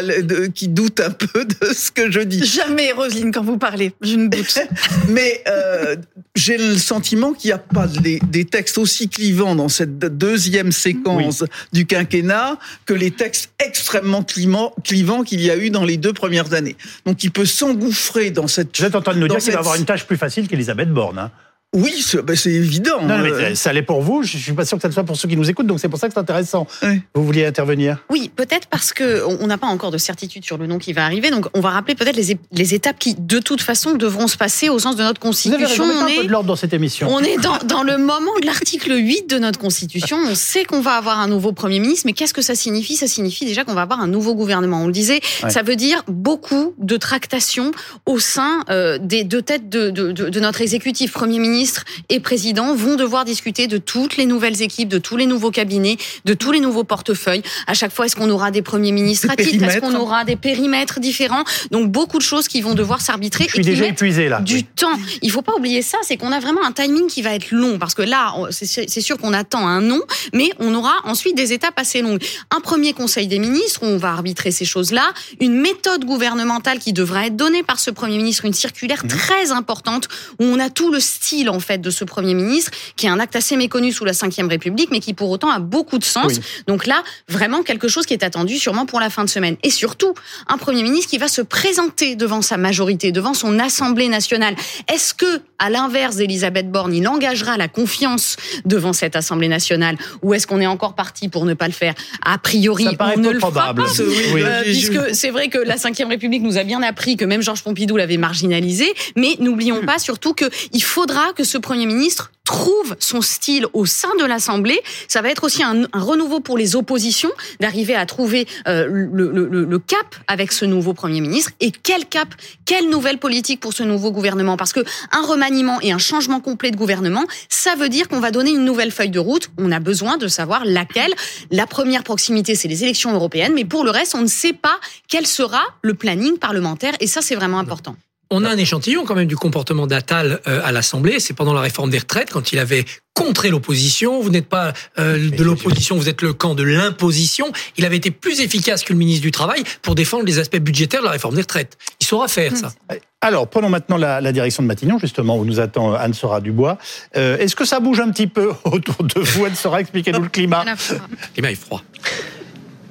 qui, 0.53 0.67
doute 0.67 0.99
un 0.99 1.11
peu 1.11 1.45
de 1.45 1.73
ce 1.73 1.91
que 1.91 2.11
je 2.11 2.19
dis. 2.19 2.43
Jamais, 2.45 2.91
Roselyne, 2.91 3.31
quand 3.31 3.43
vous 3.43 3.57
parlez, 3.57 3.93
je 4.01 4.15
ne 4.15 4.27
doute. 4.27 4.59
Mais 5.09 5.43
euh, 5.47 5.95
j'ai 6.35 6.57
le 6.57 6.77
sentiment 6.77 7.33
qu'il 7.33 7.49
n'y 7.49 7.53
a 7.53 7.57
pas 7.57 7.87
des, 7.87 8.19
des, 8.27 8.45
textes 8.45 8.77
aussi 8.77 9.09
clivants 9.09 9.55
dans 9.55 9.69
cette 9.69 9.99
deuxième 9.99 10.71
séquence 10.71 11.43
du 11.73 11.85
quinquennat 11.85 12.57
que 12.85 12.93
les 12.93 13.11
textes 13.11 13.51
extrêmement 13.63 14.23
clivants 14.23 15.23
qu'il 15.23 15.41
y 15.41 15.49
a 15.49 15.57
eu 15.57 15.69
dans 15.69 15.83
les 15.83 15.97
deux 15.97 16.13
premières 16.13 16.53
années. 16.53 16.75
Donc 17.05 17.23
il 17.23 17.31
peut 17.31 17.45
s'engouffrer 17.45 18.31
dans 18.31 18.47
cette... 18.47 18.77
Vous 18.77 18.85
êtes 18.85 18.95
en 18.95 19.01
train 19.01 19.13
de 19.13 19.19
nous 19.19 19.27
dire 19.27 19.39
qu'il 19.39 19.53
va 19.53 19.59
avoir 19.59 19.75
une 19.75 19.85
tâche 19.85 20.05
plus 20.05 20.17
facile 20.17 20.47
qu'Elisabeth 20.47 20.89
Borne. 20.89 21.19
Hein 21.19 21.31
oui, 21.75 22.05
ben, 22.23 22.35
c'est 22.35 22.51
évident. 22.51 23.01
Non, 23.01 23.17
mais 23.19 23.31
euh. 23.31 23.55
ça 23.55 23.71
allait 23.71 23.81
pour 23.81 24.01
vous. 24.01 24.23
Je 24.23 24.37
suis 24.37 24.53
pas 24.53 24.63
sûr 24.63 24.77
que 24.77 24.81
ça 24.81 24.87
le 24.87 24.93
soit 24.93 25.03
pour 25.03 25.17
ceux 25.17 25.27
qui 25.27 25.35
nous 25.35 25.49
écoutent, 25.49 25.67
donc 25.67 25.79
c'est 25.81 25.89
pour 25.89 25.99
ça 25.99 26.07
que 26.07 26.13
c'est 26.13 26.19
intéressant. 26.19 26.65
Vous 27.13 27.25
vouliez 27.25 27.45
intervenir? 27.45 27.97
Oui, 28.09 28.31
peut-être 28.33 28.67
parce 28.67 28.93
que 28.93 29.23
on 29.41 29.47
n'a 29.47 29.57
pas 29.57 29.67
encore 29.67 29.91
de 29.91 29.97
certitude 29.97 30.45
sur 30.45 30.57
le 30.57 30.67
nom 30.67 30.77
qui 30.77 30.93
va 30.93 31.03
arriver. 31.03 31.31
Donc, 31.31 31.47
on 31.53 31.59
va 31.59 31.71
rappeler 31.71 31.95
peut-être 31.95 32.15
les, 32.15 32.37
les, 32.53 32.73
étapes 32.73 32.97
qui, 32.97 33.15
de 33.15 33.39
toute 33.39 33.61
façon, 33.61 33.93
devront 33.93 34.27
se 34.27 34.37
passer 34.37 34.69
au 34.69 34.79
sens 34.79 34.95
de 34.95 35.03
notre 35.03 35.19
constitution. 35.19 35.83
Vous 35.83 35.91
avez 35.91 36.03
on 36.03 36.07
est, 36.07 36.13
un 36.13 36.21
peu 36.21 36.27
de 36.27 36.31
l'ordre 36.31 36.47
dans 36.47 36.55
cette 36.55 36.73
émission. 36.73 37.09
On 37.11 37.19
est 37.19 37.37
dans, 37.37 37.57
dans 37.65 37.83
le 37.83 37.97
moment 37.97 38.31
de 38.41 38.45
l'article 38.45 38.95
8 38.95 39.29
de 39.29 39.37
notre 39.37 39.59
constitution. 39.59 40.17
On 40.17 40.35
sait 40.35 40.63
qu'on 40.63 40.79
va 40.81 40.93
avoir 40.93 41.19
un 41.19 41.27
nouveau 41.27 41.51
premier 41.51 41.79
ministre, 41.79 42.03
mais 42.05 42.13
qu'est-ce 42.13 42.33
que 42.33 42.41
ça 42.41 42.55
signifie? 42.55 42.95
Ça 42.95 43.07
signifie 43.07 43.45
déjà 43.45 43.65
qu'on 43.65 43.73
va 43.73 43.81
avoir 43.81 43.99
un 43.99 44.07
nouveau 44.07 44.33
gouvernement. 44.33 44.83
On 44.83 44.87
le 44.87 44.93
disait, 44.93 45.19
ça 45.49 45.61
veut 45.61 45.75
dire 45.75 46.03
beaucoup 46.07 46.73
de 46.77 46.95
tractations 46.95 47.71
au 48.05 48.19
sein 48.19 48.63
euh, 48.69 48.97
des 48.97 49.23
deux 49.23 49.41
têtes 49.41 49.67
de, 49.67 49.89
de, 49.89 50.11
de, 50.11 50.29
de 50.29 50.39
notre 50.39 50.61
exécutif, 50.61 51.11
premier 51.11 51.39
ministre 51.39 51.64
et 52.09 52.19
président 52.19 52.75
vont 52.75 52.95
devoir 52.95 53.25
discuter 53.25 53.67
de 53.67 53.77
toutes 53.77 54.17
les 54.17 54.25
nouvelles 54.25 54.61
équipes, 54.61 54.89
de 54.89 54.97
tous 54.97 55.17
les 55.17 55.25
nouveaux 55.25 55.51
cabinets, 55.51 55.97
de 56.25 56.33
tous 56.33 56.51
les 56.51 56.59
nouveaux 56.59 56.83
portefeuilles. 56.83 57.43
À 57.67 57.73
chaque 57.73 57.91
fois, 57.91 58.05
est-ce 58.05 58.15
qu'on 58.15 58.29
aura 58.29 58.51
des 58.51 58.61
premiers 58.61 58.91
ministres? 58.91 59.29
À 59.29 59.35
titre 59.35 59.63
Est-ce 59.63 59.79
qu'on 59.79 59.95
aura 59.95 60.23
des 60.23 60.35
périmètres 60.35 60.99
différents? 60.99 61.43
Donc 61.71 61.91
beaucoup 61.91 62.17
de 62.17 62.23
choses 62.23 62.47
qui 62.47 62.61
vont 62.61 62.73
devoir 62.73 63.01
s'arbitrer. 63.01 63.45
Je 63.47 63.53
suis 63.53 63.63
déjà 63.63 63.85
épuisé 63.85 64.29
là. 64.29 64.41
Du 64.41 64.63
temps. 64.63 64.97
Il 65.21 65.31
faut 65.31 65.41
pas 65.41 65.55
oublier 65.55 65.81
ça, 65.81 65.97
c'est 66.03 66.17
qu'on 66.17 66.31
a 66.31 66.39
vraiment 66.39 66.63
un 66.63 66.71
timing 66.71 67.07
qui 67.07 67.21
va 67.21 67.33
être 67.33 67.51
long 67.51 67.77
parce 67.77 67.93
que 67.93 68.01
là, 68.01 68.33
c'est 68.51 69.01
sûr 69.01 69.17
qu'on 69.17 69.33
attend 69.33 69.67
un 69.67 69.81
nom, 69.81 70.01
mais 70.33 70.49
on 70.59 70.73
aura 70.73 70.95
ensuite 71.03 71.35
des 71.35 71.53
étapes 71.53 71.77
assez 71.77 72.01
longues. 72.01 72.23
Un 72.55 72.59
premier 72.59 72.93
conseil 72.93 73.27
des 73.27 73.39
ministres 73.39 73.81
où 73.83 73.85
on 73.85 73.97
va 73.97 74.11
arbitrer 74.11 74.51
ces 74.51 74.65
choses-là, 74.65 75.13
une 75.39 75.59
méthode 75.59 76.05
gouvernementale 76.05 76.79
qui 76.79 76.93
devra 76.93 77.27
être 77.27 77.35
donnée 77.35 77.63
par 77.63 77.79
ce 77.79 77.91
premier 77.91 78.17
ministre, 78.17 78.45
une 78.45 78.53
circulaire 78.53 79.03
mmh. 79.03 79.07
très 79.07 79.51
importante 79.51 80.07
où 80.39 80.43
on 80.43 80.59
a 80.59 80.69
tout 80.69 80.91
le 80.91 80.99
style 80.99 81.44
style 81.45 81.49
en 81.49 81.59
fait 81.59 81.79
de 81.79 81.89
ce 81.89 82.03
Premier 82.03 82.33
ministre, 82.33 82.71
qui 82.95 83.05
est 83.05 83.09
un 83.09 83.19
acte 83.19 83.35
assez 83.35 83.55
méconnu 83.55 83.91
sous 83.91 84.05
la 84.05 84.11
Ve 84.11 84.49
République, 84.49 84.89
mais 84.91 84.99
qui 84.99 85.13
pour 85.13 85.29
autant 85.29 85.49
a 85.49 85.59
beaucoup 85.59 85.97
de 85.97 86.03
sens. 86.03 86.39
Donc 86.67 86.85
là, 86.85 87.03
vraiment 87.27 87.63
quelque 87.63 87.87
chose 87.87 88.05
qui 88.05 88.13
est 88.13 88.23
attendu 88.23 88.57
sûrement 88.57 88.85
pour 88.85 88.99
la 88.99 89.09
fin 89.09 89.23
de 89.23 89.29
semaine. 89.29 89.57
Et 89.63 89.69
surtout, 89.69 90.13
un 90.47 90.57
Premier 90.57 90.83
ministre 90.83 91.09
qui 91.09 91.17
va 91.17 91.27
se 91.27 91.41
présenter 91.41 92.15
devant 92.15 92.41
sa 92.41 92.57
majorité, 92.57 93.11
devant 93.11 93.33
son 93.33 93.59
Assemblée 93.59 94.09
nationale. 94.09 94.55
Est-ce 94.91 95.13
que, 95.13 95.41
à 95.59 95.69
l'inverse 95.69 96.15
d'Elisabeth 96.15 96.71
Borne, 96.71 96.93
il 96.93 97.07
engagera 97.07 97.57
la 97.57 97.67
confiance 97.67 98.37
devant 98.65 98.93
cette 98.93 99.15
Assemblée 99.15 99.47
nationale, 99.47 99.97
ou 100.21 100.33
est-ce 100.33 100.47
qu'on 100.47 100.61
est 100.61 100.67
encore 100.67 100.95
parti 100.95 101.29
pour 101.29 101.45
ne 101.45 101.53
pas 101.53 101.67
le 101.67 101.73
faire? 101.73 101.93
A 102.23 102.37
priori, 102.37 102.87
on 102.99 103.19
ne 103.19 103.29
le 103.29 103.39
fera 103.39 103.73
pas, 103.73 103.85
euh, 103.99 104.63
puisque 104.63 105.15
c'est 105.15 105.29
vrai 105.29 105.49
que 105.49 105.57
la 105.57 105.75
Ve 105.75 106.07
République 106.09 106.43
nous 106.43 106.57
a 106.57 106.63
bien 106.63 106.81
appris 106.81 107.17
que 107.17 107.25
même 107.25 107.41
Georges 107.41 107.63
Pompidou 107.63 107.97
l'avait 107.97 108.17
marginalisé, 108.17 108.93
mais 109.15 109.35
n'oublions 109.39 109.81
pas 109.85 109.99
surtout 109.99 110.33
qu'il 110.33 110.83
faudra 110.83 111.33
que 111.35 111.43
ce 111.43 111.57
Premier 111.57 111.85
ministre 111.85 112.31
trouve 112.45 112.95
son 112.99 113.21
style 113.21 113.65
au 113.73 113.85
sein 113.85 114.15
de 114.19 114.23
l'Assemblée. 114.23 114.79
Ça 115.07 115.21
va 115.21 115.29
être 115.29 115.43
aussi 115.43 115.63
un, 115.63 115.87
renouveau 115.93 116.39
pour 116.39 116.57
les 116.57 116.75
oppositions 116.75 117.31
d'arriver 117.59 117.95
à 117.95 118.05
trouver 118.05 118.47
euh, 118.67 118.87
le, 118.87 119.79
cap 119.79 120.15
avec 120.27 120.51
ce 120.51 120.63
nouveau 120.63 120.93
Premier 120.93 121.21
ministre. 121.21 121.51
Et 121.59 121.71
quel 121.71 122.05
cap, 122.05 122.29
quelle 122.65 122.89
nouvelle 122.89 123.17
politique 123.17 123.59
pour 123.59 123.73
ce 123.73 123.83
nouveau 123.83 124.11
gouvernement? 124.11 124.57
Parce 124.57 124.73
que 124.73 124.79
un 125.11 125.25
remaniement 125.25 125.81
et 125.81 125.91
un 125.91 125.97
changement 125.97 126.39
complet 126.39 126.71
de 126.71 126.77
gouvernement, 126.77 127.25
ça 127.49 127.75
veut 127.75 127.89
dire 127.89 128.07
qu'on 128.07 128.19
va 128.19 128.31
donner 128.31 128.51
une 128.51 128.63
nouvelle 128.63 128.91
feuille 128.91 129.09
de 129.09 129.19
route. 129.19 129.49
On 129.57 129.71
a 129.71 129.79
besoin 129.79 130.17
de 130.17 130.27
savoir 130.27 130.63
laquelle. 130.65 131.13
La 131.51 131.65
première 131.65 132.03
proximité, 132.03 132.55
c'est 132.55 132.67
les 132.67 132.83
élections 132.83 133.11
européennes, 133.13 133.53
mais 133.55 133.65
pour 133.65 133.83
le 133.83 133.89
reste, 133.89 134.15
on 134.15 134.21
ne 134.21 134.27
sait 134.27 134.53
pas 134.53 134.79
quel 135.07 135.25
sera 135.25 135.61
le 135.81 135.95
planning 135.95 136.37
parlementaire. 136.37 136.93
Et 136.99 137.07
ça, 137.07 137.21
c'est 137.21 137.35
vraiment 137.35 137.59
important. 137.59 137.95
On 138.29 138.43
a 138.43 138.49
un 138.49 138.57
échantillon 138.57 139.05
quand 139.05 139.15
même 139.15 139.27
du 139.27 139.35
comportement 139.35 139.87
d'Attal 139.87 140.39
euh, 140.47 140.61
à 140.63 140.71
l'Assemblée. 140.71 141.19
C'est 141.19 141.33
pendant 141.33 141.53
la 141.53 141.61
réforme 141.61 141.89
des 141.89 141.99
retraites, 141.99 142.31
quand 142.31 142.51
il 142.51 142.59
avait 142.59 142.85
contré 143.13 143.49
l'opposition. 143.49 144.19
Vous 144.21 144.29
n'êtes 144.29 144.47
pas 144.47 144.73
euh, 144.99 145.29
de 145.29 145.43
l'opposition, 145.43 145.95
vous 145.95 146.09
êtes 146.09 146.21
le 146.21 146.33
camp 146.33 146.55
de 146.55 146.63
l'imposition. 146.63 147.51
Il 147.77 147.85
avait 147.85 147.97
été 147.97 148.11
plus 148.11 148.41
efficace 148.41 148.83
que 148.83 148.93
le 148.93 148.99
ministre 148.99 149.21
du 149.21 149.31
Travail 149.31 149.63
pour 149.81 149.95
défendre 149.95 150.25
les 150.25 150.39
aspects 150.39 150.57
budgétaires 150.57 151.01
de 151.01 151.05
la 151.05 151.11
réforme 151.11 151.35
des 151.35 151.41
retraites. 151.41 151.77
Il 152.01 152.05
saura 152.05 152.27
faire 152.27 152.55
ça. 152.55 152.73
Alors, 153.21 153.47
prenons 153.47 153.69
maintenant 153.69 153.97
la, 153.97 154.31
direction 154.31 154.61
de 154.63 154.67
Matignon, 154.67 154.99
justement, 154.99 155.37
où 155.37 155.45
nous 155.45 155.59
attend 155.59 155.93
Anne-Sora 155.93 156.41
Dubois. 156.41 156.77
Euh, 157.17 157.37
est-ce 157.37 157.55
que 157.55 157.65
ça 157.65 157.79
bouge 157.79 157.99
un 157.99 158.11
petit 158.11 158.27
peu 158.27 158.51
autour 158.65 159.03
de 159.03 159.19
vous, 159.19 159.45
Anne-Sora? 159.45 159.81
Expliquez-nous 159.81 160.21
le 160.21 160.29
climat. 160.29 160.63
Le 160.65 161.33
climat 161.33 161.51
est 161.51 161.55
froid. 161.55 161.81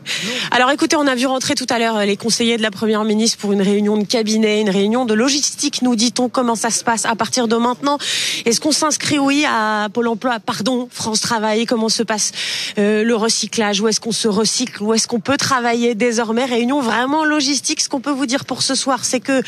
Alors 0.50 0.70
écoutez, 0.70 0.96
on 0.96 1.06
a 1.06 1.14
vu 1.14 1.26
rentrer 1.26 1.54
tout 1.54 1.66
à 1.70 1.78
l'heure 1.78 1.96
euh, 1.96 2.04
les 2.04 2.16
conseillers 2.16 2.56
de 2.56 2.62
la 2.62 2.70
Première 2.70 3.04
ministre 3.04 3.38
pour 3.38 3.52
une 3.52 3.62
réunion 3.62 3.96
de 3.96 4.04
cabinet, 4.04 4.60
une 4.60 4.70
réunion 4.70 5.04
de 5.04 5.14
logistique, 5.14 5.82
nous 5.82 5.96
dit-on, 5.96 6.28
comment 6.28 6.54
ça 6.54 6.70
se 6.70 6.84
passe 6.84 7.04
à 7.04 7.14
partir 7.14 7.48
de 7.48 7.56
maintenant? 7.56 7.98
Est-ce 8.44 8.60
qu'on 8.60 8.72
s'inscrit, 8.72 9.18
oui, 9.18 9.44
à 9.46 9.88
Pôle 9.92 10.08
emploi, 10.08 10.38
pardon, 10.40 10.88
France 10.90 11.20
Travail, 11.20 11.66
comment 11.66 11.88
se 11.88 12.02
passe 12.02 12.32
euh, 12.78 13.04
le 13.04 13.16
recyclage, 13.16 13.80
où 13.80 13.88
est-ce 13.88 14.00
qu'on 14.00 14.12
se 14.12 14.28
recycle, 14.28 14.82
où 14.82 14.92
est-ce 14.94 15.06
qu'on 15.06 15.20
peut 15.20 15.36
travailler 15.36 15.94
désormais, 15.94 16.44
réunion 16.44 16.80
vraiment 16.80 17.24
logistique. 17.24 17.80
Ce 17.80 17.88
qu'on 17.88 18.00
peut 18.00 18.10
vous 18.10 18.26
dire 18.26 18.44
pour 18.44 18.62
ce 18.62 18.74
soir, 18.74 19.04
c'est 19.04 19.20
que, 19.20 19.42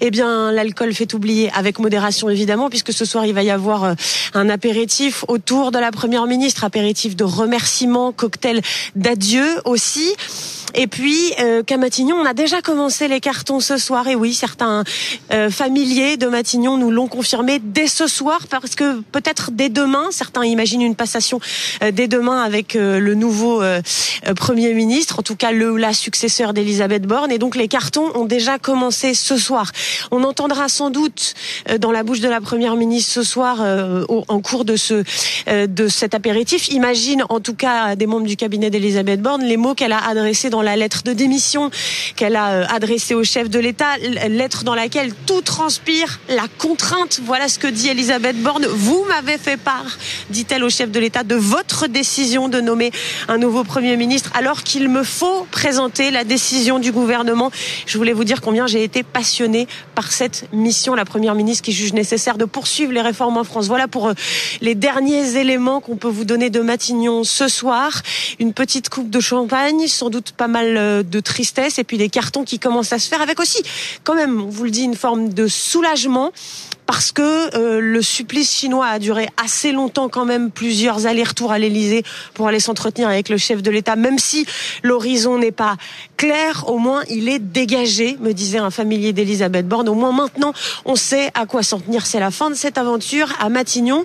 eh 0.00 0.10
bien, 0.10 0.52
l'alcool 0.52 0.92
fait 0.94 1.12
oublier, 1.14 1.50
avec 1.54 1.78
modération 1.78 2.28
évidemment, 2.28 2.68
puisque 2.68 2.92
ce 2.92 3.04
soir, 3.04 3.26
il 3.26 3.34
va 3.34 3.42
y 3.42 3.50
avoir 3.50 3.84
euh, 3.84 3.94
un 4.34 4.48
apéritif 4.48 5.24
autour 5.28 5.70
de 5.70 5.78
la 5.78 5.90
Première 5.90 6.26
ministre, 6.26 6.64
apéritif 6.64 7.16
de 7.16 7.24
remerciement, 7.24 8.12
cocktail 8.12 8.60
d'adieu 8.96 9.44
aussi 9.64 9.93
et 10.74 10.86
puis, 10.88 11.32
euh, 11.40 11.62
qu'à 11.62 11.76
Matignon, 11.76 12.16
on 12.16 12.26
a 12.26 12.34
déjà 12.34 12.60
commencé 12.60 13.06
les 13.06 13.20
cartons 13.20 13.60
ce 13.60 13.76
soir. 13.76 14.08
Et 14.08 14.16
oui, 14.16 14.34
certains 14.34 14.82
euh, 15.32 15.48
familiers 15.48 16.16
de 16.16 16.26
Matignon 16.26 16.76
nous 16.76 16.90
l'ont 16.90 17.06
confirmé 17.06 17.60
dès 17.62 17.86
ce 17.86 18.08
soir, 18.08 18.40
parce 18.50 18.74
que 18.74 19.00
peut-être 19.12 19.50
dès 19.52 19.68
demain, 19.68 20.06
certains 20.10 20.44
imaginent 20.44 20.82
une 20.82 20.96
passation 20.96 21.38
euh, 21.82 21.92
dès 21.92 22.08
demain 22.08 22.42
avec 22.42 22.74
le 22.74 23.14
nouveau 23.14 23.62
Premier 24.36 24.72
ministre, 24.74 25.20
en 25.20 25.22
tout 25.22 25.36
cas 25.36 25.52
le 25.52 25.76
la 25.76 25.92
successeur 25.92 26.54
d'Elisabeth 26.54 27.02
Borne. 27.02 27.30
Et 27.30 27.38
donc, 27.38 27.56
les 27.56 27.68
cartons 27.68 28.10
ont 28.14 28.24
déjà 28.24 28.58
commencé 28.58 29.14
ce 29.14 29.36
soir. 29.36 29.70
On 30.10 30.24
entendra 30.24 30.68
sans 30.68 30.90
doute 30.90 31.34
dans 31.78 31.92
la 31.92 32.02
bouche 32.02 32.20
de 32.20 32.28
la 32.28 32.40
Première 32.40 32.76
ministre 32.76 33.12
ce 33.12 33.22
soir, 33.22 33.60
en 34.08 34.40
cours 34.40 34.64
de, 34.64 34.76
ce, 34.76 35.04
de 35.66 35.88
cet 35.88 36.14
apéritif, 36.14 36.68
imagine 36.68 37.24
en 37.28 37.40
tout 37.40 37.54
cas 37.54 37.96
des 37.96 38.06
membres 38.06 38.26
du 38.26 38.36
cabinet 38.36 38.70
d'Elisabeth 38.70 39.20
Borne, 39.20 39.42
les 39.42 39.56
mots 39.56 39.74
qu'elle 39.84 39.92
a 39.92 40.08
adressés 40.08 40.48
dans 40.48 40.62
la 40.62 40.76
lettre 40.76 41.02
de 41.02 41.12
démission 41.12 41.70
qu'elle 42.16 42.36
a 42.36 42.52
euh, 42.52 42.66
adressée 42.70 43.14
au 43.14 43.22
chef 43.22 43.50
de 43.50 43.58
l'État, 43.58 43.98
lettre 44.30 44.64
dans 44.64 44.74
laquelle 44.74 45.12
tout 45.26 45.42
transpire 45.42 46.20
la 46.30 46.44
contrainte. 46.56 47.20
Voilà 47.22 47.48
ce 47.48 47.58
que 47.58 47.66
dit 47.66 47.88
Elisabeth 47.88 48.40
Borne. 48.40 48.64
Vous 48.64 49.04
m'avez 49.08 49.36
fait 49.36 49.58
part, 49.58 49.98
dit-elle 50.30 50.64
au 50.64 50.70
chef 50.70 50.90
de 50.90 50.98
l'État, 50.98 51.22
de 51.22 51.34
votre 51.34 51.86
décision 51.86 52.48
de 52.48 52.62
nommer 52.62 52.92
un 53.28 53.36
nouveau 53.36 53.62
Premier 53.62 53.98
ministre, 53.98 54.30
alors 54.34 54.62
qu'il 54.62 54.88
me 54.88 55.02
faut 55.02 55.46
présenter 55.50 56.10
la 56.10 56.24
décision 56.24 56.78
du 56.78 56.90
gouvernement. 56.90 57.50
Je 57.84 57.98
voulais 57.98 58.14
vous 58.14 58.24
dire 58.24 58.40
combien 58.40 58.66
j'ai 58.66 58.84
été 58.84 59.02
passionnée 59.02 59.68
par 59.94 60.12
cette 60.12 60.46
mission, 60.54 60.94
la 60.94 61.04
Première 61.04 61.34
ministre 61.34 61.62
qui 61.62 61.72
juge 61.72 61.92
nécessaire 61.92 62.38
de 62.38 62.46
poursuivre 62.46 62.92
les 62.92 63.02
réformes 63.02 63.36
en 63.36 63.44
France. 63.44 63.66
Voilà 63.66 63.86
pour 63.86 64.08
euh, 64.08 64.14
les 64.62 64.74
derniers 64.74 65.36
éléments 65.36 65.82
qu'on 65.82 65.96
peut 65.96 66.08
vous 66.08 66.24
donner 66.24 66.48
de 66.48 66.60
Matignon 66.60 67.22
ce 67.22 67.48
soir. 67.48 68.00
Une 68.38 68.54
petite 68.54 68.88
coupe 68.88 69.10
de 69.10 69.20
champagne, 69.20 69.73
sans 69.88 70.10
doute 70.10 70.32
pas 70.32 70.48
mal 70.48 70.76
euh, 70.76 71.02
de 71.02 71.20
tristesse 71.20 71.78
et 71.78 71.84
puis 71.84 71.98
des 71.98 72.08
cartons 72.08 72.44
qui 72.44 72.58
commencent 72.58 72.92
à 72.92 72.98
se 72.98 73.08
faire 73.08 73.20
avec 73.20 73.40
aussi, 73.40 73.62
quand 74.02 74.14
même, 74.14 74.42
on 74.42 74.48
vous 74.48 74.64
le 74.64 74.70
dit, 74.70 74.82
une 74.82 74.96
forme 74.96 75.32
de 75.32 75.46
soulagement 75.46 76.32
parce 76.86 77.12
que 77.12 77.56
euh, 77.56 77.80
le 77.80 78.02
supplice 78.02 78.52
chinois 78.52 78.86
a 78.86 78.98
duré 78.98 79.28
assez 79.42 79.72
longtemps 79.72 80.08
quand 80.08 80.24
même, 80.24 80.50
plusieurs 80.50 81.06
allers-retours 81.06 81.52
à 81.52 81.58
l'Elysée 81.58 82.02
pour 82.34 82.48
aller 82.48 82.60
s'entretenir 82.60 83.08
avec 83.08 83.28
le 83.28 83.36
chef 83.36 83.62
de 83.62 83.70
l'État, 83.70 83.96
même 83.96 84.18
si 84.18 84.46
l'horizon 84.82 85.38
n'est 85.38 85.52
pas 85.52 85.76
clair, 86.16 86.64
au 86.68 86.78
moins 86.78 87.02
il 87.08 87.28
est 87.28 87.38
dégagé, 87.38 88.16
me 88.20 88.32
disait 88.32 88.58
un 88.58 88.70
familier 88.70 89.12
d'Elisabeth 89.12 89.66
Borne. 89.66 89.88
Au 89.88 89.94
moins 89.94 90.12
maintenant, 90.12 90.52
on 90.84 90.96
sait 90.96 91.30
à 91.34 91.46
quoi 91.46 91.62
s'en 91.62 91.80
tenir. 91.80 92.06
C'est 92.06 92.20
la 92.20 92.30
fin 92.30 92.50
de 92.50 92.54
cette 92.54 92.78
aventure 92.78 93.32
à 93.40 93.48
Matignon 93.48 94.04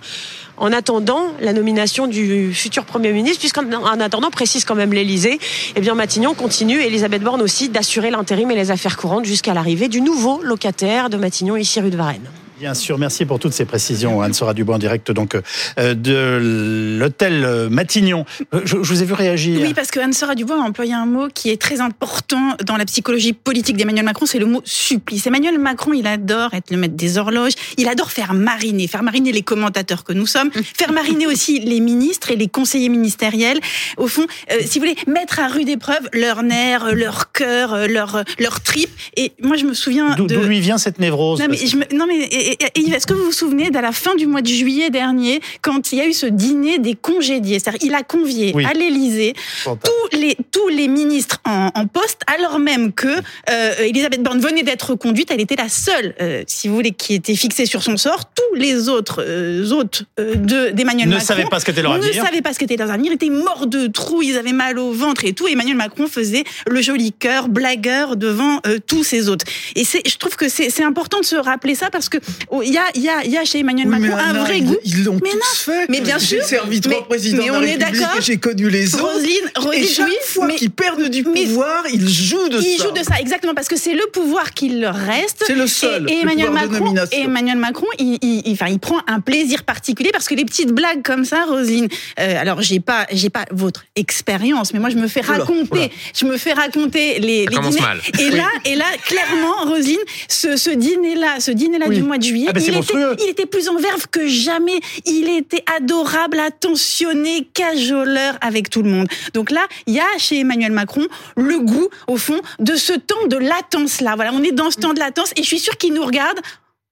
en 0.58 0.74
attendant 0.74 1.24
la 1.40 1.54
nomination 1.54 2.08
du 2.08 2.54
futur 2.54 2.86
Premier 2.86 3.14
ministre, 3.14 3.40
puisqu'en 3.40 3.64
attendant, 4.00 4.30
précise 4.30 4.66
quand 4.66 4.76
même 4.76 4.94
l'Élysée, 4.94 5.40
eh 5.76 5.82
bien 5.82 5.96
Matignon 5.96 6.34
continue, 6.34 6.82
Elisabeth 6.82 7.24
Borne 7.24 7.42
aussi, 7.42 7.70
d'assurer 7.70 8.12
l'intérim 8.12 8.52
et 8.52 8.56
les 8.56 8.72
affaires 8.72 8.98
courantes 8.98 9.26
jusqu'à 9.26 9.54
l'arrivée 9.54 9.88
du 9.88 10.02
nouveau 10.02 10.42
locataire 10.44 11.10
de 11.10 11.18
Matignon, 11.18 11.56
ici 11.56 11.80
rue 11.80 11.90
de 11.90 11.98
Varennes. 11.98 12.30
Bien 12.60 12.74
sûr, 12.74 12.98
merci 12.98 13.26
pour 13.26 13.40
toutes 13.40 13.54
ces 13.54 13.64
précisions. 13.64 14.22
Anne-Sora 14.22 14.54
Dubois 14.54 14.76
en 14.76 14.80
direct 14.80 15.14
donc 15.14 15.36
euh, 15.78 15.94
de 15.94 16.98
l'hôtel 17.00 17.46
euh, 17.46 17.70
Matignon. 17.70 18.26
Euh, 18.54 18.60
je, 18.66 18.76
vous 18.76 19.02
ai 19.02 19.06
vu 19.06 19.14
réagir. 19.14 19.62
Oui, 19.62 19.74
parce 19.74 19.92
que 19.92 20.02
Anne-Sora 20.02 20.36
Dubois 20.36 20.58
a 20.58 20.66
employé 20.66 20.94
un 20.94 21.06
mot 21.06 21.30
qui 21.34 21.52
est 21.52 21.62
très 21.62 21.80
important 21.80 22.58
dans 22.66 22.76
la 22.76 22.84
psychologie 22.84 23.32
politique 23.32 23.78
d'Emmanuel 23.78 24.04
Macron, 24.04 24.26
c'est 24.26 24.40
le 24.40 24.46
mot 24.46 24.62
supplice. 24.66 25.26
Emmanuel 25.26 25.58
Macron, 25.58 25.94
il 25.94 26.06
adore 26.06 26.54
être 26.54 26.70
le 26.70 26.76
maître 26.76 26.96
des 26.96 27.18
horloges, 27.18 27.54
il 27.78 27.88
adore 27.88 28.12
faire 28.12 28.34
mariner, 28.34 28.88
faire 28.88 29.04
mariner 29.04 29.32
les 29.32 29.42
commentateurs 29.42 30.04
que 30.04 30.12
nous 30.12 30.28
sommes, 30.28 30.52
faire 30.78 30.92
mariner 30.92 31.28
aussi 31.28 31.60
les 31.60 31.80
ministres 31.80 32.30
et 32.32 32.36
les 32.36 32.50
conseillers 32.50 32.90
ministériels. 32.90 33.62
Au 33.96 34.08
fond, 34.08 34.26
si 34.66 34.80
vous 34.80 34.86
voulez, 34.86 34.98
mettre 35.08 35.40
à 35.40 35.48
rude 35.48 35.70
épreuve 35.70 36.10
leurs 36.12 36.44
nerfs, 36.44 36.94
leur 36.94 37.32
cœur, 37.32 37.88
leur, 37.88 38.26
leur 38.38 38.60
tripes. 38.60 38.90
Et 39.16 39.32
moi, 39.42 39.56
je 39.56 39.64
me 39.64 39.74
souviens 39.74 40.16
D'où 40.18 40.28
lui 40.42 40.60
vient 40.60 40.78
cette 40.78 41.00
névrose? 41.00 41.40
Non, 41.40 41.48
mais, 41.50 41.56
je 41.56 41.78
non, 41.96 42.06
mais 42.06 42.49
est-ce 42.76 43.08
que 43.08 43.14
vous 43.14 43.26
vous 43.26 43.32
souvenez 43.32 43.70
de 43.70 43.80
la 43.80 43.92
fin 43.92 44.16
du 44.16 44.28
mois 44.28 44.42
de 44.42 44.48
juillet 44.48 44.90
dernier, 44.90 45.42
quand 45.62 45.92
il 45.92 46.00
y 46.00 46.02
a 46.02 46.08
eu 46.08 46.14
ce 46.14 46.26
dîner 46.26 46.80
des 46.80 46.96
congédiés? 46.96 47.60
C'est-à-dire, 47.60 47.82
il 47.84 47.96
a 47.96 48.04
convié 48.04 48.54
à 48.66 48.74
l'Élysée 48.74 49.34
tous 49.66 50.18
les, 50.18 50.38
tous 50.52 50.68
les 50.68 50.88
ministres 50.88 51.40
en, 51.46 51.88
poste, 51.88 52.22
alors 52.28 52.60
même 52.60 52.94
que 52.94 53.08
euh, 53.08 53.74
Elisabeth 53.80 54.22
Borne 54.22 54.40
venait 54.40 54.64
d'être 54.64 54.96
conduite, 54.96 55.32
elle 55.32 55.42
était 55.42 55.56
la 55.56 55.70
seule, 55.70 56.16
euh, 56.22 56.44
si 56.48 56.68
vous 56.68 56.76
voulez, 56.76 56.92
qui 56.92 57.16
était 57.16 57.36
fixée 57.36 57.66
sur 57.66 57.84
son 57.84 57.98
sort. 57.98 58.26
Tous 58.34 58.56
les 58.56 58.90
autres 58.90 59.24
euh, 59.26 59.70
hôtes 59.72 60.04
d'Emmanuel 60.18 61.08
ne 61.08 61.14
Macron 61.14 61.26
savaient 61.26 61.46
pas 61.46 61.60
ce 61.60 61.66
qu'était 61.66 61.82
leur 61.82 61.94
avenir. 61.94 62.10
Ne 62.10 62.26
savaient 62.26 62.42
pas 62.42 62.54
ce 62.54 62.60
qu'était 62.60 62.78
leur 62.78 62.92
avenir, 62.92 63.12
étaient 63.12 63.30
morts 63.30 63.68
de 63.68 63.88
trous, 63.88 64.22
ils 64.22 64.38
avaient 64.38 64.54
mal 64.54 64.78
au 64.80 64.92
ventre 64.92 65.26
et 65.26 65.34
tout. 65.34 65.48
Emmanuel 65.48 65.78
Macron 65.78 66.08
faisait 66.08 66.44
le 66.68 66.82
joli 66.82 67.12
cœur, 67.12 67.50
blagueur 67.50 68.16
devant 68.16 68.60
tous 68.88 69.04
ces 69.04 69.30
autres. 69.30 69.46
Et 69.76 69.84
je 69.84 70.18
trouve 70.18 70.36
que 70.36 70.50
c'est 70.50 70.84
important 70.84 71.20
de 71.20 71.26
se 71.26 71.36
rappeler 71.36 71.76
ça 71.76 71.90
parce 71.90 72.10
que 72.10 72.18
il 72.64 72.74
y, 72.74 72.78
a, 72.78 72.86
y, 72.96 73.10
a, 73.10 73.26
y 73.26 73.38
a 73.38 73.46
chez 73.46 73.60
Emmanuel 73.60 73.88
Macron 73.88 74.18
un 74.18 74.34
vrai 74.34 74.62
goût. 74.62 74.78
Ils 74.84 75.04
l'ont 75.04 75.20
tous 75.20 75.58
fait. 75.58 75.88
Mais 75.90 76.02
bien 76.02 76.20
sûr. 76.20 76.40
J'ai 76.42 76.48
servi 76.48 76.82
trois 76.82 77.08
présidents 77.08 77.44
de 77.44 77.52
la 77.52 77.60
République 77.60 78.08
et 78.18 78.22
j'ai 78.22 78.38
connu 78.38 78.70
les 78.70 78.96
autres. 78.96 79.06
Roselyne, 79.06 79.52
Roselyne 79.56 79.84
et 79.84 79.88
chaque 79.88 80.24
fois 80.26 80.48
qu'ils 80.50 80.72
perdent 80.72 81.10
du 81.10 81.24
pouvoir, 81.24 81.84
ils 81.92 82.08
jouent 82.08 82.50
de 82.50 82.62
ça. 82.62 82.68
Ils 82.68 82.82
jouent 82.82 82.92
de 82.92 83.04
ça, 83.04 83.20
exactement, 83.20 83.54
parce 83.54 83.68
que 83.68 83.78
c'est 83.78 83.94
le 83.94 84.06
pouvoir 84.12 84.54
qui 84.54 84.70
leur 84.70 84.96
reste. 84.96 85.44
C'est 85.46 85.56
le 85.56 85.68
seul. 85.68 86.10
Et, 86.10 86.22
Emmanuel, 86.22 86.52
Macron, 86.52 86.94
et 87.12 87.22
Emmanuel 87.22 87.58
Macron, 87.58 87.88
il, 87.98 88.18
il, 88.22 88.54
enfin, 88.54 88.68
il 88.68 88.80
prend 88.80 89.00
un 89.08 89.20
plaisir 89.20 89.64
particulier 89.64 90.12
parce 90.12 90.28
que 90.28 90.36
les 90.36 90.46
petites 90.46 90.72
blagues 90.72 91.02
comme 91.04 91.26
ça, 91.26 91.46
Roselyne. 91.46 91.88
Euh, 92.20 92.42
alors, 92.42 92.62
j'ai 92.62 92.80
pas, 92.80 93.08
j'ai 93.12 93.30
pas 93.30 93.46
votre 93.52 93.86
expérience, 93.96 94.74
mais 94.74 94.80
moi, 94.80 94.90
je 94.90 94.98
me 94.98 95.08
fais 95.08 95.22
raconter, 95.22 95.92
je 96.16 96.26
me 96.26 96.38
fais 96.38 96.54
raconter 96.54 97.20
les, 97.20 97.46
dîners. 97.46 97.82
Mal. 97.82 98.02
Et 98.20 98.32
là, 98.32 98.48
et 98.66 98.76
là, 98.76 98.86
clairement, 99.06 99.66
Roselyne, 99.66 99.98
ce, 100.28 100.58
ce 100.58 100.70
dîner-là, 100.70 101.40
ce 101.40 101.52
dîner-là 101.52 101.88
du 101.90 102.04
mois 102.04 102.18
de 102.18 102.24
juillet, 102.30 102.48
Ah 102.50 102.54
ben, 102.54 102.62
il, 102.62 102.68
était, 102.68 102.76
monstrueux. 102.76 103.16
il 103.22 103.30
était 103.30 103.46
plus 103.46 103.68
en 103.70 103.78
verve 103.78 104.08
que 104.10 104.28
jamais. 104.28 104.80
Il 105.06 105.28
était 105.30 105.64
adorable, 105.76 106.40
attentionné, 106.40 107.48
cajoleur 107.54 108.38
avec 108.42 108.70
tout 108.70 108.82
le 108.84 108.90
monde. 108.90 109.08
Donc 109.34 109.52
là, 109.52 109.66
il 109.88 109.94
y 109.96 110.00
a 110.00 110.06
chez 110.18 110.40
Emmanuel 110.40 110.72
Macron 110.72 111.06
le 111.36 111.60
goût, 111.60 111.90
au 112.08 112.18
fond, 112.18 112.40
de 112.60 112.76
ce 112.76 112.94
temps 112.94 113.28
de 113.28 113.38
latence-là. 113.38 114.16
Voilà, 114.16 114.32
on 114.34 114.44
est 114.44 114.52
dans 114.52 114.72
ce 114.72 114.78
temps 114.78 114.94
de 114.94 115.00
latence 115.00 115.32
et 115.36 115.44
je 115.44 115.48
suis 115.48 115.60
sûre 115.60 115.78
qu'il 115.78 115.94
nous 115.94 116.06
regarde 116.06 116.40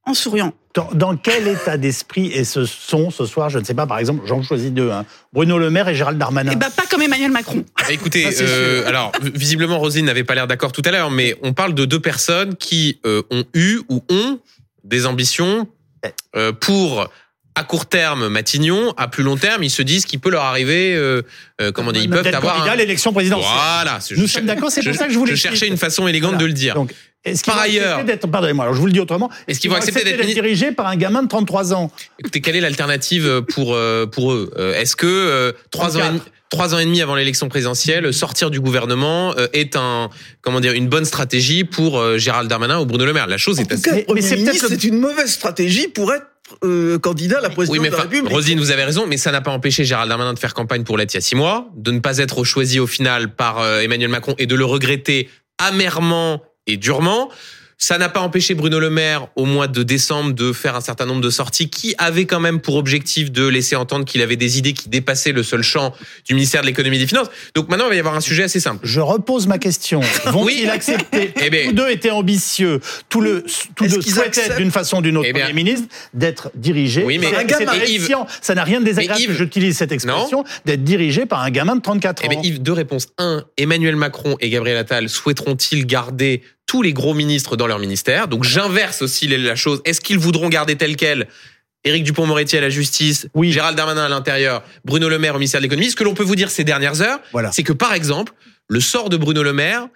en 0.05 0.13
souriant. 0.13 0.53
Dans, 0.73 0.89
dans 0.93 1.17
quel 1.17 1.47
état 1.47 1.75
d'esprit 1.75 2.27
est 2.27 2.43
ce 2.45 2.65
son 2.65 3.09
ce 3.11 3.25
soir? 3.25 3.49
Je 3.49 3.57
ne 3.59 3.63
sais 3.63 3.73
pas, 3.73 3.87
par 3.87 3.97
exemple, 3.99 4.21
j'en 4.25 4.41
choisis 4.43 4.71
deux. 4.71 4.89
hein. 4.91 5.05
Bruno 5.33 5.57
Le 5.57 5.69
Maire 5.69 5.89
et 5.89 5.95
Gérald 5.95 6.17
Darmanin. 6.19 6.51
Eh 6.53 6.55
ben, 6.55 6.69
pas 6.69 6.83
comme 6.89 7.01
Emmanuel 7.01 7.31
Macron. 7.31 7.65
Bah, 7.77 7.85
Écoutez, 7.89 8.25
euh, 8.41 8.87
alors 8.87 9.11
visiblement 9.33 9.79
Roselyne 9.79 10.05
n'avait 10.05 10.23
pas 10.23 10.35
l'air 10.35 10.47
d'accord 10.47 10.71
tout 10.71 10.83
à 10.85 10.91
l'heure, 10.91 11.09
mais 11.11 11.35
on 11.41 11.51
parle 11.53 11.73
de 11.73 11.83
deux 11.85 11.99
personnes 11.99 12.55
qui 12.55 12.99
euh, 13.05 13.23
ont 13.31 13.43
eu 13.53 13.79
ou 13.89 14.01
ont 14.09 14.39
des 14.87 15.05
ambitions 15.05 15.67
euh, 16.35 16.51
pour 16.51 17.09
à 17.55 17.63
court 17.63 17.87
terme 17.87 18.27
Matignon, 18.27 18.93
à 18.97 19.07
plus 19.07 19.23
long 19.23 19.35
terme, 19.35 19.63
ils 19.63 19.71
se 19.71 19.81
disent 19.81 20.05
qu'il 20.05 20.19
peut 20.19 20.29
leur 20.29 20.43
arriver, 20.43 20.93
euh, 20.95 21.23
euh, 21.59 21.71
comment 21.71 21.91
dire, 21.91 22.03
ils 22.03 22.09
peuvent 22.09 22.27
avoir 22.27 22.63
un... 22.63 22.75
l'élection 22.75 23.11
présidentielle. 23.13 23.49
Voilà, 23.51 23.97
Nous 24.15 24.27
je- 24.27 24.31
sommes 24.31 24.45
d'accord, 24.45 24.69
c'est 24.69 24.83
pour 24.83 24.93
ça 24.93 25.07
que 25.07 25.13
je 25.13 25.17
voulais. 25.17 25.31
Je 25.35 25.41
cherchais 25.41 25.67
une 25.67 25.75
façon 25.77 26.07
élégante 26.07 26.33
Voilà. 26.33 26.43
de 26.43 26.47
le 26.47 26.53
dire. 26.53 26.75
Donc, 26.75 26.93
est-ce 27.25 27.41
qu'ils 27.43 27.51
Par 27.51 27.61
vont 27.63 27.67
accepter 27.67 27.83
ailleurs- 27.87 28.03
d'être- 28.05 28.27
Pardonnez-moi, 28.27 28.63
alors 28.65 28.75
je 28.75 28.79
vous 28.79 28.85
le 28.85 28.91
dis 28.91 28.99
autrement. 28.99 29.31
Est-ce 29.47 29.59
qu'ils 29.59 29.71
vont 29.71 29.75
accepter 29.75 30.03
d'être 30.03 30.23
dirigés 30.27 30.71
par 30.71 30.85
un 30.85 30.95
gamin 30.95 31.23
de 31.23 31.27
33 31.27 31.73
ans? 31.73 31.91
Écoutez, 32.19 32.41
quelle 32.41 32.55
est 32.55 32.61
l'alternative 32.61 33.41
pour 33.49 33.73
euh, 33.73 34.05
pour 34.05 34.33
eux? 34.33 34.53
Est-ce 34.75 34.95
que 34.95 35.55
trois 35.71 35.97
ans 35.97 36.01
et 36.03 36.07
demi, 36.09 36.21
trois 36.49 36.73
ans 36.73 36.79
et 36.79 36.85
demi 36.85 37.01
avant 37.01 37.15
l'élection 37.15 37.49
présidentielle, 37.49 38.13
sortir 38.13 38.49
du 38.49 38.59
gouvernement 38.59 39.33
euh, 39.37 39.47
est 39.53 39.75
un 39.75 40.09
comment 40.41 40.59
dire 40.59 40.73
une 40.73 40.87
bonne 40.87 41.05
stratégie 41.05 41.63
pour 41.63 41.99
euh, 41.99 42.17
Gérald 42.17 42.49
Darmanin 42.49 42.79
ou 42.79 42.85
Bruno 42.85 43.05
Le 43.05 43.13
Maire 43.13 43.27
La 43.27 43.37
chose 43.37 43.59
En 43.59 43.63
est 43.63 43.65
tout 43.65 43.73
assez 43.75 44.05
cas, 44.05 44.13
Mais- 44.13 44.21
c'est 44.21 44.37
peut-être 44.37 44.67
c'est 44.67 44.83
une 44.83 44.99
mauvaise 44.99 45.31
stratégie 45.31 45.87
pour 45.87 46.13
être 46.13 46.25
euh, 46.63 46.97
candidat 46.99 47.39
à 47.39 47.41
la 47.41 47.49
présidence 47.49 47.77
Oui, 47.77 47.79
mais 47.83 47.89
de 47.89 47.95
la 47.95 48.03
République. 48.03 48.31
Roselyne, 48.31 48.59
vous 48.59 48.71
avez 48.71 48.85
raison, 48.85 49.05
mais 49.05 49.17
ça 49.17 49.33
n'a 49.33 49.41
pas 49.41 49.51
empêché 49.51 49.83
Gérald 49.83 50.07
Darmanin 50.07 50.33
de 50.33 50.39
faire 50.39 50.53
campagne 50.53 50.83
pour 50.85 50.97
l'être 50.97 51.13
il 51.13 51.17
y 51.17 51.19
a 51.19 51.21
six 51.21 51.35
mois, 51.35 51.69
de 51.75 51.91
ne 51.91 51.99
pas 51.99 52.19
être 52.19 52.45
choisi 52.45 52.79
au 52.79 52.87
final 52.87 53.35
par 53.35 53.59
euh, 53.59 53.81
Emmanuel 53.81 54.09
Macron 54.09 54.33
et 54.37 54.45
de 54.45 54.55
le 54.55 54.63
regretter 54.63 55.29
amèrement 55.57 56.41
et 56.65 56.77
durement. 56.77 57.29
Ça 57.79 57.99
n'a 57.99 58.09
pas 58.09 58.21
empêché 58.21 58.55
Bruno 58.55 58.79
Le 58.79 58.89
Maire 58.89 59.27
au 59.35 59.45
mois 59.45 59.67
de 59.67 59.83
décembre 59.83 60.33
de 60.33 60.51
faire 60.51 60.75
un 60.75 60.81
certain 60.81 61.05
nombre 61.05 61.21
de 61.21 61.29
sorties 61.29 61.69
qui 61.69 61.93
avaient 61.99 62.25
quand 62.25 62.39
même 62.39 62.59
pour 62.59 62.75
objectif 62.75 63.31
de 63.31 63.45
laisser 63.45 63.75
entendre 63.75 64.03
qu'il 64.03 64.23
avait 64.23 64.35
des 64.35 64.57
idées 64.57 64.73
qui 64.73 64.89
dépassaient 64.89 65.31
le 65.31 65.43
seul 65.43 65.61
champ 65.61 65.93
du 66.27 66.33
ministère 66.33 66.61
de 66.61 66.65
l'économie 66.67 66.95
et 66.97 67.01
des 67.01 67.07
finances. 67.07 67.27
Donc 67.53 67.69
maintenant, 67.69 67.85
il 67.85 67.89
va 67.89 67.95
y 67.95 67.99
avoir 67.99 68.15
un 68.15 68.19
sujet 68.19 68.43
assez 68.43 68.59
simple. 68.59 68.79
Je 68.83 68.99
repose 68.99 69.45
ma 69.45 69.59
question. 69.59 69.99
Vont-ils 70.25 70.63
Oui. 70.63 70.67
accepter 70.67 71.33
Eh 71.39 71.67
Tous 71.67 71.73
deux 71.73 71.89
étaient 71.89 72.09
ambitieux. 72.09 72.79
Tous, 73.09 73.21
le, 73.21 73.43
tous 73.75 73.85
deux 73.87 74.01
souhaitaient 74.01 74.21
acceptent 74.41 74.57
d'une 74.57 74.71
façon 74.71 74.97
ou 74.97 75.01
d'une 75.03 75.17
autre, 75.17 75.27
Eh 75.29 75.33
bien- 75.33 75.45
Premier 75.45 75.63
ministre, 75.63 75.87
d'être 76.15 76.49
dirigé. 76.55 77.03
Oui, 77.03 77.19
mais- 77.19 77.27
Un 77.35 77.43
gamin. 77.43 77.73
Yves-. 77.85 78.09
Ça 78.41 78.55
n'a 78.55 78.63
rien 78.63 78.79
de 78.79 78.85
désagréable 78.85 79.33
j'utilise 79.33 79.77
cette 79.77 79.91
expression, 79.91 80.43
d'être 80.65 80.83
dirigé 80.83 81.27
par 81.27 81.43
un 81.43 81.51
gamin 81.51 81.75
de 81.75 81.81
34 81.81 82.21
ans. 82.23 82.25
Eh 82.25 82.29
bien, 82.29 82.39
Yves, 82.43 82.61
deux 82.61 82.73
réponses. 82.73 83.07
Un, 83.19 83.45
Emmanuel 83.55 83.95
Macron 83.95 84.35
et 84.39 84.49
Gabriel 84.49 84.77
Attal 84.77 85.09
souhaiteront-ils 85.09 85.85
garder 85.85 86.41
tous 86.67 86.81
les 86.83 86.93
gros 86.93 87.13
ministres 87.15 87.57
dans 87.57 87.65
leur 87.65 87.79
ministère 87.79 88.27
Donc 88.27 88.43
j'inverse 88.43 89.01
aussi 89.01 89.27
la 89.27 89.55
chose. 89.55 89.81
Est-ce 89.85 90.01
qu'ils 90.01 90.19
voudront 90.19 90.49
garder 90.49 90.75
tel 90.75 90.95
quel? 90.95 91.27
Éric 91.83 92.03
Dupont-Moretti 92.03 92.57
à 92.57 92.61
la 92.61 92.69
justice, 92.69 93.27
Oui. 93.33 93.51
Gérald 93.51 93.77
Darmanin 93.77 94.03
à 94.05 94.09
l'intérieur, 94.09 94.61
Bruno 94.83 95.07
Le 95.07 95.17
Maire 95.19 95.35
au 95.35 95.37
ministère 95.39 95.61
de 95.61 95.63
l'économie. 95.63 95.89
Ce 95.89 95.95
que 95.95 96.03
l'on 96.03 96.13
peut 96.13 96.23
vous 96.23 96.35
dire 96.35 96.49
ces 96.51 96.63
dernières 96.65 97.01
heures, 97.01 97.19
Voilà. 97.31 97.51
c'est 97.53 97.63
que 97.63 97.71
par 97.73 97.93
exemple, 97.93 98.33
le 98.67 98.81
sort 98.81 99.09
de 99.09 99.15
Bruno 99.15 99.41
Le 99.43 99.53
Maire 99.53 99.87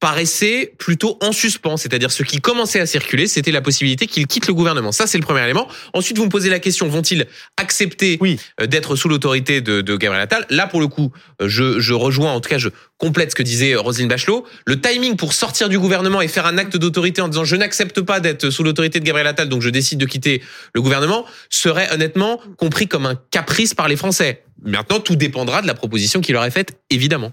paraissait 0.00 0.72
plutôt 0.78 1.18
en 1.20 1.30
suspens, 1.30 1.76
c'est-à-dire 1.76 2.10
ce 2.10 2.22
qui 2.22 2.40
commençait 2.40 2.80
à 2.80 2.86
circuler, 2.86 3.26
c'était 3.26 3.52
la 3.52 3.60
possibilité 3.60 4.06
qu'il 4.06 4.26
quitte 4.26 4.46
le 4.46 4.54
gouvernement. 4.54 4.92
Ça, 4.92 5.06
c'est 5.06 5.18
le 5.18 5.24
premier 5.24 5.42
élément. 5.44 5.68
Ensuite, 5.92 6.16
vous 6.16 6.24
me 6.24 6.30
posez 6.30 6.48
la 6.48 6.58
question, 6.58 6.88
vont-ils 6.88 7.26
accepter 7.58 8.16
Oui. 8.20 8.40
euh, 8.60 8.66
d'être 8.66 8.96
sous 8.96 9.08
l'autorité 9.08 9.60
de, 9.60 9.82
de 9.82 9.96
Gabriel 9.96 10.22
Attal? 10.22 10.46
Là, 10.48 10.66
pour 10.66 10.80
le 10.80 10.88
coup, 10.88 11.12
euh, 11.42 11.48
je, 11.48 11.78
je 11.80 11.92
rejoins, 11.92 12.32
en 12.32 12.40
tout 12.40 12.48
cas, 12.48 12.56
je 12.56 12.70
complète 12.96 13.30
ce 13.30 13.34
que 13.36 13.42
disait 13.42 13.74
euh, 13.74 13.80
Roselyne 13.80 14.08
Bachelot. 14.08 14.46
Le 14.64 14.80
timing 14.80 15.16
pour 15.16 15.34
sortir 15.34 15.68
du 15.68 15.78
gouvernement 15.78 16.22
et 16.22 16.28
faire 16.28 16.46
un 16.46 16.56
acte 16.56 16.78
d'autorité 16.78 17.20
en 17.20 17.28
disant 17.28 17.44
je 17.44 17.56
n'accepte 17.56 18.00
pas 18.00 18.20
d'être 18.20 18.48
sous 18.48 18.62
l'autorité 18.62 19.00
de 19.00 19.04
Gabriel 19.04 19.26
Attal, 19.26 19.50
donc 19.50 19.60
je 19.60 19.68
décide 19.68 19.98
de 19.98 20.06
quitter 20.06 20.42
le 20.74 20.80
gouvernement, 20.80 21.26
serait 21.50 21.92
honnêtement 21.92 22.40
compris 22.56 22.88
comme 22.88 23.04
un 23.04 23.20
caprice 23.30 23.74
par 23.74 23.86
les 23.86 23.96
Français. 23.96 24.44
Maintenant, 24.62 25.00
tout 25.00 25.16
dépendra 25.16 25.60
de 25.60 25.66
la 25.66 25.74
proposition 25.74 26.22
qu'il 26.22 26.32
leur 26.32 26.44
est 26.44 26.50
faite, 26.50 26.78
évidemment. 26.88 27.32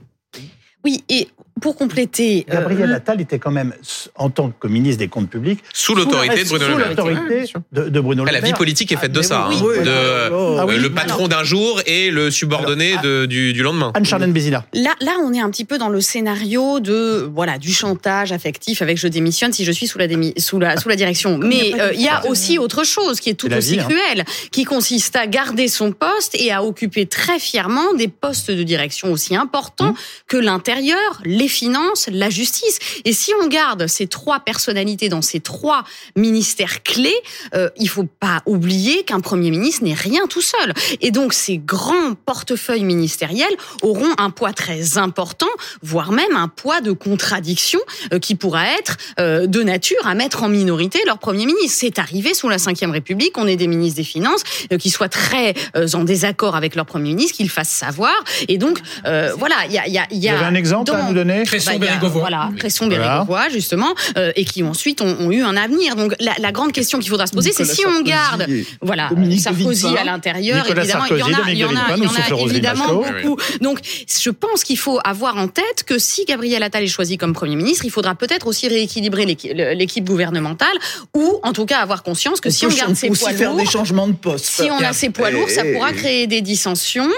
Oui, 0.83 1.03
et 1.09 1.27
pour 1.61 1.75
compléter, 1.75 2.45
euh, 2.49 2.53
Gabriel 2.53 2.93
Attal 2.93 3.21
était 3.21 3.39
quand 3.39 3.51
même, 3.51 3.73
en 4.15 4.29
tant 4.29 4.49
que 4.51 4.67
ministre 4.67 4.99
des 4.99 5.07
Comptes 5.07 5.29
publics, 5.29 5.59
Sous 5.73 5.95
l'autorité 5.95 6.43
de 6.43 6.49
Bruno 6.49 6.65
sous 6.65 6.71
Le 6.71 6.77
Maire. 6.77 6.89
l'autorité 6.89 7.53
de, 7.71 7.89
de 7.89 7.99
Bruno 7.99 8.25
Le 8.25 8.31
La 8.31 8.39
vie 8.41 8.53
politique 8.53 8.91
est 8.91 8.97
faite 8.97 9.11
de 9.11 9.19
Ah, 9.19 9.23
ça, 9.23 9.47
mais 9.49 9.55
hein, 9.55 9.59
oui. 9.63 9.83
de 9.83 9.89
Ah 9.89 9.91
euh, 10.33 10.65
oui. 10.67 10.77
le 10.79 10.91
patron 10.91 11.27
d'un 11.27 11.43
jour 11.43 11.81
et 11.85 12.11
le 12.11 12.29
subordonné 12.31 12.91
Alors, 12.93 13.03
de- 13.03 13.25
du, 13.25 13.53
du 13.53 13.63
lendemain. 13.63 13.91
Anne-Charlène 13.95 14.31
Bézina. 14.33 14.65
Là, 14.73 14.93
là, 15.01 15.13
on 15.23 15.33
est 15.33 15.39
un 15.39 15.49
petit 15.49 15.65
peu 15.65 15.77
dans 15.77 15.89
le 15.89 16.01
scénario 16.01 16.79
de 16.79 17.29
voilà 17.33 17.57
du 17.57 17.73
chantage 17.73 18.31
affectif 18.31 18.81
avec 18.81 18.97
je 18.97 19.07
démissionne 19.07 19.53
si 19.53 19.65
je 19.65 19.71
suis 19.71 19.87
sous 19.87 19.97
la 19.97 20.07
démi- 20.07 20.39
sous 20.39 20.59
la 20.59 20.77
sous 20.77 20.89
la 20.89 20.95
direction. 20.95 21.37
Mais 21.37 21.73
euh, 21.79 21.91
il 21.93 22.01
y 22.01 22.07
a 22.07 22.25
aussi 22.27 22.57
autre 22.59 22.83
chose 22.83 23.19
qui 23.19 23.29
est 23.29 23.33
tout 23.35 23.51
aussi 23.51 23.73
vie, 23.73 23.79
hein. 23.79 23.87
cruelle, 23.87 24.25
qui 24.51 24.63
consiste 24.63 25.15
à 25.15 25.27
garder 25.27 25.67
son 25.67 25.91
poste 25.91 26.35
et 26.35 26.51
à 26.51 26.63
occuper 26.63 27.05
très 27.05 27.39
fièrement 27.39 27.93
des 27.93 28.07
postes 28.07 28.51
de 28.51 28.63
direction 28.63 29.11
aussi 29.11 29.35
importants 29.35 29.77
Mmh. 29.77 29.93
que 30.27 30.37
l'intérieur, 30.37 31.21
les 31.23 31.46
finances, 31.47 32.07
la 32.11 32.29
justice. 32.29 32.79
Et 33.05 33.13
si 33.13 33.31
on 33.41 33.47
garde 33.47 33.87
ces 33.87 34.07
trois 34.07 34.39
personnalités 34.39 35.09
dans 35.09 35.21
ces 35.21 35.39
trois 35.39 35.83
ministères 36.15 36.83
clés, 36.83 37.15
euh, 37.53 37.69
il 37.77 37.89
faut 37.89 38.07
pas 38.19 38.41
oublier 38.45 39.03
qu'un 39.03 39.19
premier 39.19 39.51
ministre 39.51 39.83
n'est 39.83 39.93
rien 39.93 40.27
tout 40.27 40.41
seul. 40.41 40.73
Et 41.01 41.11
donc 41.11 41.33
ces 41.33 41.57
grands 41.57 42.13
portefeuilles 42.25 42.83
ministériels 42.83 43.55
auront 43.81 44.13
un 44.17 44.29
poids 44.29 44.53
très 44.53 44.97
important, 44.97 45.47
voire 45.81 46.11
même 46.11 46.35
un 46.35 46.47
poids 46.47 46.81
de 46.81 46.91
contradiction 46.91 47.79
euh, 48.13 48.19
qui 48.19 48.35
pourra 48.35 48.65
être 48.79 48.97
euh, 49.19 49.47
de 49.47 49.63
nature 49.63 50.05
à 50.05 50.15
mettre 50.15 50.43
en 50.43 50.49
minorité 50.49 50.99
leur 51.05 51.19
premier 51.19 51.45
ministre. 51.45 51.77
C'est 51.79 51.99
arrivé 51.99 52.33
sous 52.33 52.49
la 52.49 52.57
Ve 52.57 52.91
République, 52.91 53.37
on 53.37 53.47
est 53.47 53.55
des 53.55 53.67
ministres 53.67 53.97
des 53.97 54.03
Finances 54.03 54.43
euh, 54.71 54.77
qui 54.77 54.89
soient 54.89 55.09
très 55.09 55.53
en 55.93 56.03
désaccord 56.03 56.55
avec 56.55 56.75
leur 56.75 56.85
premier 56.85 57.09
ministre, 57.09 57.37
qu'ils 57.37 57.49
fassent 57.49 57.69
savoir. 57.69 58.13
Et 58.47 58.57
donc 58.57 58.79
voilà, 59.03 59.55
il 59.67 59.73
y 59.73 59.77
a, 59.77 59.87
y 59.87 60.17
y 60.17 60.29
un 60.29 60.55
exemple 60.55 60.91
à 60.91 61.03
nous 61.03 61.13
donner 61.13 61.36
Cresson, 61.45 61.77
bah, 61.79 61.87
il 61.87 62.05
a. 62.05 62.09
Voilà, 62.09 62.49
Cresson, 62.57 62.87
Voilà. 63.27 63.49
Justement, 63.49 63.93
euh, 64.17 64.31
et 64.35 64.45
qui 64.45 64.63
ensuite 64.63 65.01
ont, 65.01 65.17
ont 65.19 65.31
eu 65.31 65.41
un 65.41 65.55
avenir. 65.57 65.95
Donc 65.95 66.13
la, 66.19 66.33
la 66.39 66.51
grande 66.51 66.71
question 66.71 66.99
qu'il 66.99 67.09
faudra 67.09 67.27
se 67.27 67.33
poser, 67.33 67.51
c'est 67.51 67.65
si 67.65 67.85
on 67.85 68.01
garde, 68.01 68.45
et 68.47 68.65
voilà, 68.81 69.09
Dominique 69.09 69.41
Sarkozy 69.41 69.87
à 69.97 70.03
l'intérieur, 70.03 70.65
évidemment, 70.67 71.05
il 71.09 71.17
y 71.17 71.23
en 71.23 71.27
Sarkozy, 71.27 71.41
a, 71.45 71.51
il 71.51 71.57
y 71.57 71.63
en 71.65 71.69
a, 71.69 71.95
il 71.97 72.03
y 72.03 72.07
en 72.07 72.47
évidemment 72.47 72.87
beaucoup. 72.95 73.37
Donc 73.61 73.79
je 74.07 74.29
pense 74.29 74.63
qu'il 74.63 74.77
faut 74.77 74.99
avoir 75.03 75.37
en 75.37 75.47
tête 75.47 75.83
que 75.85 75.97
si 75.97 76.25
Gabriel 76.25 76.63
Attal 76.63 76.83
est 76.83 76.87
choisi 76.87 77.17
comme 77.17 77.33
Premier 77.33 77.55
ministre, 77.55 77.85
il 77.85 77.91
faudra 77.91 78.15
peut-être 78.15 78.47
aussi 78.47 78.67
rééquilibrer 78.67 79.25
l'équi- 79.25 79.53
l'équipe 79.53 80.05
gouvernementale, 80.05 80.77
ou 81.15 81.39
en 81.43 81.53
tout 81.53 81.65
cas 81.65 81.79
avoir 81.79 82.03
conscience 82.03 82.41
que 82.41 82.49
On 82.49 82.51
si 82.51 82.65
on 82.65 82.69
garde 82.69 82.95
ses 82.95 83.09
aussi 83.09 83.23
poids 83.23 83.33
faire 83.33 83.49
lourds, 83.51 83.59
des 83.59 83.65
changements 83.65 84.07
de 84.07 84.13
poste. 84.13 84.45
si 84.45 84.69
on 84.71 84.79
a 84.79 84.93
ses 84.93 85.09
poids 85.09 85.31
lourds, 85.31 85.49
ça 85.49 85.63
pourra 85.63 85.93
créer 85.93 86.27
des 86.27 86.41
dissensions. 86.41 87.09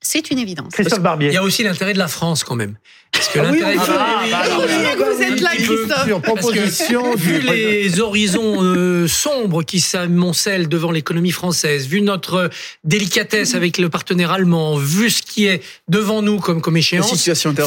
C'est 0.00 0.30
une 0.30 0.38
évidence. 0.38 0.72
Christophe 0.74 0.98
Il 0.98 1.02
Barbier. 1.02 1.32
y 1.32 1.36
a 1.38 1.42
aussi 1.42 1.62
l'intérêt 1.62 1.94
de 1.94 1.98
la 1.98 2.08
France 2.08 2.44
quand 2.44 2.56
même. 2.56 2.76
Parce 3.24 3.28
que 3.28 3.38
Ah 3.38 3.50
oui, 3.52 3.60
l'intérêt 3.60 3.86
Ah, 3.88 4.24
bah, 4.30 4.42
vous 4.96 5.22
êtes 5.22 5.40
là. 5.40 5.50
Christophe. 5.54 6.06
Sur 6.06 6.20
Parce 6.20 6.36
que, 6.36 6.50
proposition 6.50 7.14
vu 7.14 7.40
les 7.40 8.00
horizons 8.00 8.62
euh, 8.62 9.06
sombres 9.08 9.62
qui 9.62 9.80
s'amoncellent 9.80 10.68
devant 10.68 10.90
l'économie 10.90 11.30
française, 11.30 11.86
vu 11.86 12.00
notre 12.02 12.50
délicatesse 12.82 13.54
avec 13.54 13.78
le 13.78 13.88
partenaire 13.88 14.30
allemand, 14.30 14.76
vu 14.76 15.10
ce 15.10 15.22
qui 15.22 15.46
est 15.46 15.62
devant 15.88 16.22
nous 16.22 16.38
comme, 16.38 16.60
comme 16.60 16.76
échéance 16.76 17.14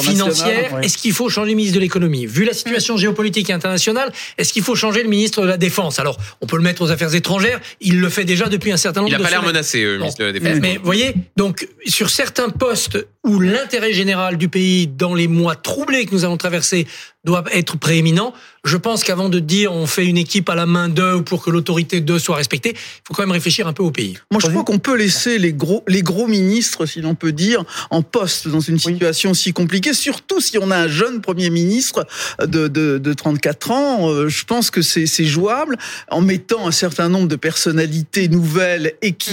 financière, 0.02 0.74
ouais. 0.74 0.84
est-ce 0.84 0.98
qu'il 0.98 1.12
faut 1.12 1.28
changer 1.28 1.50
le 1.50 1.56
ministre 1.56 1.76
de 1.76 1.80
l'économie? 1.80 2.26
Vu 2.26 2.44
la 2.44 2.52
situation 2.52 2.96
géopolitique 2.96 3.50
et 3.50 3.52
internationale, 3.52 4.12
est-ce 4.36 4.52
qu'il 4.52 4.62
faut 4.62 4.74
changer 4.74 5.02
le 5.02 5.08
ministre 5.08 5.42
de 5.42 5.46
la 5.46 5.56
Défense? 5.56 5.98
Alors, 5.98 6.18
on 6.40 6.46
peut 6.46 6.56
le 6.56 6.62
mettre 6.62 6.82
aux 6.82 6.90
affaires 6.90 7.14
étrangères, 7.14 7.60
il 7.80 8.00
le 8.00 8.08
fait 8.08 8.24
déjà 8.24 8.48
depuis 8.48 8.72
un 8.72 8.76
certain 8.76 9.00
nombre 9.00 9.12
Il 9.12 9.18
de 9.18 9.22
a 9.22 9.24
pas 9.24 9.30
l'air 9.30 9.42
menacé, 9.42 9.82
euh, 9.82 9.92
le 9.94 9.98
ministre 9.98 10.20
de 10.20 10.26
la 10.26 10.32
Défense. 10.32 10.58
mais 10.60 10.78
voyez, 10.82 11.14
donc 11.36 11.68
sur 11.86 12.10
certains 12.10 12.48
postes 12.48 12.98
où 13.24 13.40
l'intérêt 13.40 13.92
général 13.92 14.36
du 14.38 14.48
pays 14.48 14.86
dans 14.86 15.14
les 15.14 15.28
mois 15.28 15.47
troublés 15.56 16.06
que 16.06 16.14
nous 16.14 16.24
allons 16.24 16.36
traverser 16.36 16.86
doit 17.24 17.44
être 17.52 17.76
prééminent, 17.76 18.32
je 18.64 18.76
pense 18.76 19.04
qu'avant 19.04 19.28
de 19.28 19.38
dire 19.38 19.72
on 19.72 19.86
fait 19.86 20.06
une 20.06 20.16
équipe 20.16 20.48
à 20.48 20.54
la 20.54 20.66
main 20.66 20.88
d'eux 20.88 21.22
pour 21.22 21.42
que 21.42 21.50
l'autorité 21.50 22.00
d'eux 22.00 22.18
soit 22.18 22.36
respectée, 22.36 22.70
il 22.70 23.00
faut 23.06 23.14
quand 23.14 23.22
même 23.22 23.32
réfléchir 23.32 23.66
un 23.66 23.72
peu 23.72 23.82
au 23.82 23.90
pays. 23.90 24.16
Moi, 24.30 24.40
je 24.42 24.48
crois 24.48 24.64
qu'on 24.64 24.78
peut 24.78 24.96
laisser 24.96 25.38
les 25.38 25.52
gros, 25.52 25.82
les 25.88 26.02
gros 26.02 26.26
ministres, 26.26 26.86
si 26.86 27.00
l'on 27.00 27.14
peut 27.14 27.32
dire, 27.32 27.64
en 27.90 28.02
poste 28.02 28.48
dans 28.48 28.60
une 28.60 28.78
situation 28.78 29.34
si 29.34 29.52
compliquée, 29.52 29.94
surtout 29.94 30.40
si 30.40 30.58
on 30.58 30.70
a 30.70 30.76
un 30.76 30.88
jeune 30.88 31.20
Premier 31.20 31.50
ministre 31.50 32.06
de, 32.40 32.68
de, 32.68 32.98
de 32.98 33.12
34 33.12 33.70
ans. 33.70 34.10
Euh, 34.10 34.28
Je 34.28 34.44
pense 34.44 34.70
que 34.70 34.82
c'est 34.82 35.06
c'est 35.06 35.24
jouable. 35.24 35.76
En 36.10 36.20
mettant 36.20 36.66
un 36.66 36.72
certain 36.72 37.08
nombre 37.08 37.28
de 37.28 37.36
personnalités 37.36 38.28
nouvelles 38.28 38.94
et 39.02 39.12
qui, 39.12 39.32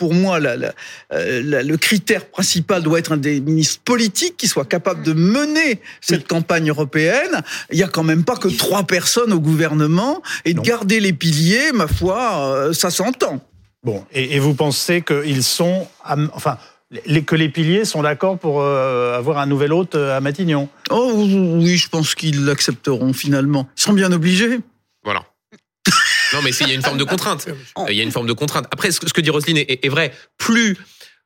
pour 0.00 0.14
moi, 0.14 0.40
la, 0.40 0.56
la- 0.56 0.72
euh, 1.12 1.42
la- 1.44 1.62
le 1.62 1.76
critère 1.76 2.24
principal 2.24 2.82
doit 2.82 2.98
être 2.98 3.12
un 3.12 3.18
des 3.18 3.38
ministres 3.38 3.82
politiques 3.84 4.38
qui 4.38 4.48
soit 4.48 4.64
capable 4.64 5.02
de 5.02 5.12
mener 5.12 5.78
cette 6.00 6.26
campagne 6.26 6.70
européenne 6.70 7.42
il 7.70 7.78
y 7.78 7.82
a 7.82 7.86
quand 7.88 8.02
même 8.02 8.24
pas 8.24 8.36
que 8.36 8.48
trois 8.48 8.84
personnes 8.84 9.30
au 9.34 9.40
gouvernement 9.40 10.22
et 10.46 10.54
de 10.54 10.60
garder 10.62 11.00
les 11.00 11.12
piliers, 11.12 11.72
ma 11.74 11.86
foi, 11.86 12.70
ça 12.72 12.90
s'entend. 12.90 13.44
Bon, 13.84 14.02
et, 14.10 14.38
vous 14.38 14.54
pensez 14.54 15.02
qu'ils 15.02 15.44
sont, 15.44 15.86
enfin, 16.32 16.56
que 17.26 17.34
les 17.36 17.50
piliers 17.50 17.84
sont 17.84 18.02
d'accord 18.02 18.38
pour 18.38 18.62
avoir 18.64 19.36
un 19.36 19.46
nouvel 19.46 19.74
hôte 19.74 19.96
à 19.96 20.18
Matignon? 20.22 20.70
Oh 20.88 21.12
oui, 21.14 21.76
je 21.76 21.88
pense 21.90 22.14
qu'ils 22.14 22.46
l'accepteront 22.46 23.12
finalement. 23.12 23.68
Ils 23.76 23.82
sont 23.82 23.92
bien 23.92 24.10
obligés. 24.12 24.60
Non, 26.32 26.40
mais 26.42 26.50
il 26.50 26.68
y 26.68 26.70
a 26.70 26.74
une 26.74 26.82
forme 26.82 26.98
de 26.98 27.04
contrainte. 27.04 27.48
Il 27.88 27.94
y 27.94 28.00
a 28.00 28.02
une 28.02 28.12
forme 28.12 28.26
de 28.26 28.32
contrainte. 28.32 28.66
Après, 28.70 28.90
ce 28.90 29.00
que 29.00 29.20
dit 29.20 29.30
Roselyne 29.30 29.58
est, 29.58 29.84
est 29.84 29.88
vrai. 29.88 30.12
Plus 30.38 30.76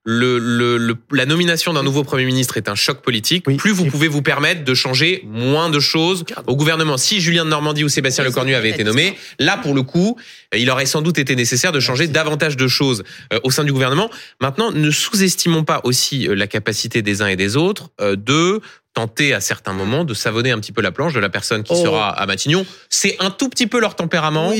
le, 0.05 0.39
le, 0.39 0.97
la 1.13 1.25
nomination 1.25 1.73
d'un 1.73 1.83
nouveau 1.83 2.05
Premier 2.05 2.27
ministre 2.27 2.59
est 2.59 2.69
un 2.69 2.75
choc 2.75 3.01
politique, 3.01 3.45
plus 3.57 3.71
vous 3.71 3.87
pouvez 3.87 4.09
vous 4.09 4.21
permettre 4.21 4.63
de 4.63 4.75
changer 4.75 5.23
moins 5.25 5.71
de 5.71 5.81
choses 5.81 6.25
au 6.47 6.57
gouvernement. 6.57 6.99
Si 6.99 7.21
Julien 7.21 7.45
de 7.45 7.51
Normandie 7.51 7.85
ou 7.85 7.89
Sébastien 7.89 8.23
Lecornu 8.23 8.55
avaient 8.55 8.71
été 8.71 8.85
nommés, 8.85 9.17
là, 9.39 9.57
pour 9.57 9.75
le 9.75 9.83
coup, 9.83 10.19
il 10.55 10.69
aurait 10.71 10.87
sans 10.87 11.01
doute 11.01 11.19
été 11.19 11.35
nécessaire 11.37 11.73
de 11.73 11.81
changer 11.81 12.07
davantage 12.07 12.57
de 12.57 12.69
choses 12.69 13.03
euh, 13.33 13.41
au 13.45 13.51
sein 13.51 13.65
du 13.65 13.73
gouvernement. 13.73 14.11
Maintenant, 14.41 14.71
ne 14.71 14.91
sous-estimons 14.91 15.65
pas 15.65 15.81
aussi 15.85 16.29
euh, 16.29 16.35
la 16.35 16.47
capacité 16.47 17.01
des 17.01 17.23
uns 17.23 17.29
et 17.29 17.37
des 17.37 17.57
autres 17.57 17.89
euh, 18.01 18.15
de 18.15 18.61
tenter 18.95 19.35
à 19.35 19.41
certains 19.41 19.73
moments 19.73 20.05
de 20.05 20.15
savonner 20.15 20.53
un 20.53 20.59
petit 20.61 20.71
peu 20.71 20.81
la 20.81 20.93
planche 20.93 21.13
de 21.13 21.21
la 21.21 21.29
personne 21.29 21.65
qui 21.65 21.73
oh. 21.75 21.83
sera 21.83 22.09
à 22.11 22.27
Matignon. 22.27 22.65
C'est 22.89 23.17
un 23.19 23.31
tout 23.31 23.49
petit 23.49 23.67
peu 23.67 23.81
leur 23.81 23.97
tempérament 23.97 24.53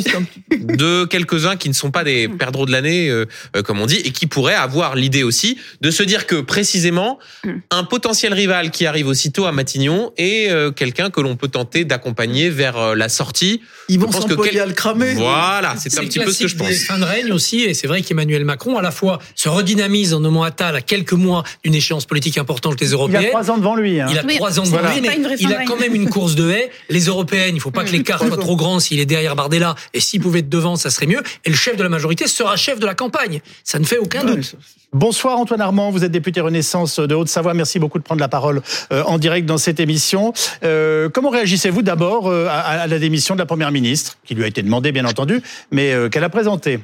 de 0.51 1.05
quelques-uns 1.05 1.57
qui 1.57 1.69
ne 1.69 1.75
sont 1.75 1.93
pas 1.93 2.03
des 2.03 2.29
perdreaux 2.29 2.67
de 2.67 2.73
l'année, 2.73 3.09
euh, 3.09 3.27
euh, 3.57 3.63
comme 3.63 3.81
on 3.81 3.87
dit, 3.87 3.99
et 4.05 4.11
qui 4.11 4.27
pourraient 4.27 4.55
avoir 4.55 4.97
l'idée 4.97 5.23
aussi 5.23 5.57
de 5.81 5.91
se 5.91 6.03
dire 6.03 6.27
que 6.27 6.41
précisément 6.41 7.21
hmm. 7.45 7.53
un 7.71 7.85
potentiel 7.85 8.35
rival 8.35 8.73
qui 8.73 8.87
arrive 8.87 9.07
aussitôt 9.07 9.47
à 9.47 9.53
Matignon 9.53 10.13
est 10.17 10.51
euh, 10.51 10.73
quelqu'un 10.73 11.11
que 11.11 11.21
l'on 11.21 11.37
peut 11.37 11.49
tenter 11.49 11.85
d'accompagner 11.85 12.51
vers 12.51 12.97
la 12.97 13.09
sortie. 13.09 13.63
Ils 13.89 14.01
vont 14.01 14.11
s'employer 14.11 14.59
à 14.59 14.67
le 14.67 14.73
cramer. 14.73 15.15
Voilà, 15.15 15.75
c'est 15.79 15.97
un 15.99 16.03
petit 16.03 16.19
peu 16.19 16.33
ce 16.33 16.43
que 16.43 16.49
je 16.49 16.57
pense. 16.57 16.75
Fin 16.85 16.99
de 16.99 17.05
règne 17.05 17.33
aussi, 17.33 17.63
et 17.63 17.73
c'est 17.73 17.87
vrai 17.87 18.03
qu'Emmanuel 18.03 18.45
Macron 18.45 18.77
à 18.79 18.83
la 18.83 18.91
fois 18.91 19.21
se 19.37 19.49
redynamise 19.49 20.13
en 20.13 20.21
nommant 20.21 20.43
Attal 20.43 20.75
à 20.75 20.81
quelques 20.81 21.13
mois 21.13 21.45
d'une 21.63 21.75
échéance 21.75 22.05
politique 22.05 22.37
importante 22.37 22.81
les 22.81 22.89
Européennes. 22.89 23.23
Il 23.23 23.27
a 23.27 23.31
trois 23.31 23.51
ans 23.53 23.59
devant 23.59 23.77
lui. 23.77 24.01
Hein 24.01 24.09
trois 24.27 24.61
ans 24.61 24.65
de 24.65 25.41
il 25.41 25.53
a 25.53 25.65
quand 25.65 25.79
même 25.79 25.95
une 25.95 26.09
course 26.09 26.35
de 26.35 26.51
haie. 26.51 26.71
Les 26.89 27.07
européennes, 27.07 27.55
il 27.55 27.61
faut 27.61 27.71
pas 27.71 27.85
que 27.85 27.93
l'écart 27.93 28.25
soit 28.25 28.37
trop 28.37 28.57
grand 28.57 28.81
s'il 28.81 29.01
est 29.01 29.07
derrière 29.07 29.37
Bardella. 29.37 29.75
Et 29.93 30.01
s'il 30.01 30.21
pouvait 30.21 30.41
être 30.41 30.49
devant, 30.49 30.77
ça 30.77 30.91
serait 30.91 31.07
mieux. 31.07 31.23
Et 31.45 31.51
le 31.51 31.57
chef 31.57 31.77
de 31.77 31.83
la 31.83 31.89
majorité 31.89 32.27
sera 32.27 32.57
chef 32.57 32.79
de 32.79 32.87
la 32.87 32.95
campagne. 32.95 33.41
Ça 33.63 33.79
ne 33.79 33.85
fait 33.85 33.99
aucun 33.99 34.25
doute. 34.25 34.57
Bonsoir 34.95 35.39
Antoine 35.39 35.61
Armand, 35.61 35.91
vous 35.91 36.05
êtes 36.05 36.13
député 36.13 36.41
Renaissance 36.41 37.01
de 37.01 37.15
Haute-Savoie. 37.17 37.53
Merci 37.53 37.81
beaucoup 37.81 37.99
de 37.99 38.05
prendre 38.05 38.21
la 38.21 38.29
parole 38.29 38.63
euh, 38.93 39.03
en 39.03 39.19
direct 39.19 39.45
dans 39.45 39.59
cette 39.59 39.81
émission. 39.81 40.33
Euh, 40.63 41.09
comment 41.09 41.31
réagissez-vous 41.31 41.83
d'abord 41.83 42.29
euh, 42.29 42.47
à, 42.49 42.87
la 42.87 42.99
démission 43.01 43.35
de 43.35 43.41
la 43.41 43.47
Première 43.47 43.73
ministre, 43.73 44.19
qui 44.25 44.37
lui 44.37 44.45
a 44.45 44.47
été 44.47 44.63
demandée 44.63 44.93
bien 44.93 45.05
entendu, 45.05 45.43
mais 45.73 45.93
qu'elle 46.13 46.23
a 46.23 46.29
présentée? 46.29 46.79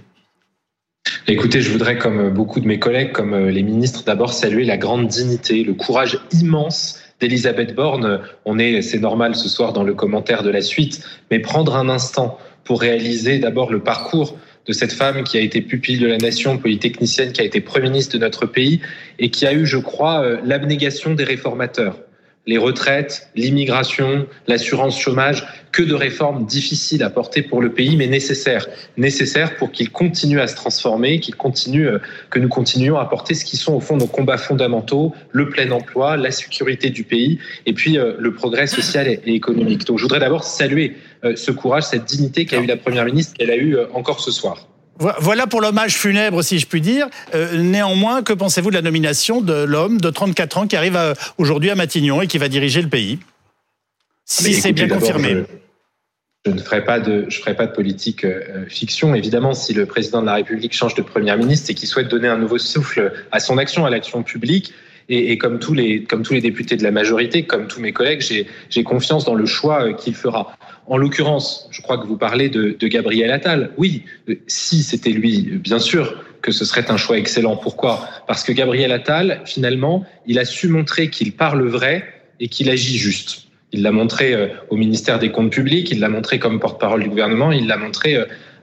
Écoutez, 1.28 1.60
je 1.60 1.70
voudrais, 1.70 1.98
comme 1.98 2.30
beaucoup 2.30 2.58
de 2.58 2.66
mes 2.66 2.80
collègues, 2.80 3.12
comme 3.12 3.46
les 3.46 3.62
ministres, 3.62 4.02
d'abord 4.04 4.32
saluer 4.32 4.64
la 4.64 4.76
grande 4.76 5.06
dignité, 5.06 5.62
le 5.62 5.74
courage 5.74 6.18
immense 6.32 6.98
d'Elisabeth 7.20 7.74
Borne. 7.74 8.20
On 8.44 8.58
est, 8.58 8.82
c'est 8.82 8.98
normal 8.98 9.34
ce 9.34 9.48
soir 9.48 9.72
dans 9.72 9.84
le 9.84 9.94
commentaire 9.94 10.42
de 10.42 10.50
la 10.50 10.62
suite, 10.62 11.02
mais 11.30 11.38
prendre 11.38 11.76
un 11.76 11.88
instant 11.88 12.38
pour 12.64 12.80
réaliser 12.80 13.38
d'abord 13.38 13.70
le 13.70 13.80
parcours 13.80 14.36
de 14.66 14.72
cette 14.72 14.92
femme 14.92 15.24
qui 15.24 15.36
a 15.38 15.40
été 15.40 15.60
pupille 15.62 15.98
de 15.98 16.06
la 16.06 16.18
nation, 16.18 16.58
polytechnicienne, 16.58 17.32
qui 17.32 17.40
a 17.40 17.44
été 17.44 17.60
Premier 17.60 17.90
ministre 17.90 18.14
de 18.14 18.20
notre 18.20 18.46
pays 18.46 18.80
et 19.18 19.30
qui 19.30 19.46
a 19.46 19.52
eu, 19.52 19.66
je 19.66 19.78
crois, 19.78 20.22
euh, 20.22 20.38
l'abnégation 20.44 21.14
des 21.14 21.24
réformateurs 21.24 21.96
les 22.46 22.58
retraites, 22.58 23.28
l'immigration, 23.36 24.26
l'assurance 24.46 24.98
chômage, 24.98 25.46
que 25.72 25.82
de 25.82 25.94
réformes 25.94 26.46
difficiles 26.46 27.02
à 27.02 27.10
porter 27.10 27.42
pour 27.42 27.60
le 27.60 27.70
pays, 27.72 27.96
mais 27.96 28.06
nécessaires. 28.06 28.66
Nécessaires 28.96 29.56
pour 29.56 29.70
qu'il 29.70 29.90
continue 29.90 30.40
à 30.40 30.46
se 30.46 30.56
transformer, 30.56 31.20
qu'il 31.20 31.36
continue, 31.36 31.86
euh, 31.86 31.98
que 32.30 32.38
nous 32.38 32.48
continuions 32.48 32.98
à 32.98 33.04
porter 33.04 33.34
ce 33.34 33.44
qui 33.44 33.56
sont 33.56 33.74
au 33.74 33.80
fond 33.80 33.96
nos 33.96 34.06
combats 34.06 34.38
fondamentaux, 34.38 35.14
le 35.32 35.48
plein 35.48 35.70
emploi, 35.70 36.16
la 36.16 36.30
sécurité 36.30 36.90
du 36.90 37.04
pays, 37.04 37.38
et 37.66 37.72
puis 37.72 37.98
euh, 37.98 38.14
le 38.18 38.32
progrès 38.32 38.66
social 38.66 39.06
et 39.06 39.20
économique. 39.26 39.84
Donc 39.84 39.98
je 39.98 40.04
voudrais 40.04 40.20
d'abord 40.20 40.44
saluer 40.44 40.96
euh, 41.24 41.36
ce 41.36 41.50
courage, 41.52 41.84
cette 41.84 42.06
dignité 42.06 42.46
qu'a 42.46 42.60
eu 42.60 42.66
la 42.66 42.76
Première 42.76 43.04
ministre, 43.04 43.34
qu'elle 43.34 43.50
a 43.50 43.56
eu 43.56 43.76
encore 43.92 44.20
ce 44.20 44.32
soir. 44.32 44.69
Voilà 45.00 45.46
pour 45.46 45.62
l'hommage 45.62 45.96
funèbre, 45.96 46.44
si 46.44 46.58
je 46.58 46.66
puis 46.66 46.82
dire. 46.82 47.08
Euh, 47.34 47.56
néanmoins, 47.56 48.22
que 48.22 48.34
pensez-vous 48.34 48.70
de 48.70 48.74
la 48.74 48.82
nomination 48.82 49.40
de 49.40 49.64
l'homme 49.64 49.98
de 49.98 50.10
34 50.10 50.58
ans 50.58 50.66
qui 50.66 50.76
arrive 50.76 50.98
aujourd'hui 51.38 51.70
à 51.70 51.74
Matignon 51.74 52.20
et 52.20 52.26
qui 52.26 52.36
va 52.36 52.48
diriger 52.48 52.82
le 52.82 52.88
pays? 52.88 53.18
Si 54.26 54.54
c'est 54.54 54.72
bien 54.72 54.88
confirmé. 54.88 55.44
Je, 56.44 56.52
ne 56.52 56.58
ferai 56.60 56.84
pas 56.84 57.00
de, 57.00 57.26
je 57.28 57.40
ferai 57.40 57.56
pas 57.56 57.66
de 57.66 57.72
politique 57.72 58.24
euh, 58.24 58.66
fiction. 58.68 59.14
Évidemment, 59.14 59.54
si 59.54 59.72
le 59.72 59.86
président 59.86 60.20
de 60.20 60.26
la 60.26 60.34
République 60.34 60.72
change 60.72 60.94
de 60.94 61.02
première 61.02 61.36
ministre, 61.36 61.66
c'est 61.66 61.74
qu'il 61.74 61.88
souhaite 61.88 62.08
donner 62.08 62.28
un 62.28 62.38
nouveau 62.38 62.58
souffle 62.58 63.12
à 63.32 63.40
son 63.40 63.58
action, 63.58 63.86
à 63.86 63.90
l'action 63.90 64.22
publique. 64.22 64.72
Et, 65.08 65.32
et, 65.32 65.38
comme, 65.38 65.58
tous 65.58 65.74
les, 65.74 66.04
comme 66.04 66.22
tous 66.22 66.34
les 66.34 66.40
députés 66.40 66.76
de 66.76 66.84
la 66.84 66.92
majorité, 66.92 67.44
comme 67.44 67.66
tous 67.66 67.80
mes 67.80 67.92
collègues, 67.92 68.22
j'ai 68.68 68.84
confiance 68.84 69.24
dans 69.24 69.34
le 69.34 69.46
choix 69.46 69.86
euh, 69.86 69.92
qu'il 69.92 70.14
fera. 70.14 70.56
En 70.90 70.98
l'occurrence, 70.98 71.68
je 71.70 71.82
crois 71.82 71.98
que 71.98 72.06
vous 72.08 72.16
parlez 72.16 72.48
de, 72.48 72.76
de 72.76 72.88
Gabriel 72.88 73.30
Attal. 73.30 73.70
Oui, 73.78 74.02
euh, 74.28 74.34
si 74.48 74.82
c'était 74.82 75.10
lui, 75.10 75.42
bien 75.42 75.78
sûr 75.78 76.24
que 76.42 76.50
ce 76.50 76.64
serait 76.64 76.90
un 76.90 76.96
choix 76.96 77.16
excellent. 77.16 77.56
Pourquoi? 77.56 78.08
Parce 78.26 78.42
que 78.42 78.50
Gabriel 78.50 78.90
Attal, 78.90 79.40
finalement, 79.44 80.04
il 80.26 80.40
a 80.40 80.44
su 80.44 80.66
montrer 80.66 81.08
qu'il 81.08 81.30
parle 81.30 81.64
vrai 81.68 82.04
et 82.40 82.48
qu'il 82.48 82.68
agit 82.68 82.98
juste. 82.98 83.44
Il 83.70 83.82
l'a 83.82 83.92
montré 83.92 84.34
euh, 84.34 84.48
au 84.68 84.76
ministère 84.76 85.20
des 85.20 85.30
Comptes 85.30 85.52
publics, 85.52 85.92
il 85.92 86.00
l'a 86.00 86.08
montré 86.08 86.40
comme 86.40 86.58
porte-parole 86.58 87.04
du 87.04 87.08
gouvernement, 87.08 87.52
il 87.52 87.68
l'a 87.68 87.76
montré 87.76 88.16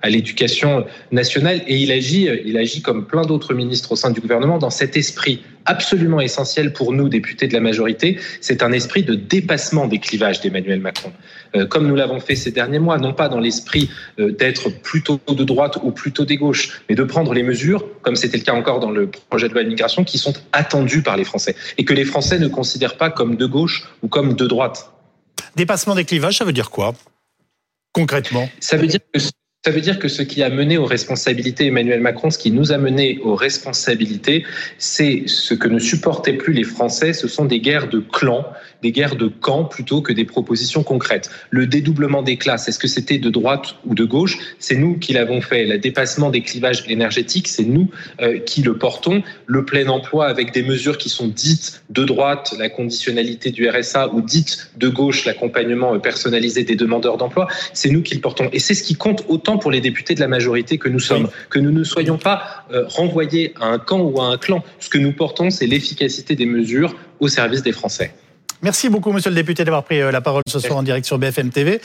à 0.07 0.09
l'éducation 0.09 0.85
nationale 1.11 1.61
et 1.67 1.75
il 1.75 1.91
agit, 1.91 2.29
il 2.45 2.57
agit 2.57 2.81
comme 2.81 3.05
plein 3.05 3.23
d'autres 3.23 3.53
ministres 3.53 3.91
au 3.91 3.95
sein 3.95 4.09
du 4.09 4.21
gouvernement 4.21 4.57
dans 4.57 4.69
cet 4.69 4.97
esprit 4.97 5.43
absolument 5.65 6.21
essentiel 6.21 6.71
pour 6.71 6.93
nous, 6.93 7.09
députés 7.09 7.47
de 7.47 7.53
la 7.53 7.59
majorité. 7.59 8.17
C'est 8.39 8.63
un 8.63 8.71
esprit 8.71 9.03
de 9.03 9.15
dépassement 9.15 9.85
des 9.85 9.99
clivages 9.99 10.39
d'Emmanuel 10.39 10.79
Macron. 10.79 11.11
Euh, 11.55 11.65
comme 11.65 11.87
nous 11.87 11.95
l'avons 11.95 12.21
fait 12.21 12.37
ces 12.37 12.51
derniers 12.51 12.79
mois, 12.79 12.97
non 12.97 13.13
pas 13.13 13.27
dans 13.27 13.39
l'esprit 13.39 13.89
euh, 14.19 14.31
d'être 14.31 14.69
plutôt 14.69 15.19
de 15.27 15.43
droite 15.43 15.77
ou 15.83 15.91
plutôt 15.91 16.23
des 16.23 16.37
gauches, 16.37 16.81
mais 16.87 16.95
de 16.95 17.03
prendre 17.03 17.33
les 17.33 17.43
mesures, 17.43 17.83
comme 18.01 18.15
c'était 18.15 18.37
le 18.37 18.43
cas 18.43 18.53
encore 18.53 18.79
dans 18.79 18.91
le 18.91 19.11
projet 19.29 19.49
de 19.49 19.53
loi 19.53 19.63
d'immigration, 19.63 20.05
qui 20.05 20.17
sont 20.17 20.33
attendues 20.53 21.03
par 21.03 21.17
les 21.17 21.25
Français 21.25 21.53
et 21.77 21.83
que 21.83 21.93
les 21.93 22.05
Français 22.05 22.39
ne 22.39 22.47
considèrent 22.47 22.95
pas 22.95 23.09
comme 23.09 23.35
de 23.35 23.45
gauche 23.45 23.83
ou 24.01 24.07
comme 24.07 24.35
de 24.35 24.47
droite. 24.47 24.89
Dépassement 25.57 25.95
des 25.95 26.05
clivages, 26.05 26.37
ça 26.37 26.45
veut 26.45 26.53
dire 26.53 26.69
quoi 26.69 26.93
concrètement? 27.97 28.47
Ça 28.59 28.77
veut 28.77 28.87
dire 28.87 28.99
que 29.11 29.19
ça 29.67 29.73
veut 29.73 29.81
dire 29.81 29.99
que 29.99 30.07
ce 30.07 30.21
qui 30.21 30.43
a 30.43 30.49
mené 30.49 30.77
aux 30.77 30.85
responsabilités 30.85 31.65
Emmanuel 31.65 31.99
Macron, 31.99 32.29
ce 32.29 32.37
qui 32.37 32.51
nous 32.51 32.71
a 32.71 32.77
mené 32.77 33.19
aux 33.21 33.35
responsabilités, 33.35 34.45
c'est 34.77 35.23
ce 35.25 35.53
que 35.53 35.67
ne 35.67 35.77
supportaient 35.77 36.37
plus 36.37 36.53
les 36.53 36.63
Français, 36.63 37.11
ce 37.11 37.27
sont 37.27 37.43
des 37.43 37.59
guerres 37.59 37.89
de 37.89 37.99
clans, 37.99 38.45
des 38.81 38.91
guerres 38.91 39.15
de 39.15 39.27
camps 39.27 39.63
plutôt 39.63 40.01
que 40.01 40.13
des 40.13 40.25
propositions 40.25 40.83
concrètes. 40.83 41.29
Le 41.49 41.67
dédoublement 41.67 42.21
des 42.21 42.37
classes, 42.37 42.67
est-ce 42.67 42.79
que 42.79 42.87
c'était 42.87 43.17
de 43.17 43.29
droite 43.29 43.75
ou 43.85 43.95
de 43.95 44.03
gauche? 44.03 44.37
C'est 44.59 44.75
nous 44.75 44.97
qui 44.97 45.13
l'avons 45.13 45.41
fait. 45.41 45.65
Le 45.65 45.77
dépassement 45.77 46.29
des 46.29 46.41
clivages 46.41 46.83
énergétiques, 46.87 47.47
c'est 47.47 47.63
nous 47.63 47.89
euh, 48.21 48.39
qui 48.39 48.61
le 48.61 48.77
portons. 48.77 49.23
Le 49.45 49.65
plein 49.65 49.87
emploi 49.87 50.27
avec 50.27 50.53
des 50.53 50.63
mesures 50.63 50.97
qui 50.97 51.09
sont 51.09 51.27
dites 51.27 51.83
de 51.89 52.03
droite, 52.03 52.55
la 52.57 52.69
conditionnalité 52.69 53.51
du 53.51 53.69
RSA, 53.69 54.13
ou 54.13 54.21
dites 54.21 54.71
de 54.77 54.89
gauche, 54.89 55.25
l'accompagnement 55.25 55.97
personnalisé 55.99 56.63
des 56.63 56.75
demandeurs 56.75 57.17
d'emploi, 57.17 57.47
c'est 57.73 57.89
nous 57.89 58.01
qui 58.01 58.15
le 58.15 58.21
portons. 58.21 58.49
Et 58.53 58.59
c'est 58.59 58.73
ce 58.73 58.83
qui 58.83 58.95
compte 58.95 59.23
autant 59.27 59.57
pour 59.57 59.71
les 59.71 59.81
députés 59.81 60.15
de 60.15 60.19
la 60.19 60.27
majorité 60.27 60.77
que 60.77 60.89
nous 60.89 60.99
sommes, 60.99 61.29
que 61.49 61.59
nous 61.59 61.71
ne 61.71 61.83
soyons 61.83 62.17
pas 62.17 62.65
euh, 62.71 62.85
renvoyés 62.87 63.53
à 63.59 63.67
un 63.67 63.79
camp 63.79 63.99
ou 63.99 64.21
à 64.21 64.25
un 64.25 64.37
clan. 64.37 64.63
Ce 64.79 64.89
que 64.89 64.97
nous 64.97 65.13
portons, 65.13 65.49
c'est 65.49 65.67
l'efficacité 65.67 66.35
des 66.35 66.45
mesures 66.45 66.95
au 67.19 67.27
service 67.27 67.61
des 67.61 67.71
Français. 67.71 68.11
Merci 68.63 68.89
beaucoup, 68.89 69.11
monsieur 69.11 69.29
le 69.29 69.35
député, 69.35 69.63
d'avoir 69.63 69.83
pris 69.83 70.01
euh, 70.01 70.11
la 70.11 70.21
parole 70.21 70.41
ce 70.47 70.59
soir 70.59 70.77
en 70.77 70.83
direct 70.83 71.05
sur 71.05 71.19
BFM 71.19 71.51
TV. 71.51 71.79